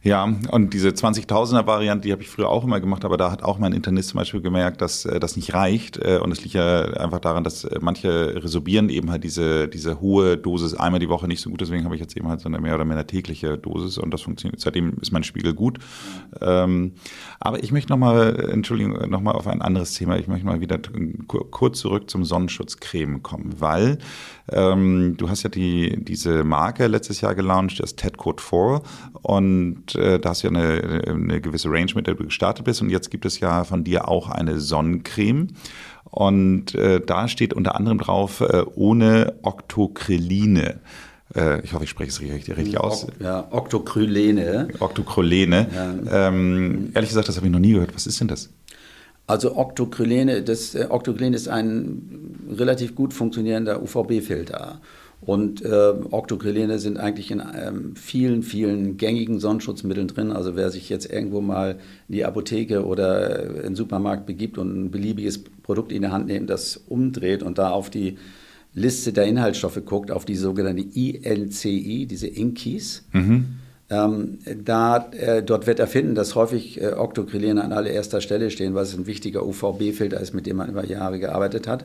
Ja, 0.05 0.31
und 0.51 0.75
diese 0.75 0.91
20.000er 0.91 1.67
Variante, 1.67 2.07
die 2.07 2.13
habe 2.13 2.21
ich 2.21 2.29
früher 2.29 2.51
auch 2.51 2.63
immer 2.63 2.79
gemacht, 2.79 3.07
aber 3.07 3.17
da 3.17 3.31
hat 3.31 3.43
auch 3.43 3.59
mein 3.59 3.73
Internist 3.73 4.11
zum 4.11 4.19
Beispiel 4.19 4.43
gemerkt, 4.43 4.83
dass 4.83 5.07
äh, 5.07 5.19
das 5.19 5.35
nicht 5.35 5.55
reicht. 5.55 5.97
Äh, 5.97 6.19
und 6.23 6.31
es 6.31 6.43
liegt 6.43 6.55
ja 6.55 6.83
einfach 6.83 7.21
daran, 7.21 7.43
dass 7.43 7.65
äh, 7.65 7.79
manche 7.81 8.35
resorbieren 8.45 8.91
eben 8.91 9.11
halt 9.11 9.25
diese, 9.25 9.67
diese 9.67 10.03
hohe 10.03 10.37
Dosis 10.37 10.75
einmal 10.75 11.01
die 11.01 11.09
Woche 11.09 11.27
nicht 11.27 11.41
so 11.41 11.49
gut. 11.49 11.63
Deswegen 11.63 11.85
habe 11.87 11.95
ich 11.95 12.03
jetzt 12.03 12.19
eben 12.19 12.29
halt 12.29 12.41
so 12.41 12.51
eine 12.51 12.61
mehr 12.61 12.75
oder 12.75 12.85
minder 12.85 13.07
tägliche 13.07 13.57
Dosis 13.57 13.97
und 13.97 14.13
das 14.13 14.21
funktioniert. 14.21 14.61
Seitdem 14.61 14.99
ist 15.01 15.11
mein 15.11 15.25
Spiegel 15.25 15.55
gut. 15.55 15.79
Ähm, 16.43 16.93
aber 17.41 17.65
ich 17.65 17.73
möchte 17.73 17.91
nochmal, 17.91 18.51
Entschuldigung, 18.53 19.09
nochmal 19.09 19.37
auf 19.37 19.47
ein 19.47 19.63
anderes 19.63 19.95
Thema. 19.95 20.19
Ich 20.19 20.29
möchte 20.29 20.45
mal 20.45 20.61
wieder 20.61 20.79
kurz 21.29 21.79
zurück 21.79 22.11
zum 22.11 22.27
Sonnenschutzcreme 22.27 23.23
kommen, 23.23 23.55
weil 23.59 23.97
ähm, 24.53 25.17
du 25.17 25.31
hast 25.31 25.45
ja 25.45 25.49
die, 25.49 26.05
diese 26.05 26.45
Marke 26.45 26.89
letztes 26.89 27.23
Jahr 27.23 27.35
gelauncht, 27.35 27.81
das 27.81 27.97
TED 27.97 28.19
Code 28.19 28.43
4 28.43 28.83
und 29.23 29.94
äh, 29.97 30.19
da 30.19 30.31
hast 30.31 30.43
du 30.43 30.49
ja 30.49 30.55
eine, 30.55 31.03
eine 31.07 31.41
gewisse 31.41 31.71
Range, 31.71 31.93
mit 31.95 32.07
der 32.07 32.15
du 32.15 32.25
gestartet 32.25 32.65
bist. 32.65 32.83
Und 32.83 32.91
jetzt 32.91 33.11
gibt 33.11 33.25
es 33.25 33.41
ja 33.41 33.65
von 33.65 33.85
dir 33.85 34.09
auch 34.09 34.31
eine 34.31 34.61
Sonnencreme. 34.61 35.49
Und 36.05 36.75
äh, 36.75 37.01
da 37.05 37.29
steht 37.29 37.55
unter 37.55 37.75
anderem 37.75 37.99
drauf, 37.99 38.41
äh, 38.41 38.65
ohne 38.75 39.35
Octocryline. 39.43 40.81
Äh, 41.35 41.61
ich 41.63 41.73
hoffe, 41.73 41.85
ich 41.85 41.91
spreche 41.91 42.11
es 42.11 42.21
richtig, 42.21 42.57
richtig 42.57 42.79
aus. 42.79 43.07
Ja, 43.21 43.49
Octocrylene. 43.51 44.69
Octocrylene. 44.79 45.67
Ja. 45.75 46.29
Ähm, 46.29 46.91
ehrlich 46.95 47.11
gesagt, 47.11 47.29
das 47.29 47.37
habe 47.37 47.47
ich 47.47 47.53
noch 47.53 47.59
nie 47.59 47.73
gehört. 47.73 47.95
Was 47.95 48.07
ist 48.07 48.21
denn 48.21 48.29
das? 48.29 48.51
Also 49.27 49.57
Octocrylene, 49.57 50.43
das 50.43 50.75
äh, 50.75 50.87
Octocrylene 50.89 51.35
ist 51.35 51.49
ein 51.49 52.47
relativ 52.51 52.95
gut 52.95 53.15
funktionierender 53.15 53.83
UVB-Filter. 53.83 54.81
Und 55.27 55.65
äh, 55.65 55.95
Octocrylene 56.11 56.79
sind 56.79 56.99
eigentlich 56.99 57.31
in 57.31 57.41
ähm, 57.41 57.97
vielen, 57.97 58.43
vielen 58.43 58.99
gängigen 58.99 59.41
Sonnenschutzmitteln 59.41 60.09
drin. 60.09 60.33
Also 60.33 60.55
wer 60.55 60.71
sich 60.71 60.89
jetzt 60.91 61.11
irgendwo 61.11 61.41
mal 61.41 61.79
in 62.09 62.15
die 62.15 62.25
Apotheke 62.25 62.85
oder 62.85 63.45
in 63.45 63.63
den 63.63 63.77
Supermarkt 63.77 64.27
begibt 64.27 64.59
und 64.59 64.85
ein 64.85 64.91
beliebiges 64.91 65.43
Produkt 65.63 65.93
in 65.93 66.03
die 66.03 66.09
Hand 66.09 66.27
nimmt, 66.27 66.51
das 66.51 66.77
umdreht 66.89 67.43
und 67.43 67.59
da 67.59 67.71
auf 67.71 67.89
die 67.89 68.19
Liste 68.75 69.13
der 69.13 69.25
Inhaltsstoffe 69.25 69.81
guckt, 69.85 70.11
auf 70.11 70.25
die 70.25 70.35
sogenannte 70.35 70.83
INCI, 70.83 72.07
diese 72.07 72.27
Inkis, 72.27 73.05
mhm. 73.13 73.47
ähm, 73.89 74.39
da, 74.65 75.11
äh, 75.13 75.43
dort 75.43 75.67
wird 75.67 75.79
er 75.79 75.87
finden, 75.87 76.15
dass 76.15 76.35
häufig 76.35 76.83
äh, 76.83 76.93
Octocrylene 76.93 77.63
an 77.63 77.73
allererster 77.73 78.21
Stelle 78.21 78.51
stehen, 78.51 78.75
weil 78.75 78.83
es 78.83 78.95
ein 78.95 79.07
wichtiger 79.07 79.47
UVB-Filter 79.47 80.21
ist, 80.21 80.35
mit 80.35 80.47
dem 80.47 80.57
man 80.57 80.69
über 80.69 80.85
Jahre 80.85 81.21
gearbeitet 81.21 81.69
hat. 81.69 81.85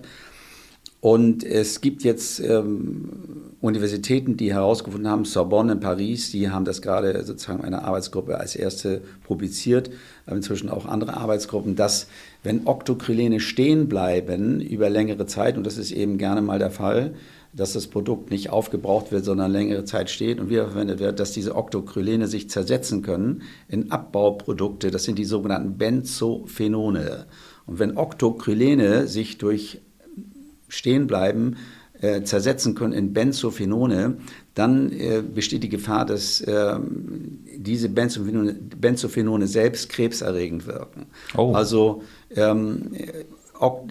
Und 1.01 1.45
es 1.45 1.79
gibt 1.79 2.03
jetzt 2.03 2.41
ähm, 2.41 3.53
Universitäten, 3.61 4.35
die 4.35 4.53
herausgefunden 4.53 5.09
haben, 5.09 5.23
Sorbonne 5.23 5.73
in 5.73 5.79
Paris, 5.79 6.31
die 6.31 6.49
haben 6.49 6.65
das 6.65 6.81
gerade 6.81 7.23
sozusagen 7.23 7.63
eine 7.63 7.83
Arbeitsgruppe 7.83 8.37
als 8.37 8.55
erste 8.55 9.01
publiziert, 9.23 9.89
aber 10.25 10.35
inzwischen 10.35 10.69
auch 10.69 10.85
andere 10.85 11.15
Arbeitsgruppen, 11.15 11.77
dass 11.77 12.07
wenn 12.43 12.67
Octocrylene 12.67 13.39
stehen 13.39 13.87
bleiben 13.87 14.59
über 14.59 14.89
längere 14.89 15.25
Zeit, 15.25 15.57
und 15.57 15.65
das 15.65 15.77
ist 15.77 15.91
eben 15.91 16.17
gerne 16.17 16.41
mal 16.41 16.59
der 16.59 16.71
Fall, 16.71 17.13
dass 17.53 17.73
das 17.73 17.87
Produkt 17.87 18.29
nicht 18.29 18.49
aufgebraucht 18.49 19.11
wird, 19.11 19.23
sondern 19.23 19.51
längere 19.51 19.85
Zeit 19.85 20.09
steht 20.09 20.39
und 20.39 20.49
wiederverwendet 20.49 20.99
wird, 20.99 21.19
dass 21.19 21.31
diese 21.31 21.55
Octocrylene 21.55 22.27
sich 22.27 22.49
zersetzen 22.49 23.01
können 23.01 23.43
in 23.69 23.89
Abbauprodukte. 23.89 24.91
Das 24.91 25.05
sind 25.05 25.17
die 25.17 25.25
sogenannten 25.25 25.77
Benzophenone. 25.77 27.25
Und 27.65 27.79
wenn 27.79 27.97
Octocrylene 27.97 29.07
sich 29.07 29.37
durch 29.39 29.81
stehen 30.69 31.07
bleiben, 31.07 31.57
äh, 32.01 32.23
zersetzen 32.23 32.75
können 32.75 32.93
in 32.93 33.11
Benzophenone, 33.11 34.17
dann 34.55 34.91
äh, 34.91 35.21
besteht 35.21 35.63
die 35.63 35.69
Gefahr, 35.69 36.05
dass 36.05 36.39
äh, 36.41 36.79
diese 37.57 37.89
Benzophenone, 37.89 38.53
Benzophenone, 38.53 39.47
selbst 39.47 39.89
krebserregend 39.89 40.65
wirken. 40.65 41.07
Oh. 41.35 41.51
Also, 41.53 42.03
ähm, 42.35 42.91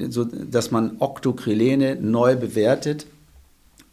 so, 0.08 0.24
dass 0.24 0.70
man 0.70 0.96
Octocrylene 0.98 1.96
neu 1.96 2.36
bewertet 2.36 3.06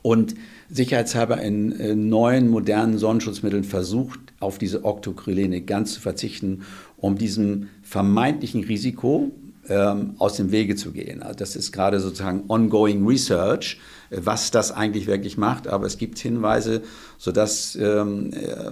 und 0.02 0.36
sicherheitshalber 0.70 1.42
in 1.42 1.78
äh, 1.80 1.96
neuen, 1.96 2.50
modernen 2.50 2.98
Sonnenschutzmitteln 2.98 3.66
versucht, 3.66 4.20
auf 4.40 4.58
diese 4.58 4.86
Octocrylene 4.86 5.62
ganz 5.62 5.94
zu 5.94 6.02
verzichten, 6.02 6.62
um 6.98 7.18
diesem 7.18 7.70
vermeintlichen 7.84 8.64
Risiko, 8.64 9.32
ähm, 9.70 10.16
aus 10.20 10.38
dem 10.38 10.52
Wege 10.52 10.76
zu 10.76 10.92
gehen. 10.92 11.24
Also 11.24 11.38
das 11.40 11.56
ist 11.56 11.72
gerade 11.72 12.00
sozusagen 12.00 12.44
ongoing 12.48 13.06
research, 13.06 13.80
was 14.24 14.52
das 14.52 14.72
eigentlich 14.72 15.08
wirklich 15.08 15.38
macht, 15.38 15.68
aber 15.68 15.86
es 15.86 15.98
gibt 15.98 16.20
Hinweise, 16.20 16.82
sodass 17.18 17.76
ähm, 17.76 18.32
äh, 18.34 18.72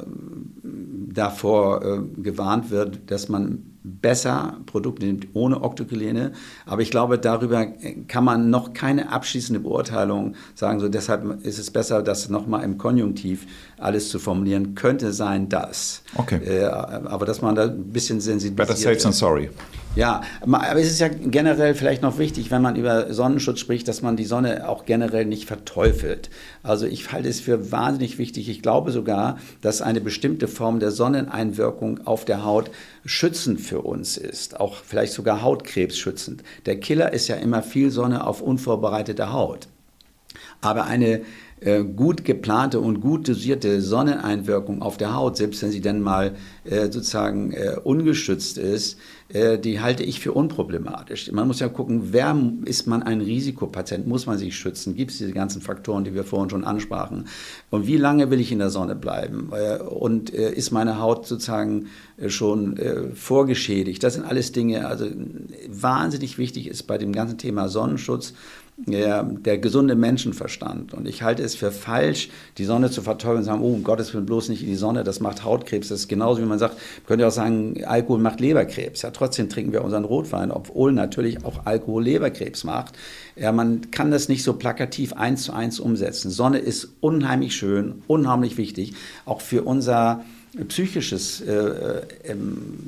davor 1.13 1.83
äh, 1.83 2.21
gewarnt 2.21 2.71
wird, 2.71 3.11
dass 3.11 3.29
man 3.29 3.73
besser 3.83 4.57
Produkte 4.65 5.05
nimmt 5.05 5.27
ohne 5.33 5.61
Octocrylene. 5.61 6.31
Aber 6.65 6.81
ich 6.81 6.89
glaube, 6.89 7.19
darüber 7.19 7.67
kann 8.07 8.23
man 8.23 8.49
noch 8.49 8.73
keine 8.73 9.11
abschließende 9.11 9.59
Beurteilung 9.59 10.35
sagen. 10.55 10.79
So 10.79 10.87
deshalb 10.87 11.45
ist 11.45 11.59
es 11.59 11.69
besser, 11.69 12.01
das 12.01 12.29
nochmal 12.29 12.63
im 12.63 12.77
Konjunktiv 12.77 13.45
alles 13.77 14.09
zu 14.09 14.19
formulieren. 14.19 14.75
Könnte 14.75 15.11
sein, 15.11 15.49
dass. 15.49 16.01
Okay. 16.15 16.39
Äh, 16.43 16.65
aber 16.65 17.25
dass 17.25 17.41
man 17.41 17.55
da 17.55 17.63
ein 17.63 17.91
bisschen 17.91 18.21
sensibilisiert. 18.21 18.67
Better 18.67 18.79
safe 18.79 18.97
than 18.97 19.11
sorry. 19.11 19.49
Ja, 19.95 20.21
aber 20.41 20.79
es 20.79 20.87
ist 20.87 20.99
ja 20.99 21.07
generell 21.07 21.75
vielleicht 21.75 22.01
noch 22.01 22.17
wichtig, 22.17 22.49
wenn 22.49 22.63
man 22.63 22.75
über 22.75 23.13
Sonnenschutz 23.13 23.59
spricht, 23.59 23.87
dass 23.87 24.01
man 24.01 24.17
die 24.17 24.25
Sonne 24.25 24.67
auch 24.67 24.85
generell 24.85 25.25
nicht 25.33 25.47
verteufelt. 25.47 26.29
Also 26.61 26.85
ich 26.85 27.11
halte 27.11 27.27
es 27.27 27.39
für 27.39 27.71
wahnsinnig 27.71 28.17
wichtig. 28.17 28.47
Ich 28.49 28.61
glaube 28.61 28.91
sogar, 28.91 29.39
dass 29.61 29.81
eine 29.81 29.99
bestimmte 29.99 30.47
Form 30.47 30.79
der 30.79 30.91
Sonneneinwirkung 30.91 32.05
auf 32.05 32.23
der 32.23 32.45
Haut 32.45 32.69
schützend 33.05 33.59
für 33.59 33.81
uns 33.81 34.17
ist, 34.17 34.59
auch 34.59 34.75
vielleicht 34.75 35.13
sogar 35.13 35.41
Hautkrebs 35.41 35.97
schützend. 35.97 36.43
Der 36.65 36.79
Killer 36.79 37.13
ist 37.13 37.27
ja 37.27 37.35
immer 37.35 37.63
viel 37.63 37.91
Sonne 37.91 38.25
auf 38.25 38.41
unvorbereitete 38.41 39.33
Haut. 39.33 39.67
Aber 40.61 40.85
eine 40.85 41.21
äh, 41.63 41.83
gut 41.83 42.25
geplante 42.25 42.79
und 42.79 42.99
gut 42.99 43.27
dosierte 43.27 43.81
Sonneneinwirkung 43.81 44.81
auf 44.81 44.97
der 44.97 45.15
Haut, 45.15 45.37
selbst 45.37 45.61
wenn 45.61 45.71
sie 45.71 45.81
dann 45.81 46.01
mal 46.01 46.35
äh, 46.65 46.91
sozusagen 46.91 47.51
äh, 47.51 47.77
ungeschützt 47.83 48.57
ist, 48.57 48.97
äh, 49.29 49.57
die 49.57 49.79
halte 49.79 50.03
ich 50.03 50.19
für 50.19 50.33
unproblematisch. 50.33 51.31
Man 51.31 51.47
muss 51.47 51.59
ja 51.59 51.69
gucken, 51.69 52.09
wer 52.11 52.37
ist 52.65 52.87
man 52.87 53.01
ein 53.01 53.21
Risikopatient, 53.21 54.07
muss 54.07 54.25
man 54.25 54.37
sich 54.37 54.55
schützen, 54.55 54.95
gibt 54.95 55.11
es 55.11 55.19
diese 55.19 55.31
ganzen 55.31 55.61
Faktoren, 55.61 56.03
die 56.03 56.13
wir 56.13 56.25
vorhin 56.25 56.49
schon 56.49 56.65
ansprachen? 56.65 57.27
Und 57.69 57.87
wie 57.87 57.97
lange 57.97 58.29
will 58.29 58.41
ich 58.41 58.51
in 58.51 58.59
der 58.59 58.69
Sonne 58.69 58.95
bleiben? 58.95 59.51
Äh, 59.53 59.77
und 59.81 60.29
ist 60.31 60.71
meine 60.71 60.99
Haut 60.99 61.27
sozusagen 61.27 61.87
schon 62.27 62.77
vorgeschädigt. 63.13 64.03
Das 64.03 64.13
sind 64.13 64.25
alles 64.25 64.51
Dinge, 64.51 64.87
also 64.87 65.05
wahnsinnig 65.67 66.37
wichtig 66.37 66.67
ist 66.67 66.83
bei 66.83 66.97
dem 66.97 67.11
ganzen 67.11 67.37
Thema 67.37 67.69
Sonnenschutz, 67.69 68.33
der, 68.77 69.23
der, 69.23 69.57
gesunde 69.59 69.95
Menschenverstand. 69.95 70.93
Und 70.93 71.07
ich 71.07 71.21
halte 71.21 71.43
es 71.43 71.55
für 71.55 71.71
falsch, 71.71 72.29
die 72.57 72.65
Sonne 72.65 72.89
zu 72.89 73.01
verteufeln 73.01 73.39
und 73.39 73.43
sagen, 73.43 73.61
oh, 73.61 73.73
um 73.73 73.83
Gottes 73.83 74.13
Willen, 74.13 74.25
bloß 74.25 74.49
nicht 74.49 74.63
in 74.63 74.69
die 74.69 74.75
Sonne, 74.75 75.03
das 75.03 75.19
macht 75.19 75.43
Hautkrebs. 75.43 75.89
Das 75.89 76.01
ist 76.01 76.07
genauso, 76.07 76.41
wie 76.41 76.45
man 76.45 76.59
sagt, 76.59 76.77
könnte 77.05 77.27
auch 77.27 77.31
sagen, 77.31 77.83
Alkohol 77.85 78.19
macht 78.19 78.39
Leberkrebs. 78.39 79.03
Ja, 79.03 79.11
trotzdem 79.11 79.49
trinken 79.49 79.73
wir 79.73 79.83
unseren 79.83 80.05
Rotwein, 80.05 80.51
obwohl 80.51 80.91
natürlich 80.91 81.45
auch 81.45 81.65
Alkohol 81.65 82.03
Leberkrebs 82.03 82.63
macht. 82.63 82.95
Ja, 83.35 83.51
man 83.51 83.91
kann 83.91 84.11
das 84.11 84.27
nicht 84.27 84.43
so 84.43 84.53
plakativ 84.53 85.13
eins 85.13 85.43
zu 85.43 85.53
eins 85.53 85.79
umsetzen. 85.79 86.31
Sonne 86.31 86.57
ist 86.57 86.89
unheimlich 86.99 87.55
schön, 87.55 88.01
unheimlich 88.07 88.57
wichtig, 88.57 88.93
auch 89.25 89.41
für 89.41 89.63
unser 89.63 90.23
psychisches 90.67 91.41
äh, 91.41 92.01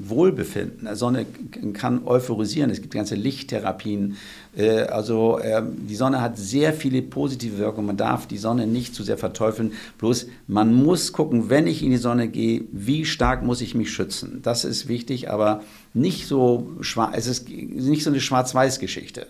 Wohlbefinden. 0.07 0.88
Die 0.89 0.95
Sonne 0.95 1.26
kann 1.74 2.05
euphorisieren. 2.05 2.70
Es 2.70 2.82
gibt 2.82 2.93
ganze 2.93 3.16
Lichttherapien. 3.16 4.18
Äh, 4.55 4.82
also 4.82 5.39
äh, 5.39 5.63
die 5.66 5.95
Sonne 5.95 6.22
hat 6.22 6.38
sehr 6.38 6.74
viele 6.74 7.01
positive 7.01 7.57
Wirkungen. 7.57 7.88
Man 7.88 7.97
darf 7.97 8.28
die 8.28 8.38
Sonne 8.38 8.68
nicht 8.68 8.93
zu 8.93 9.03
sehr 9.03 9.18
verteufeln. 9.18 9.74
Bloß 9.97 10.28
man 10.47 10.74
muss 10.74 11.11
gucken, 11.11 11.49
wenn 11.49 11.66
ich 11.66 11.82
in 11.82 11.89
die 11.89 11.97
Sonne 11.97 12.28
gehe, 12.28 12.66
wie 12.72 13.03
stark 13.05 13.43
muss 13.43 13.61
ich 13.61 13.74
mich 13.74 13.91
schützen. 13.91 14.41
Das 14.43 14.63
ist 14.63 14.88
wichtig, 14.88 15.32
aber 15.32 15.63
nicht 15.93 16.28
so 16.28 16.72
es 17.13 17.28
ist 17.28 17.49
nicht 17.49 18.03
so 18.03 18.11
eine 18.11 18.20
Schwarz-Weiß-Geschichte. 18.20 19.28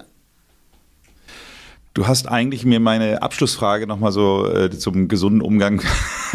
Du 1.93 2.07
hast 2.07 2.27
eigentlich 2.27 2.65
mir 2.65 2.81
meine 2.81 3.21
Abschlussfrage 3.21 3.87
nochmal 3.87 4.11
so 4.11 4.45
äh, 4.51 4.69
zum 4.69 5.07
gesunden 5.07 5.41
Umgang 5.41 5.81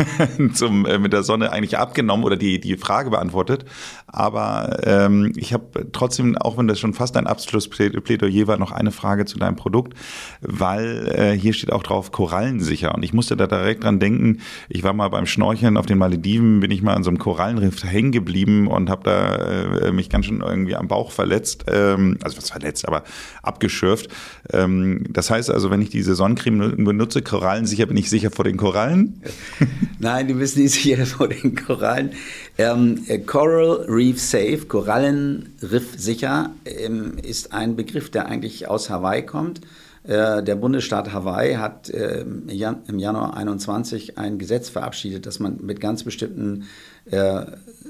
zum, 0.55 0.87
äh, 0.87 0.99
mit 0.99 1.13
der 1.13 1.23
Sonne 1.23 1.53
eigentlich 1.53 1.79
abgenommen 1.79 2.25
oder 2.25 2.37
die, 2.37 2.61
die 2.61 2.77
Frage 2.77 3.11
beantwortet. 3.11 3.65
Aber 4.07 4.81
ähm, 4.85 5.33
ich 5.37 5.53
habe 5.53 5.89
trotzdem, 5.93 6.37
auch 6.37 6.59
wenn 6.59 6.67
das 6.67 6.81
schon 6.81 6.95
fast 6.95 7.17
ein 7.17 7.27
Abschlussplädoyer 7.27 8.47
war, 8.47 8.59
noch 8.59 8.73
eine 8.73 8.91
Frage 8.91 9.25
zu 9.25 9.39
deinem 9.39 9.57
Produkt, 9.57 9.95
weil 10.41 11.13
äh, 11.15 11.39
hier 11.39 11.53
steht 11.53 11.73
auch 11.73 11.83
drauf 11.83 12.13
Korallensicher. 12.13 12.95
Und 12.95 13.03
ich 13.03 13.13
musste 13.13 13.37
da 13.37 13.47
direkt 13.47 13.85
dran 13.85 14.01
denken, 14.01 14.41
ich 14.69 14.83
war 14.83 14.93
mal 14.93 15.09
beim 15.09 15.27
Schnorcheln 15.27 15.77
auf 15.77 15.87
den 15.87 15.99
Malediven, 15.99 16.61
bin 16.61 16.71
ich 16.71 16.83
mal 16.83 16.95
an 16.95 17.05
so 17.05 17.11
einem 17.11 17.19
Korallenriff 17.19 17.85
hängen 17.85 18.13
geblieben 18.13 18.67
und 18.67 18.91
habe 18.91 19.05
da 19.05 19.37
äh, 19.37 19.93
mich 19.93 20.11
ganz 20.11 20.27
schön 20.27 20.41
irgendwie 20.41 20.77
am 20.77 20.89
Bauch 20.89 21.13
verletzt. 21.13 21.67
Ähm, 21.69 22.19
also 22.23 22.37
was 22.37 22.51
verletzt, 22.51 22.87
aber 22.87 23.05
abgeschürft. 23.43 24.09
Ähm, 24.53 25.05
das 25.11 25.31
heißt, 25.31 25.51
also 25.51 25.71
wenn 25.71 25.83
ich 25.83 25.91
diese 25.91 26.15
Sonnencreme 26.15 26.85
benutze, 26.85 27.23
Korallensicher, 27.23 27.87
bin 27.87 27.97
ich 27.97 28.11
sicher 28.11 28.31
vor 28.31 28.45
den 28.45 28.57
Korallen? 28.57 29.23
Nein, 29.99 30.29
du 30.29 30.35
bist 30.35 30.57
nicht 30.57 30.73
sicher 30.75 31.05
vor 31.07 31.29
den 31.29 31.55
Korallen. 31.55 32.13
Ähm, 32.59 33.05
äh, 33.09 33.19
Coral 33.19 33.87
Reef 33.89 34.21
Safe, 34.21 34.67
Korallenriff 34.67 35.99
sicher, 35.99 36.53
ähm, 36.65 37.19
ist 37.23 37.53
ein 37.53 37.77
Begriff, 37.77 38.11
der 38.11 38.27
eigentlich 38.27 38.69
aus 38.69 38.91
Hawaii 38.91 39.25
kommt. 39.25 39.61
Äh, 40.05 40.43
der 40.43 40.57
Bundesstaat 40.57 41.13
Hawaii 41.13 41.55
hat 41.57 41.91
äh, 41.91 42.21
im 42.23 42.99
Januar 42.99 43.37
21 43.37 44.17
ein 44.19 44.39
Gesetz 44.39 44.71
verabschiedet, 44.71 45.27
dass 45.27 45.41
man 45.41 45.59
mit 45.63 45.81
ganz 45.81 46.05
bestimmten 46.05 46.65
äh, 47.11 47.43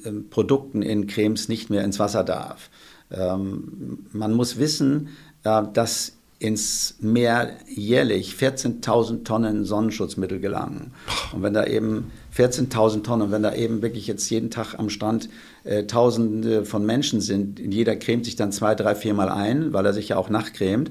ähm, 0.05 0.29
Produkten 0.29 0.83
in 0.83 1.07
Cremes 1.07 1.49
nicht 1.49 1.71
mehr 1.71 1.85
ins 1.85 1.99
Wasser 1.99 2.25
darf. 2.25 2.71
Ähm, 3.13 4.07
man 4.13 4.33
muss 4.33 4.59
wissen, 4.59 5.09
äh, 5.45 5.63
dass 5.73 6.13
ins 6.41 6.97
Meer 7.01 7.51
jährlich 7.69 8.33
14.000 8.33 9.25
Tonnen 9.25 9.67
Sonnenschutzmittel 9.67 10.41
gelangen. 10.41 10.93
Und 11.35 11.43
wenn 11.43 11.53
da 11.53 11.67
eben 11.67 12.11
14.000 12.37 13.03
Tonnen, 13.03 13.23
und 13.23 13.31
wenn 13.31 13.43
da 13.43 13.55
eben 13.55 13.83
wirklich 13.83 14.07
jetzt 14.07 14.29
jeden 14.31 14.51
Tag 14.51 14.75
am 14.79 14.89
Strand 14.89 15.29
äh, 15.65 15.85
Tausende 15.85 16.65
von 16.65 16.85
Menschen 16.85 17.21
sind, 17.21 17.61
jeder 17.61 17.95
cremt 17.95 18.25
sich 18.25 18.37
dann 18.37 18.53
zwei, 18.53 18.75
drei, 18.75 18.95
viermal 18.95 19.29
ein, 19.29 19.75
weil 19.75 19.85
er 19.85 19.93
sich 19.93 20.09
ja 20.09 20.17
auch 20.17 20.31
nachcremt, 20.31 20.91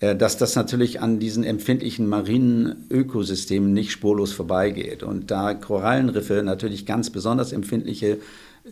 äh, 0.00 0.16
dass 0.16 0.36
das 0.36 0.56
natürlich 0.56 1.00
an 1.00 1.20
diesen 1.20 1.44
empfindlichen 1.44 2.08
marinen 2.08 2.86
Ökosystemen 2.90 3.72
nicht 3.72 3.92
spurlos 3.92 4.32
vorbeigeht. 4.32 5.04
Und 5.04 5.30
da 5.30 5.54
Korallenriffe 5.54 6.42
natürlich 6.42 6.84
ganz 6.84 7.10
besonders 7.10 7.52
empfindliche 7.52 8.18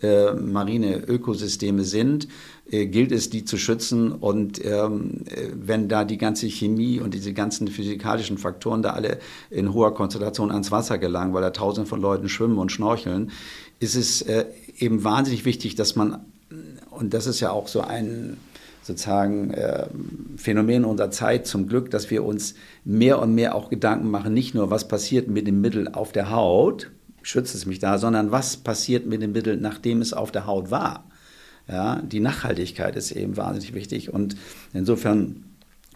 äh, 0.01 0.33
marine 0.33 1.03
Ökosysteme 1.07 1.83
sind, 1.83 2.27
äh, 2.69 2.85
gilt 2.85 3.11
es, 3.11 3.29
die 3.29 3.45
zu 3.45 3.57
schützen. 3.57 4.11
Und 4.11 4.63
ähm, 4.63 5.25
wenn 5.53 5.89
da 5.89 6.05
die 6.05 6.17
ganze 6.17 6.47
Chemie 6.47 6.99
und 6.99 7.13
diese 7.13 7.33
ganzen 7.33 7.67
physikalischen 7.67 8.37
Faktoren 8.37 8.81
da 8.81 8.91
alle 8.91 9.19
in 9.49 9.73
hoher 9.73 9.93
Konzentration 9.93 10.51
ans 10.51 10.71
Wasser 10.71 10.97
gelangen, 10.97 11.33
weil 11.33 11.41
da 11.41 11.51
tausende 11.51 11.89
von 11.89 12.01
Leuten 12.01 12.29
schwimmen 12.29 12.57
und 12.57 12.71
schnorcheln, 12.71 13.31
ist 13.79 13.95
es 13.95 14.21
äh, 14.21 14.45
eben 14.77 15.03
wahnsinnig 15.03 15.45
wichtig, 15.45 15.75
dass 15.75 15.95
man, 15.95 16.25
und 16.89 17.13
das 17.13 17.27
ist 17.27 17.39
ja 17.39 17.51
auch 17.51 17.67
so 17.67 17.81
ein 17.81 18.37
sozusagen 18.81 19.51
äh, 19.51 19.87
Phänomen 20.37 20.85
unserer 20.85 21.11
Zeit 21.11 21.47
zum 21.47 21.67
Glück, 21.67 21.91
dass 21.91 22.09
wir 22.09 22.23
uns 22.23 22.55
mehr 22.83 23.19
und 23.19 23.35
mehr 23.35 23.55
auch 23.55 23.69
Gedanken 23.69 24.09
machen, 24.09 24.33
nicht 24.33 24.55
nur, 24.55 24.71
was 24.71 24.87
passiert 24.87 25.27
mit 25.27 25.47
dem 25.47 25.61
Mittel 25.61 25.89
auf 25.89 26.11
der 26.11 26.31
Haut, 26.31 26.89
schützt 27.21 27.55
es 27.55 27.65
mich 27.65 27.79
da, 27.79 27.97
sondern 27.97 28.31
was 28.31 28.57
passiert 28.57 29.05
mit 29.05 29.21
dem 29.21 29.31
Mittel, 29.31 29.57
nachdem 29.57 30.01
es 30.01 30.13
auf 30.13 30.31
der 30.31 30.45
Haut 30.45 30.71
war. 30.71 31.09
Ja, 31.67 32.01
die 32.01 32.19
Nachhaltigkeit 32.19 32.95
ist 32.95 33.11
eben 33.11 33.37
wahnsinnig 33.37 33.73
wichtig 33.75 34.11
und 34.11 34.35
insofern 34.73 35.43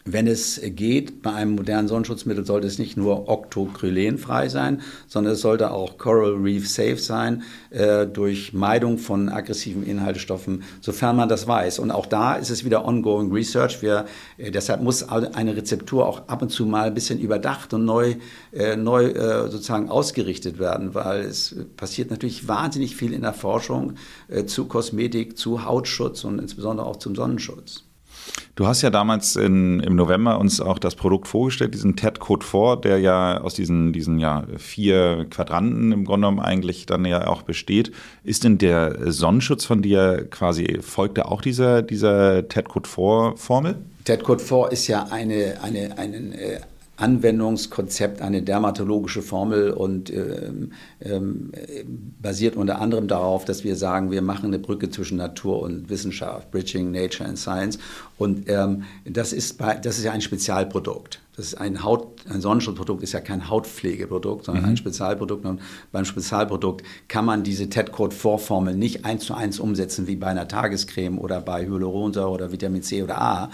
wenn 0.06 0.28
es 0.28 0.60
geht, 0.64 1.22
bei 1.22 1.34
einem 1.34 1.56
modernen 1.56 1.88
Sonnenschutzmittel 1.88 2.46
sollte 2.46 2.68
es 2.68 2.78
nicht 2.78 2.98
nur 2.98 3.30
octocrylenfrei 3.30 4.50
sein, 4.50 4.82
sondern 5.08 5.34
es 5.34 5.42
sollte 5.42 5.72
auch 5.72 5.98
Coral 5.98 6.34
Reef 6.34 6.70
safe 6.70 6.98
sein, 6.98 7.44
äh, 7.70 8.06
durch 8.06 8.54
Meidung 8.54 8.98
von 8.98 9.30
aggressiven 9.30 9.86
Inhaltsstoffen, 9.86 10.64
sofern 10.82 11.16
man 11.16 11.30
das 11.30 11.48
weiß. 11.48 11.80
Und 11.80 11.92
auch 11.92 12.06
da 12.06 12.36
ist 12.36 12.50
es 12.50 12.66
wieder 12.66 12.86
ongoing 12.86 13.32
research. 13.32 13.82
Wir, 13.82 14.06
äh, 14.38 14.52
deshalb 14.52 14.82
muss 14.82 15.04
eine 15.04 15.56
Rezeptur 15.56 16.06
auch 16.06 16.28
ab 16.28 16.42
und 16.42 16.50
zu 16.50 16.66
mal 16.66 16.88
ein 16.88 16.94
bisschen 16.94 17.20
überdacht 17.20 17.74
und 17.74 17.86
neu, 17.86 18.16
äh, 18.52 18.76
neu 18.76 19.06
äh, 19.06 19.50
sozusagen 19.50 19.90
ausgerichtet 19.90 20.60
werden, 20.60 20.94
weil 20.94 21.22
es 21.22 21.56
passiert 21.78 22.12
natürlich 22.12 22.48
wahnsinnig 22.48 22.96
viel 22.98 23.14
in 23.14 23.22
der 23.22 23.34
Forschung 23.34 23.94
äh, 24.28 24.46
zu 24.46 24.66
Kosmetik, 24.66 25.38
zu 25.38 25.64
Hautschutz 25.64 26.26
und 26.26 26.40
insbesondere 26.40 26.86
auch 26.86 26.98
zum 26.98 27.16
Sonnenschutz. 27.16 27.86
Du 28.56 28.68
hast 28.68 28.84
ja 28.84 28.92
damals 28.92 29.36
in, 29.36 29.80
im 29.80 29.96
November 29.96 30.40
uns 30.40 30.62
auch 30.62 30.78
das 30.78 30.94
Produkt 30.94 31.28
vorgestellt, 31.28 31.74
diesen 31.74 31.96
TED 31.96 32.20
Code 32.20 32.46
4, 32.46 32.78
der 32.78 33.00
ja 33.00 33.42
aus 33.42 33.56
diesen, 33.56 33.94
diesen 33.94 34.20
ja, 34.20 34.44
vier 34.58 35.26
Quadranten 35.30 35.92
im 35.92 36.06
Grunde 36.06 36.28
genommen 36.28 36.40
eigentlich 36.40 36.86
dann 36.86 37.04
ja 37.06 37.28
auch 37.28 37.42
besteht. 37.42 37.92
Ist 38.24 38.44
denn 38.44 38.60
der 38.60 39.12
Sonnenschutz 39.12 39.66
von 39.66 39.82
dir 39.82 40.28
quasi, 40.30 40.80
folgt 40.82 41.18
da 41.18 41.24
auch 41.24 41.42
dieser, 41.42 41.82
dieser 41.82 42.48
TED 42.48 42.70
Code 42.70 42.88
4 42.88 43.34
Formel? 43.38 43.76
TED 44.06 44.24
Code 44.24 44.44
4 44.44 44.72
ist 44.72 44.88
ja 44.88 45.08
eine, 45.10 45.58
eine, 45.64 45.98
einen, 45.98 46.34
äh, 46.34 46.60
Anwendungskonzept, 46.98 48.22
eine 48.22 48.44
dermatologische 48.44 49.24
Formel 49.24 49.72
und 49.72 50.12
ähm, 50.12 50.74
ähm, 51.02 51.52
basiert 52.22 52.56
unter 52.56 52.80
anderem 52.80 53.08
darauf, 53.08 53.46
dass 53.46 53.64
wir 53.64 53.76
sagen, 53.76 54.12
wir 54.12 54.22
machen 54.22 54.48
eine 54.48 54.60
Brücke 54.60 54.92
zwischen 54.92 55.18
Natur 55.18 55.62
und 55.62 55.90
Wissenschaft, 55.90 56.52
Bridging 56.52 56.92
Nature 56.92 57.28
and 57.28 57.40
Science. 57.40 57.80
Und 58.18 58.48
ähm, 58.48 58.84
das, 59.06 59.34
ist 59.34 59.58
bei, 59.58 59.76
das 59.76 59.98
ist 59.98 60.04
ja 60.04 60.12
ein 60.12 60.22
Spezialprodukt. 60.22 61.23
Das 61.36 61.48
ist 61.48 61.56
ein 61.56 61.84
Haut, 61.84 62.28
ein 62.30 62.42
Sonnenschutzprodukt 62.42 63.02
ist 63.02 63.14
ja 63.14 63.20
kein 63.20 63.50
Hautpflegeprodukt, 63.50 64.46
sondern 64.46 64.66
mhm. 64.66 64.70
ein 64.72 64.78
Spezialprodukt. 64.78 65.46
Und 65.46 65.62
beim 65.92 66.06
Spezialprodukt 66.06 66.84
kann 67.08 67.26
man 67.26 67.42
diese 67.42 67.70
TED-Code-Vorformel 67.70 68.76
nicht 68.76 69.04
eins 69.04 69.26
zu 69.26 69.34
eins 69.34 69.60
umsetzen 69.60 70.06
wie 70.06 70.16
bei 70.16 70.28
einer 70.28 70.48
Tagescreme 70.48 71.18
oder 71.18 71.42
bei 71.42 71.66
Hyaluronsäure 71.66 72.30
oder 72.30 72.52
Vitamin 72.52 72.84
C 72.84 73.02
oder 73.02 73.20
A. 73.20 73.52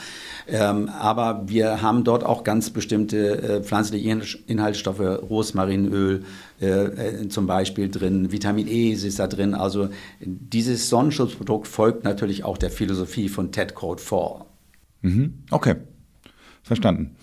Ähm, 0.47 0.89
aber 0.89 1.43
wir 1.47 1.81
haben 1.81 2.03
dort 2.03 2.25
auch 2.25 2.43
ganz 2.43 2.69
bestimmte 2.69 3.41
äh, 3.41 3.63
pflanzliche 3.63 4.09
Inhaltsstoffe, 4.47 4.99
Rosmarinöl 4.99 6.25
äh, 6.61 6.65
äh, 6.65 7.29
zum 7.29 7.47
Beispiel 7.47 7.89
drin, 7.89 8.33
Vitamin 8.33 8.67
E 8.67 8.91
ist 8.91 9.19
da 9.19 9.27
drin. 9.27 9.53
Also 9.53 9.87
dieses 10.19 10.89
Sonnenschutzprodukt 10.89 11.65
folgt 11.65 12.03
natürlich 12.03 12.43
auch 12.43 12.57
der 12.57 12.71
Philosophie 12.71 13.29
von 13.29 13.53
TED-Code 13.53 14.01
4. 14.01 14.45
Mhm. 15.01 15.43
Okay, 15.49 15.75
verstanden. 16.61 17.15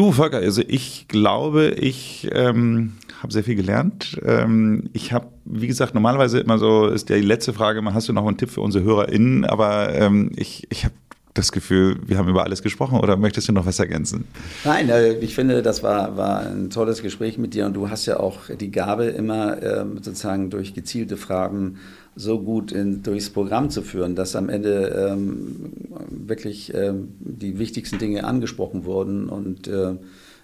Du, 0.00 0.12
Volker, 0.12 0.38
also 0.38 0.62
ich 0.66 1.08
glaube, 1.08 1.74
ich 1.78 2.26
ähm, 2.32 2.94
habe 3.20 3.34
sehr 3.34 3.44
viel 3.44 3.54
gelernt. 3.54 4.18
Ähm, 4.24 4.84
ich 4.94 5.12
habe, 5.12 5.26
wie 5.44 5.66
gesagt, 5.66 5.92
normalerweise 5.92 6.40
immer 6.40 6.56
so, 6.56 6.86
ist 6.86 7.10
ja 7.10 7.16
die 7.16 7.22
letzte 7.22 7.52
Frage, 7.52 7.84
hast 7.92 8.08
du 8.08 8.14
noch 8.14 8.26
einen 8.26 8.38
Tipp 8.38 8.48
für 8.48 8.62
unsere 8.62 8.82
HörerInnen? 8.82 9.44
Aber 9.44 9.94
ähm, 9.94 10.32
ich, 10.36 10.66
ich 10.70 10.86
habe 10.86 10.94
das 11.34 11.52
Gefühl, 11.52 11.98
wir 12.06 12.16
haben 12.16 12.30
über 12.30 12.44
alles 12.44 12.62
gesprochen 12.62 12.98
oder 12.98 13.18
möchtest 13.18 13.48
du 13.48 13.52
noch 13.52 13.66
was 13.66 13.78
ergänzen? 13.78 14.24
Nein, 14.64 14.88
äh, 14.88 15.18
ich 15.18 15.34
finde, 15.34 15.60
das 15.60 15.82
war, 15.82 16.16
war 16.16 16.46
ein 16.46 16.70
tolles 16.70 17.02
Gespräch 17.02 17.36
mit 17.36 17.52
dir 17.52 17.66
und 17.66 17.74
du 17.74 17.90
hast 17.90 18.06
ja 18.06 18.18
auch 18.18 18.38
die 18.58 18.70
Gabe, 18.70 19.04
immer 19.04 19.62
ähm, 19.62 19.96
sozusagen 19.96 20.48
durch 20.48 20.72
gezielte 20.72 21.18
Fragen 21.18 21.76
so 22.16 22.40
gut 22.40 22.72
in, 22.72 23.02
durchs 23.02 23.30
Programm 23.30 23.70
zu 23.70 23.82
führen, 23.82 24.14
dass 24.14 24.36
am 24.36 24.48
Ende 24.48 25.10
ähm, 25.12 25.72
wirklich 26.10 26.74
ähm, 26.74 27.08
die 27.20 27.58
wichtigsten 27.58 27.98
Dinge 27.98 28.24
angesprochen 28.24 28.84
wurden. 28.84 29.28
Und 29.28 29.68
äh, 29.68 29.94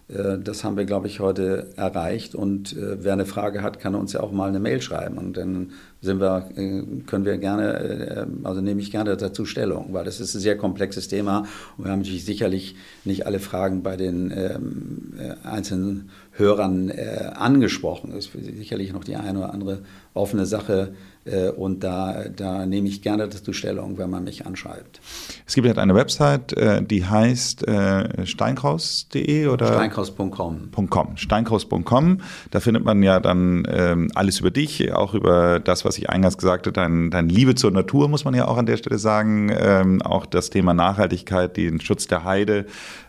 äh, 0.09 0.39
das 0.39 0.65
haben 0.65 0.77
wir, 0.77 0.85
glaube 0.85 1.07
ich, 1.09 1.21
heute 1.21 1.69
erreicht. 1.77 2.35
Und 2.35 2.77
äh, 2.77 3.03
wer 3.03 3.13
eine 3.13 3.27
Frage 3.27 3.63
hat, 3.63 3.81
kann 3.81 3.95
uns 3.95 4.13
ja 4.13 4.21
auch 4.21 4.33
mal 4.33 4.49
eine 4.49 4.61
Mail 4.61 4.81
schreiben. 4.81 5.19
Und 5.19 5.37
dann 5.37 5.73
sind 6.01 6.21
wir, 6.21 6.51
äh, 6.57 6.83
können 7.07 7.25
wir 7.25 7.39
gerne, 7.39 7.75
äh, 7.75 8.27
also 8.45 8.61
nehme 8.61 8.81
ich 8.81 8.91
gerne 8.91 9.17
dazu 9.17 9.45
Stellung, 9.45 9.89
weil 9.93 10.05
das 10.05 10.21
ist 10.21 10.35
ein 10.35 10.41
sehr 10.41 10.57
komplexes 10.57 11.09
Thema. 11.09 11.47
Und 11.77 11.85
wir 11.85 11.91
haben 11.91 12.01
natürlich 12.01 12.25
sicherlich 12.25 12.77
nicht 13.05 13.27
alle 13.27 13.41
Fragen 13.41 13.83
bei 13.83 13.97
den 13.97 14.31
ähm, 14.31 15.13
äh, 15.19 15.47
einzelnen 15.47 16.11
Hörern 16.37 16.91
äh, 16.91 17.31
angesprochen. 17.35 18.13
Das 18.15 18.27
ist 18.27 18.57
sicherlich 18.57 18.93
noch 18.93 19.05
die 19.05 19.17
eine 19.17 19.39
oder 19.39 19.53
andere 19.53 19.81
offene 20.15 20.47
Sache. 20.47 20.95
Äh, 21.27 21.51
und 21.51 21.83
da, 21.83 22.25
da 22.35 22.67
nehme 22.67 22.89
ich 22.89 23.03
gerne 23.03 23.29
dazu 23.29 23.53
Stellung, 23.53 23.99
wenn 23.99 24.11
man 24.11 24.25
mich 24.25 24.47
anschreibt. 24.47 25.01
Es 25.47 25.55
gibt 25.55 25.67
halt 25.67 25.79
eine 25.79 25.95
Website, 25.95 26.53
äh, 26.53 26.83
die 26.83 27.05
heißt 27.05 27.67
äh, 27.67 28.27
steinkraus.de 28.27 29.49
oder? 29.49 29.67
Steinkraus.com. 29.67 31.17
Steinkraus.com. 31.17 32.21
Da 32.51 32.61
findet 32.61 32.85
man 32.85 33.03
ja 33.03 33.19
dann 33.19 33.67
ähm, 33.69 34.11
alles 34.15 34.41
über 34.41 34.51
dich, 34.51 34.93
auch 34.93 35.15
über 35.15 35.59
das, 35.59 35.85
was 35.85 35.99
ich 35.99 36.11
eingangs 36.11 36.39
gesagt 36.39 36.67
habe, 36.67 36.73
dein, 36.73 37.11
dein 37.11 37.29
Liebe 37.29 37.55
zur 37.55 37.73
Natur, 37.73 38.09
muss 38.09 38.25
man 38.25 38.35
ja 38.35 38.47
auch 38.47 38.57
an 38.57 38.67
der 38.67 38.77
Stelle 38.77 38.99
sagen. 38.99 39.51
Ähm, 39.59 40.03
auch 40.03 40.27
das 40.27 40.51
Thema 40.51 40.75
Nachhaltigkeit, 40.75 41.57
den 41.57 41.81
Schutz 41.81 42.07
der 42.07 42.25
Heide. 42.25 42.67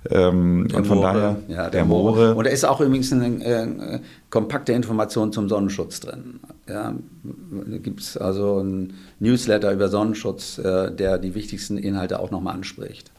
Ähm, 0.09 0.67
der 0.69 0.79
und 0.79 0.87
von 0.87 0.97
Moore, 0.97 1.13
daher 1.13 1.35
ja, 1.47 1.55
der, 1.63 1.69
der 1.69 1.85
Moore. 1.85 2.35
Und 2.35 2.45
da 2.45 2.51
ist 2.51 2.65
auch 2.65 2.81
übrigens 2.81 3.11
eine 3.21 3.95
äh, 3.95 3.99
kompakte 4.29 4.73
Information 4.73 5.31
zum 5.31 5.49
Sonnenschutz 5.49 5.99
drin. 5.99 6.39
Ja, 6.67 6.93
da 7.23 7.77
gibt 7.77 8.01
es 8.01 8.17
also 8.17 8.59
einen 8.59 8.95
Newsletter 9.19 9.71
über 9.71 9.89
Sonnenschutz, 9.89 10.57
äh, 10.57 10.91
der 10.91 11.17
die 11.17 11.35
wichtigsten 11.35 11.77
Inhalte 11.77 12.19
auch 12.19 12.31
nochmal 12.31 12.55
anspricht. 12.55 13.11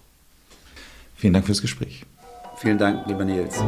Vielen 1.14 1.32
Dank 1.32 1.46
fürs 1.46 1.62
Gespräch. 1.62 2.04
Vielen 2.56 2.78
Dank, 2.78 3.06
lieber 3.06 3.24
Nils. 3.24 3.58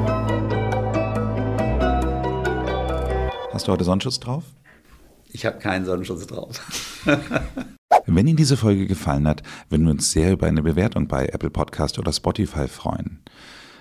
Hast 3.52 3.68
du 3.68 3.72
heute 3.72 3.84
Sonnenschutz 3.84 4.20
drauf? 4.20 4.44
Ich 5.32 5.46
habe 5.46 5.58
keinen 5.58 5.84
Sonnenschutz 5.84 6.26
drauf. 6.26 6.60
Wenn 8.06 8.26
Ihnen 8.26 8.36
diese 8.36 8.56
Folge 8.56 8.86
gefallen 8.86 9.28
hat, 9.28 9.42
würden 9.68 9.84
wir 9.84 9.92
uns 9.92 10.10
sehr 10.10 10.32
über 10.32 10.46
eine 10.46 10.62
Bewertung 10.62 11.06
bei 11.06 11.26
Apple 11.26 11.50
Podcast 11.50 11.98
oder 11.98 12.12
Spotify 12.12 12.66
freuen. 12.66 13.20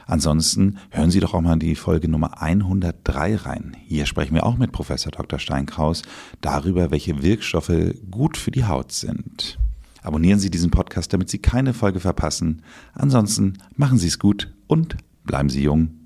Ansonsten 0.10 0.80
hören 0.90 1.12
Sie 1.12 1.20
doch 1.20 1.36
auch 1.36 1.42
mal 1.42 1.60
die 1.60 1.76
Folge 1.76 2.10
Nummer 2.10 2.42
103 2.42 3.36
rein. 3.36 3.78
Hier 3.86 4.08
sprechen 4.08 4.34
wir 4.34 4.44
auch 4.44 4.58
mit 4.58 4.72
Professor 4.72 5.12
Dr. 5.12 5.38
Steinkraus 5.38 6.02
darüber, 6.42 6.90
welche 6.90 7.22
Wirkstoffe 7.22 7.94
gut 8.10 8.36
für 8.36 8.50
die 8.50 8.66
Haut 8.66 8.92
sind. 8.92 9.60
Abonnieren 10.02 10.40
Sie 10.40 10.50
diesen 10.50 10.72
Podcast, 10.72 11.14
damit 11.14 11.30
Sie 11.30 11.38
keine 11.38 11.76
Folge 11.76 12.00
verpassen. 12.00 12.64
Ansonsten 12.94 13.60
machen 13.76 14.00
Sie 14.00 14.08
es 14.08 14.18
gut 14.18 14.52
und 14.66 14.98
bleiben 15.26 15.50
Sie 15.50 15.62
jung. 15.62 15.99